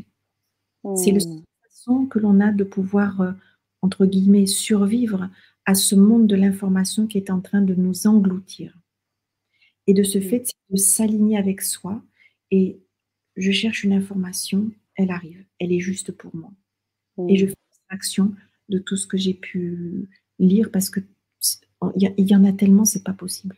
C'est 0.97 1.13
la 1.13 1.19
mmh. 1.19 1.43
façon 1.63 2.07
que 2.07 2.19
l'on 2.19 2.41
a 2.41 2.53
de 2.53 2.65
pouvoir, 2.65 3.21
euh, 3.21 3.33
entre 3.83 4.07
guillemets, 4.07 4.47
survivre 4.47 5.31
à 5.65 5.75
ce 5.75 5.95
monde 5.95 6.27
de 6.27 6.37
l'information 6.37 7.07
qui 7.07 7.19
est 7.19 7.31
en 7.31 7.41
train 7.41 7.63
de 7.63 7.75
nous 7.75 8.07
engloutir. 8.07 8.79
Et 9.89 9.95
de 9.95 10.05
ce 10.05 10.19
mmh. 10.19 10.23
fait, 10.23 10.53
de 10.71 10.77
s'aligner 10.77 11.37
avec 11.37 11.63
soi. 11.63 12.01
Et 12.53 12.81
je 13.37 13.51
cherche 13.51 13.83
une 13.83 13.93
information, 13.93 14.71
elle 14.95 15.11
arrive, 15.11 15.45
elle 15.59 15.73
est 15.73 15.81
juste 15.81 16.13
pour 16.13 16.35
moi. 16.37 16.51
Et 17.29 17.37
je 17.37 17.47
mmh. 17.47 17.49
fais 17.49 17.55
action 17.89 18.35
de 18.69 18.79
tout 18.79 18.97
ce 18.97 19.07
que 19.07 19.17
j'ai 19.17 19.35
pu 19.35 20.09
lire 20.39 20.71
parce 20.71 20.91
que 20.91 21.01
il 21.97 22.29
y, 22.29 22.35
en 22.35 22.45
a 22.45 22.53
tellement, 22.53 22.85
c'est 22.85 23.05
pas 23.05 23.13
possible. 23.13 23.57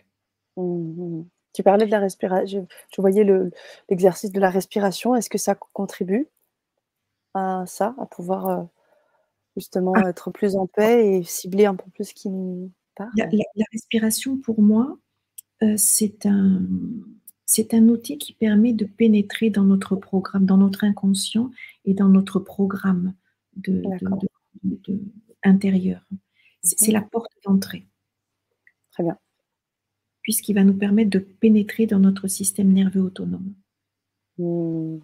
Mmh, 0.57 1.23
tu 1.55 1.63
parlais 1.63 1.87
de 1.87 1.91
la 1.91 1.99
respiration, 1.99 2.67
je, 2.95 3.01
voyais 3.01 3.27
l'exercice 3.89 4.31
de 4.31 4.41
la 4.41 4.51
respiration. 4.51 5.15
Est-ce 5.15 5.31
que 5.31 5.39
ça 5.39 5.55
contribue 5.55 6.29
à 7.35 7.65
ça, 7.67 7.95
à 7.99 8.07
pouvoir 8.07 8.49
euh, 8.49 8.63
justement 9.57 9.93
ah. 9.97 10.11
être 10.11 10.31
plus 10.31 10.57
en 10.57 10.67
paix 10.67 11.15
et 11.15 11.23
cibler 11.23 11.65
un 11.65 11.75
peu 11.75 11.91
plus 11.91 12.05
ce 12.05 12.15
qui 12.15 12.29
nous 12.29 12.71
parle? 12.95 13.11
la, 13.17 13.65
respiration, 13.73 14.37
pour 14.37 14.61
moi, 14.61 14.99
euh, 15.63 15.75
c'est 15.77 16.27
un, 16.27 16.63
c'est 17.47 17.75
un 17.75 17.89
outil 17.89 18.17
qui 18.17 18.33
permet 18.33 18.73
de 18.73 18.85
pénétrer 18.85 19.51
dans 19.51 19.65
notre 19.65 19.97
programme, 19.97 20.47
dans 20.47 20.57
notre 20.57 20.85
inconscient 20.85 21.51
et 21.85 21.95
dans 21.95 22.09
notre 22.09 22.39
programme 22.39 23.15
de, 23.57 23.83
intérieur. 25.43 26.07
C'est 26.63 26.93
la 26.93 27.03
porte 27.03 27.33
d'entrée. 27.45 27.87
Très 28.93 29.03
bien. 29.03 29.19
Puisqu'il 30.23 30.55
va 30.55 30.65
nous 30.65 30.77
permettre 30.77 31.11
de 31.11 31.19
pénétrer 31.19 31.87
dans 31.87 31.99
notre 31.99 32.29
système 32.29 32.73
nerveux 32.73 33.03
autonome. 33.03 33.55
Mmh. 34.39 34.99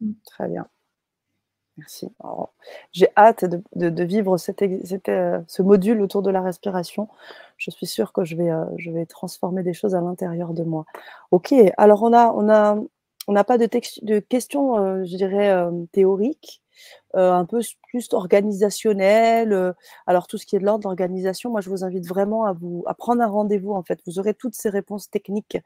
Mmh. 0.00 0.12
Très 0.24 0.48
bien. 0.48 0.66
Merci. 1.80 2.12
J'ai 2.92 3.08
hâte 3.16 3.46
de, 3.74 4.04
vivre 4.04 4.36
euh, 4.36 5.40
ce 5.46 5.62
module 5.62 6.02
autour 6.02 6.20
de 6.20 6.30
la 6.30 6.42
respiration. 6.42 7.08
Je 7.56 7.70
suis 7.70 7.86
sûre 7.86 8.12
que 8.12 8.22
je 8.22 8.36
vais, 8.36 8.50
euh, 8.50 9.04
transformer 9.08 9.62
des 9.62 9.72
choses 9.72 9.94
à 9.94 10.00
l'intérieur 10.02 10.52
de 10.52 10.62
moi. 10.62 10.84
Ok, 11.30 11.54
alors 11.78 12.02
on 12.02 12.12
a, 12.12 12.32
on 12.32 12.50
a, 12.50 12.76
n'a 13.28 13.44
pas 13.44 13.56
de, 13.56 14.18
questions, 14.18 14.76
euh, 14.78 15.04
je 15.04 15.16
dirais, 15.16 15.56
théoriques, 15.92 16.60
un 17.14 17.46
peu 17.46 17.60
plus 17.88 18.08
organisationnelles. 18.12 19.74
alors 20.06 20.26
tout 20.26 20.36
ce 20.36 20.44
qui 20.44 20.56
est 20.56 20.58
de 20.58 20.64
l'ordre 20.64 20.82
d'organisation, 20.82 21.50
moi 21.50 21.60
je 21.62 21.70
vous 21.70 21.82
invite 21.84 22.06
vraiment 22.06 22.44
à, 22.44 22.94
prendre 22.94 23.22
un 23.22 23.26
rendez-vous. 23.26 23.72
En 23.72 23.82
fait, 23.82 24.00
vous 24.06 24.18
aurez 24.18 24.34
toutes 24.34 24.54
ces 24.54 24.68
réponses 24.68 25.08
techniques 25.08 25.58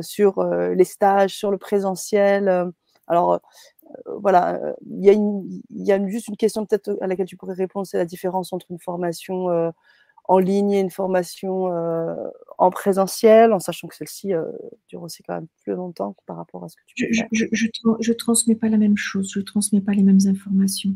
sur 0.00 0.42
les 0.42 0.84
stages, 0.84 1.34
sur 1.36 1.50
le 1.50 1.58
présentiel. 1.58 2.72
alors, 3.10 3.32
euh, 3.32 3.38
voilà, 4.20 4.54
euh, 4.56 4.72
il 4.86 5.04
y, 5.04 5.10
a 5.10 5.12
il 5.12 5.62
y 5.70 5.92
a 5.92 6.08
juste 6.08 6.28
une 6.28 6.36
question 6.36 6.66
peut-être 6.66 6.96
à 7.00 7.06
laquelle 7.06 7.26
tu 7.26 7.36
pourrais 7.36 7.54
répondre, 7.54 7.86
c'est 7.86 7.98
la 7.98 8.04
différence 8.04 8.52
entre 8.52 8.66
une 8.70 8.78
formation 8.78 9.50
euh, 9.50 9.70
en 10.24 10.38
ligne 10.38 10.72
et 10.72 10.80
une 10.80 10.90
formation 10.90 11.66
en 12.58 12.70
présentiel, 12.70 13.52
en 13.52 13.58
sachant 13.58 13.88
que 13.88 13.96
celle-ci 13.96 14.32
dure 14.88 15.02
aussi 15.02 15.24
quand 15.24 15.34
même 15.34 15.48
plus 15.64 15.74
longtemps 15.74 16.14
par 16.26 16.36
rapport 16.36 16.62
à 16.62 16.68
ce 16.68 16.76
que 16.76 16.82
tu 16.86 17.12
je, 17.12 17.24
je, 17.32 17.46
je, 17.50 18.12
transmets 18.12 18.54
pas 18.54 18.68
la 18.68 18.76
même 18.76 18.96
chose, 18.96 19.32
je 19.34 19.40
transmets 19.40 19.80
pas 19.80 19.92
les 19.92 20.04
mêmes 20.04 20.20
informations. 20.26 20.94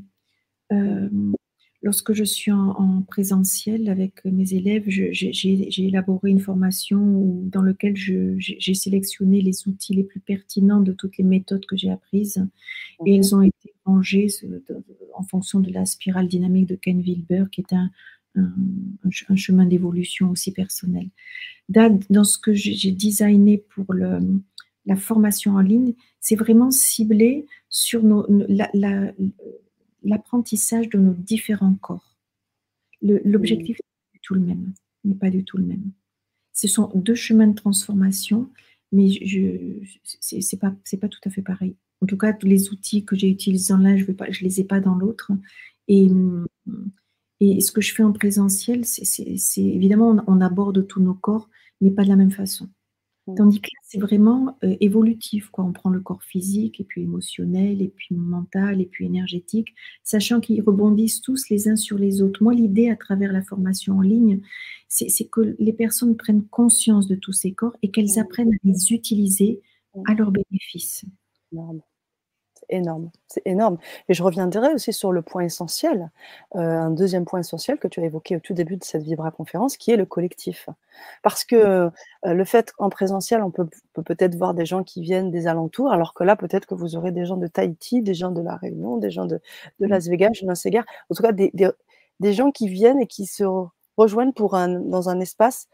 Lorsque 1.84 2.14
je 2.14 2.24
suis 2.24 2.50
en, 2.50 3.02
présentiel 3.02 3.90
avec 3.90 4.24
mes 4.24 4.54
élèves, 4.54 4.84
j'ai 4.88 5.84
élaboré 5.84 6.30
une 6.30 6.40
formation 6.40 7.42
dans 7.42 7.60
laquelle 7.60 7.94
j'ai 7.94 8.74
sélectionné 8.74 9.42
les 9.42 9.68
outils 9.68 9.92
les 9.92 10.02
plus 10.02 10.20
pertinents 10.20 10.80
de 10.80 10.92
toutes 10.92 11.18
les 11.18 11.24
méthodes 11.24 11.66
que 11.66 11.76
j'ai 11.76 11.90
apprises 11.90 12.42
et 13.04 13.16
ils 13.16 13.34
ont 13.34 13.42
été 13.42 13.74
rangés 13.84 14.28
en 15.14 15.24
fonction 15.24 15.60
de 15.60 15.70
la 15.70 15.84
spirale 15.84 16.26
dynamique 16.26 16.68
de 16.68 16.74
Ken 16.74 17.02
Wilber, 17.02 17.44
qui 17.52 17.60
est 17.60 17.74
un, 17.74 17.90
un, 18.34 19.36
chemin 19.36 19.66
d'évolution 19.66 20.30
aussi 20.30 20.52
personnel. 20.52 21.10
Dans 21.68 22.24
ce 22.24 22.38
que 22.38 22.54
j'ai 22.54 22.92
designé 22.92 23.58
pour 23.58 23.92
le, 23.92 24.20
la 24.86 24.96
formation 24.96 25.56
en 25.56 25.60
ligne, 25.60 25.92
c'est 26.18 26.36
vraiment 26.36 26.70
ciblé 26.70 27.44
sur 27.68 28.02
nos, 28.02 28.26
la, 28.48 28.70
la, 28.72 29.12
l'apprentissage 30.04 30.88
de 30.88 30.98
nos 30.98 31.14
différents 31.14 31.74
corps. 31.74 32.16
L'objectif 33.02 33.78
n'est 33.78 33.82
pas 33.82 34.14
du 34.14 34.20
tout 34.20 34.34
le 34.34 34.40
même. 34.40 34.74
N'est 35.04 35.14
pas 35.14 35.30
du 35.30 35.44
tout 35.44 35.58
le 35.58 35.64
même. 35.64 35.92
Ce 36.52 36.68
sont 36.68 36.90
deux 36.94 37.14
chemins 37.14 37.48
de 37.48 37.54
transformation, 37.54 38.50
mais 38.92 39.08
je 39.10 39.80
c'est 40.20 40.58
pas 40.58 40.74
c'est 40.84 40.98
pas 40.98 41.08
tout 41.08 41.20
à 41.24 41.30
fait 41.30 41.42
pareil. 41.42 41.76
En 42.00 42.06
tout 42.06 42.16
cas, 42.16 42.32
tous 42.32 42.46
les 42.46 42.70
outils 42.70 43.04
que 43.04 43.16
j'ai 43.16 43.28
utilisés 43.28 43.72
en 43.72 43.78
l'un, 43.78 43.96
je 43.96 44.10
ne 44.10 44.14
je 44.30 44.44
les 44.44 44.60
ai 44.60 44.64
pas 44.64 44.80
dans 44.80 44.94
l'autre. 44.94 45.32
Et, 45.88 46.08
et 47.40 47.60
ce 47.60 47.72
que 47.72 47.80
je 47.80 47.92
fais 47.92 48.02
en 48.02 48.12
présentiel, 48.12 48.84
c'est 48.84 49.62
évidemment 49.62 50.22
on 50.26 50.40
aborde 50.40 50.86
tous 50.86 51.00
nos 51.00 51.14
corps, 51.14 51.48
mais 51.80 51.90
pas 51.90 52.04
de 52.04 52.08
la 52.08 52.16
même 52.16 52.30
façon. 52.30 52.68
Mmh. 53.26 53.34
Tandis 53.36 53.60
que 53.60 53.68
là, 53.68 53.78
c'est 53.82 53.98
vraiment 53.98 54.58
euh, 54.64 54.76
évolutif. 54.80 55.48
Quoi. 55.50 55.64
On 55.64 55.72
prend 55.72 55.90
le 55.90 56.00
corps 56.00 56.22
physique, 56.22 56.80
et 56.80 56.84
puis 56.84 57.02
émotionnel, 57.02 57.80
et 57.80 57.88
puis 57.88 58.14
mental, 58.14 58.80
et 58.80 58.86
puis 58.86 59.06
énergétique, 59.06 59.74
sachant 60.02 60.40
qu'ils 60.40 60.62
rebondissent 60.62 61.20
tous 61.20 61.48
les 61.48 61.68
uns 61.68 61.76
sur 61.76 61.98
les 61.98 62.22
autres. 62.22 62.42
Moi, 62.42 62.54
l'idée 62.54 62.90
à 62.90 62.96
travers 62.96 63.32
la 63.32 63.42
formation 63.42 63.98
en 63.98 64.02
ligne, 64.02 64.40
c'est 64.88 65.28
que 65.28 65.56
les 65.58 65.72
personnes 65.72 66.16
prennent 66.16 66.44
conscience 66.44 67.08
de 67.08 67.16
tous 67.16 67.32
ces 67.32 67.52
corps 67.52 67.76
et 67.82 67.90
qu'elles 67.90 68.18
apprennent 68.18 68.52
à 68.52 68.56
les 68.62 68.92
utiliser 68.92 69.60
à 70.06 70.14
leur 70.14 70.30
bénéfice 70.30 71.04
énorme, 72.68 73.10
c'est 73.28 73.42
énorme. 73.44 73.78
Et 74.08 74.14
je 74.14 74.22
reviendrai 74.22 74.72
aussi 74.74 74.92
sur 74.92 75.12
le 75.12 75.22
point 75.22 75.42
essentiel, 75.42 76.10
euh, 76.56 76.60
un 76.60 76.90
deuxième 76.90 77.24
point 77.24 77.40
essentiel 77.40 77.78
que 77.78 77.88
tu 77.88 78.00
as 78.00 78.04
évoqué 78.04 78.36
au 78.36 78.40
tout 78.40 78.54
début 78.54 78.76
de 78.76 78.84
cette 78.84 79.02
Vibra 79.02 79.30
conférence, 79.30 79.76
qui 79.76 79.90
est 79.90 79.96
le 79.96 80.06
collectif. 80.06 80.68
Parce 81.22 81.44
que 81.44 81.56
euh, 81.56 81.90
le 82.24 82.44
fait 82.44 82.72
qu'en 82.72 82.90
présentiel, 82.90 83.42
on 83.42 83.50
peut 83.50 83.68
peut-être 84.04 84.34
voir 84.36 84.54
des 84.54 84.66
gens 84.66 84.82
qui 84.84 85.00
viennent 85.00 85.30
des 85.30 85.46
alentours, 85.46 85.92
alors 85.92 86.14
que 86.14 86.24
là, 86.24 86.36
peut-être 86.36 86.66
que 86.66 86.74
vous 86.74 86.96
aurez 86.96 87.12
des 87.12 87.24
gens 87.24 87.36
de 87.36 87.46
Tahiti, 87.46 88.02
des 88.02 88.14
gens 88.14 88.30
de 88.30 88.42
La 88.42 88.56
Réunion, 88.56 88.96
des 88.96 89.10
gens 89.10 89.26
de, 89.26 89.40
de 89.80 89.86
Las 89.86 90.06
Vegas, 90.08 90.30
je 90.34 90.46
ne 90.46 90.54
sais 90.54 90.70
guère, 90.70 90.84
en 91.10 91.14
tout 91.14 91.22
cas 91.22 91.32
des, 91.32 91.52
des, 92.20 92.32
gens 92.32 92.50
qui 92.50 92.68
viennent 92.68 93.00
et 93.00 93.06
qui 93.06 93.26
se 93.26 93.44
rejoignent 93.96 94.32
pour 94.32 94.54
un, 94.54 94.68
dans 94.68 95.08
un 95.08 95.20
espace. 95.20 95.68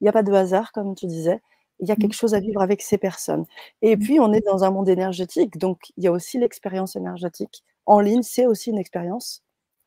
Il 0.00 0.04
n'y 0.04 0.08
a 0.08 0.12
pas 0.12 0.22
de 0.22 0.32
hasard, 0.32 0.72
comme 0.72 0.94
tu 0.94 1.06
disais 1.06 1.40
il 1.80 1.88
y 1.88 1.92
a 1.92 1.94
mmh. 1.94 1.98
quelque 1.98 2.14
chose 2.14 2.34
à 2.34 2.40
vivre 2.40 2.60
avec 2.60 2.82
ces 2.82 2.98
personnes. 2.98 3.44
Et 3.82 3.96
mmh. 3.96 4.00
puis, 4.00 4.20
on 4.20 4.32
est 4.32 4.44
dans 4.44 4.64
un 4.64 4.70
monde 4.70 4.88
énergétique, 4.88 5.58
donc 5.58 5.92
il 5.96 6.04
y 6.04 6.08
a 6.08 6.12
aussi 6.12 6.38
l'expérience 6.38 6.96
énergétique. 6.96 7.64
En 7.86 8.00
ligne, 8.00 8.22
c'est 8.22 8.46
aussi 8.46 8.70
une 8.70 8.78
expérience. 8.78 9.42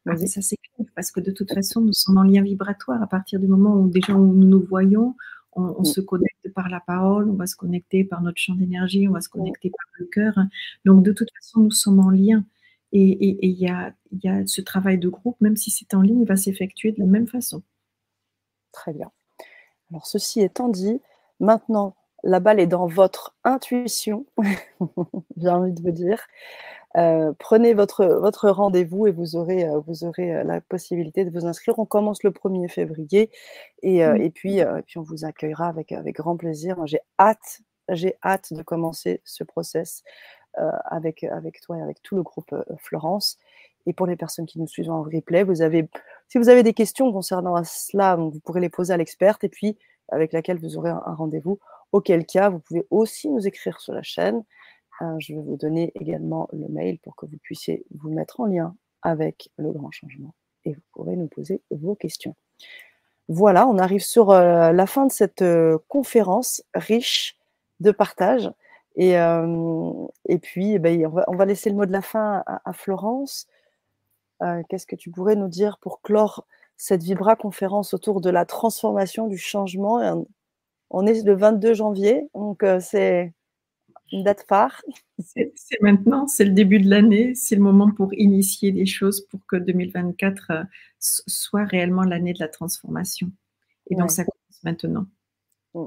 Ah, 0.08 0.18
ça, 0.18 0.42
c'est 0.42 0.58
clair, 0.58 0.88
parce 0.96 1.12
que 1.12 1.20
de 1.20 1.32
toute 1.32 1.54
façon, 1.54 1.82
nous 1.82 1.94
sommes 1.94 2.18
en 2.18 2.24
lien 2.24 2.42
vibratoire. 2.42 3.02
À 3.02 3.08
partir 3.08 3.40
du 3.40 3.48
moment 3.48 3.76
où 3.76 3.88
déjà 3.88 4.14
où 4.14 4.34
nous 4.34 4.48
nous 4.48 4.62
voyons, 4.62 5.16
on, 5.54 5.82
mmh. 5.82 5.86
se 5.86 6.02
connecte 6.02 6.54
par 6.56 6.70
la 6.70 6.80
parole, 6.80 7.30
on 7.30 7.34
va 7.34 7.46
se 7.46 7.56
connecter 7.56 8.04
par 8.04 8.22
notre 8.22 8.38
champ 8.38 8.56
d'énergie, 8.56 9.08
on 9.08 9.12
va 9.12 9.22
se 9.22 9.30
connecter 9.30 9.70
par 9.70 9.86
le 10.00 10.06
cœur. 10.06 10.34
Donc, 10.86 11.04
de 11.04 11.12
toute 11.12 11.30
façon, 11.40 11.60
nous 11.60 11.72
sommes 11.72 12.00
en 12.00 12.10
lien. 12.10 12.44
Et 12.94 13.46
il 13.48 13.58
y, 13.58 13.70
a, 13.70 13.94
y 14.12 14.28
a 14.28 14.46
ce 14.46 14.60
travail 14.60 14.98
de 14.98 15.08
groupe, 15.08 15.40
même 15.40 15.56
si 15.56 15.72
c'est 15.72 15.94
en 15.94 16.02
ligne, 16.02 16.22
il 16.22 16.28
va 16.28 16.36
s'effectuer 16.36 16.92
de 16.92 17.00
la 17.00 17.06
même 17.06 17.28
façon. 17.28 17.64
Très 18.74 18.92
bien. 18.92 19.12
Alors, 19.90 20.06
ceci 20.06 20.42
étant 20.42 20.68
dit, 20.68 21.00
Maintenant, 21.42 21.96
la 22.24 22.40
balle 22.40 22.60
est 22.60 22.68
dans 22.68 22.86
votre 22.86 23.36
intuition, 23.44 24.28
j'ai 25.38 25.50
envie 25.50 25.74
de 25.74 25.82
vous 25.82 25.92
dire. 25.92 26.24
Euh, 26.98 27.34
prenez 27.40 27.74
votre, 27.74 28.06
votre 28.06 28.50
rendez-vous 28.50 29.08
et 29.08 29.12
vous 29.12 29.36
aurez, 29.36 29.66
euh, 29.66 29.80
vous 29.80 30.04
aurez 30.04 30.36
euh, 30.36 30.44
la 30.44 30.62
possibilité 30.62 31.26
de 31.26 31.32
vous 31.32 31.48
inscrire. 31.48 31.80
On 31.80 31.86
commence 31.86 32.22
le 32.22 32.30
1er 32.30 32.70
février 32.70 33.32
et, 33.82 34.00
et 34.00 34.30
puis, 34.30 34.62
puis 34.86 35.00
on 35.00 35.02
vous 35.02 35.26
accueillera 35.26 35.68
avec, 35.68 35.92
avec 35.92 36.16
grand 36.16 36.38
plaisir. 36.38 36.78
J'ai 36.86 37.00
hâte, 37.20 37.62
j'ai 37.90 38.16
hâte 38.24 38.54
de 38.54 38.62
commencer 38.62 39.22
ce 39.26 39.44
process 39.44 40.04
avec, 40.54 41.24
avec 41.24 41.60
toi 41.62 41.78
et 41.78 41.82
avec 41.82 42.04
tout 42.04 42.16
le 42.16 42.22
groupe 42.22 42.54
Florence. 42.78 43.40
Et 43.88 43.94
pour 43.94 44.06
les 44.06 44.16
personnes 44.16 44.46
qui 44.46 44.60
nous 44.60 44.68
suivent 44.68 44.92
en 44.92 45.02
replay, 45.02 45.44
vous 45.44 45.64
avez, 45.64 45.90
si 46.28 46.38
vous 46.38 46.50
avez 46.50 46.62
des 46.62 46.74
questions 46.74 47.12
concernant 47.12 47.64
cela, 47.64 48.16
vous 48.16 48.40
pourrez 48.44 48.62
les 48.62 48.70
poser 48.70 48.94
à 48.94 48.98
l'experte. 48.98 49.44
Et 49.44 49.50
puis, 49.50 49.78
avec 50.10 50.34
laquelle 50.34 50.60
vous 50.60 50.78
aurez 50.78 50.90
un, 50.90 51.14
rendez-vous. 51.14 51.60
Auquel 51.92 52.26
cas, 52.26 52.50
vous 52.50 52.60
pouvez 52.60 52.86
aussi 52.90 53.30
nous 53.30 53.48
écrire 53.48 53.80
sur 53.80 53.94
la 53.94 54.04
chaîne. 54.04 54.44
Euh, 55.02 55.16
je 55.20 55.34
vais 55.34 55.42
vous 55.42 55.58
donner 55.58 55.92
également 55.96 56.48
le 56.54 56.68
mail 56.68 57.00
pour 57.00 57.16
que 57.16 57.26
vous 57.26 57.38
puissiez 57.42 57.86
vous 57.96 58.12
mettre 58.12 58.40
en 58.40 58.46
lien 58.46 58.76
avec 59.02 59.50
le 59.58 59.72
grand 59.72 59.92
changement 59.92 60.34
et 60.66 60.74
vous 60.74 60.82
pourrez 60.94 61.16
nous 61.16 61.28
poser 61.28 61.62
vos 61.72 61.96
questions. 61.96 62.36
Voilà, 63.28 63.68
on 63.68 63.78
arrive 63.78 64.04
sur 64.04 64.32
euh, 64.32 64.72
la 64.72 64.86
fin 64.86 65.06
de 65.06 65.12
cette 65.12 65.42
euh, 65.42 65.78
conférence 65.88 66.64
riche 66.74 67.38
de 67.80 67.92
partage. 67.92 68.52
Et, 68.96 69.14
et 69.14 70.38
puis, 70.38 70.74
eh 70.74 70.80
ben, 70.80 71.10
on, 71.28 71.36
va, 71.36 71.46
laisser 71.46 71.70
le 71.70 71.78
mot 71.78 71.86
de 71.86 71.94
la 71.94 72.02
fin 72.02 72.44
à 72.46 72.74
Florence. 72.74 73.48
Qu'est-ce 74.68 74.86
que 74.86 74.98
tu 74.98 75.10
pourrais 75.10 75.38
nous 75.38 75.48
dire 75.48 75.78
pour 75.78 76.02
clore 76.02 76.46
cette 76.82 77.04
Vibra 77.04 77.36
conférence 77.36 77.94
autour 77.94 78.22
de 78.22 78.32
la 78.32 78.44
transformation, 78.44 79.28
du 79.28 79.38
changement. 79.38 80.26
On 80.90 81.06
est 81.06 81.24
le 81.24 81.36
22 81.36 81.76
janvier, 81.76 82.28
donc 82.34 82.64
euh, 82.64 82.80
c'est 82.82 83.32
une 84.12 84.24
date 84.24 84.44
phare. 84.50 84.82
C'est 85.20 85.54
maintenant, 85.82 86.26
c'est 86.26 86.44
le 86.44 86.54
début 86.54 86.80
de 86.80 86.90
l'année, 86.90 87.36
c'est 87.36 87.54
le 87.54 87.62
moment 87.62 87.92
pour 87.92 88.12
initier 88.16 88.72
des 88.72 88.88
choses 88.88 89.22
pour 89.22 89.46
que 89.46 89.58
2024 89.58 90.48
euh, 90.50 90.64
soit 90.98 91.66
réellement 91.66 92.02
l'année 92.02 92.34
de 92.34 92.40
la 92.40 92.48
transformation. 92.48 93.30
Et 93.92 93.96
donc 93.96 94.10
ça 94.10 94.24
commence 94.24 94.64
maintenant. 94.64 95.06
Mm. 95.76 95.86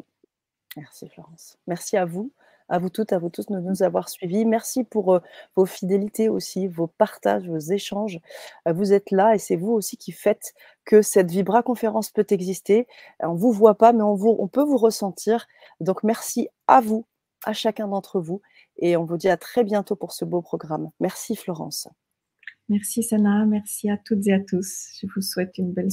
Merci 0.76 1.08
Florence. 1.08 1.58
Merci 1.66 1.96
à 1.96 2.04
vous 2.04 2.32
à 2.68 2.78
vous 2.78 2.88
toutes, 2.88 3.12
à 3.12 3.18
vous 3.18 3.28
tous 3.28 3.46
de 3.46 3.58
nous 3.58 3.82
avoir 3.82 4.08
suivis. 4.08 4.44
Merci 4.44 4.84
pour 4.84 5.14
euh, 5.14 5.20
vos 5.56 5.66
fidélités 5.66 6.28
aussi, 6.28 6.66
vos 6.66 6.86
partages, 6.86 7.48
vos 7.48 7.58
échanges. 7.58 8.20
Euh, 8.68 8.72
vous 8.72 8.92
êtes 8.92 9.10
là 9.10 9.34
et 9.34 9.38
c'est 9.38 9.56
vous 9.56 9.72
aussi 9.72 9.96
qui 9.96 10.12
faites 10.12 10.54
que 10.84 11.02
cette 11.02 11.30
Vibra 11.30 11.62
conférence 11.62 12.10
peut 12.10 12.26
exister. 12.30 12.86
On 13.20 13.34
ne 13.34 13.38
vous 13.38 13.52
voit 13.52 13.76
pas, 13.76 13.92
mais 13.92 14.02
on 14.02 14.48
peut 14.48 14.64
vous 14.64 14.76
ressentir. 14.76 15.46
Donc 15.80 16.02
merci 16.02 16.48
à 16.66 16.80
vous, 16.80 17.06
à 17.44 17.52
chacun 17.52 17.88
d'entre 17.88 18.20
vous. 18.20 18.40
Et 18.76 18.96
on 18.96 19.04
vous 19.04 19.16
dit 19.16 19.28
à 19.28 19.36
très 19.36 19.64
bientôt 19.64 19.96
pour 19.96 20.12
ce 20.12 20.24
beau 20.24 20.42
programme. 20.42 20.90
Merci 21.00 21.36
Florence. 21.36 21.88
Merci 22.70 23.02
Sana, 23.02 23.44
merci 23.44 23.90
à 23.90 23.98
toutes 23.98 24.26
et 24.26 24.32
à 24.32 24.40
tous. 24.40 24.88
Je 25.00 25.06
vous 25.14 25.20
souhaite 25.20 25.58
une 25.58 25.72
belle 25.72 25.90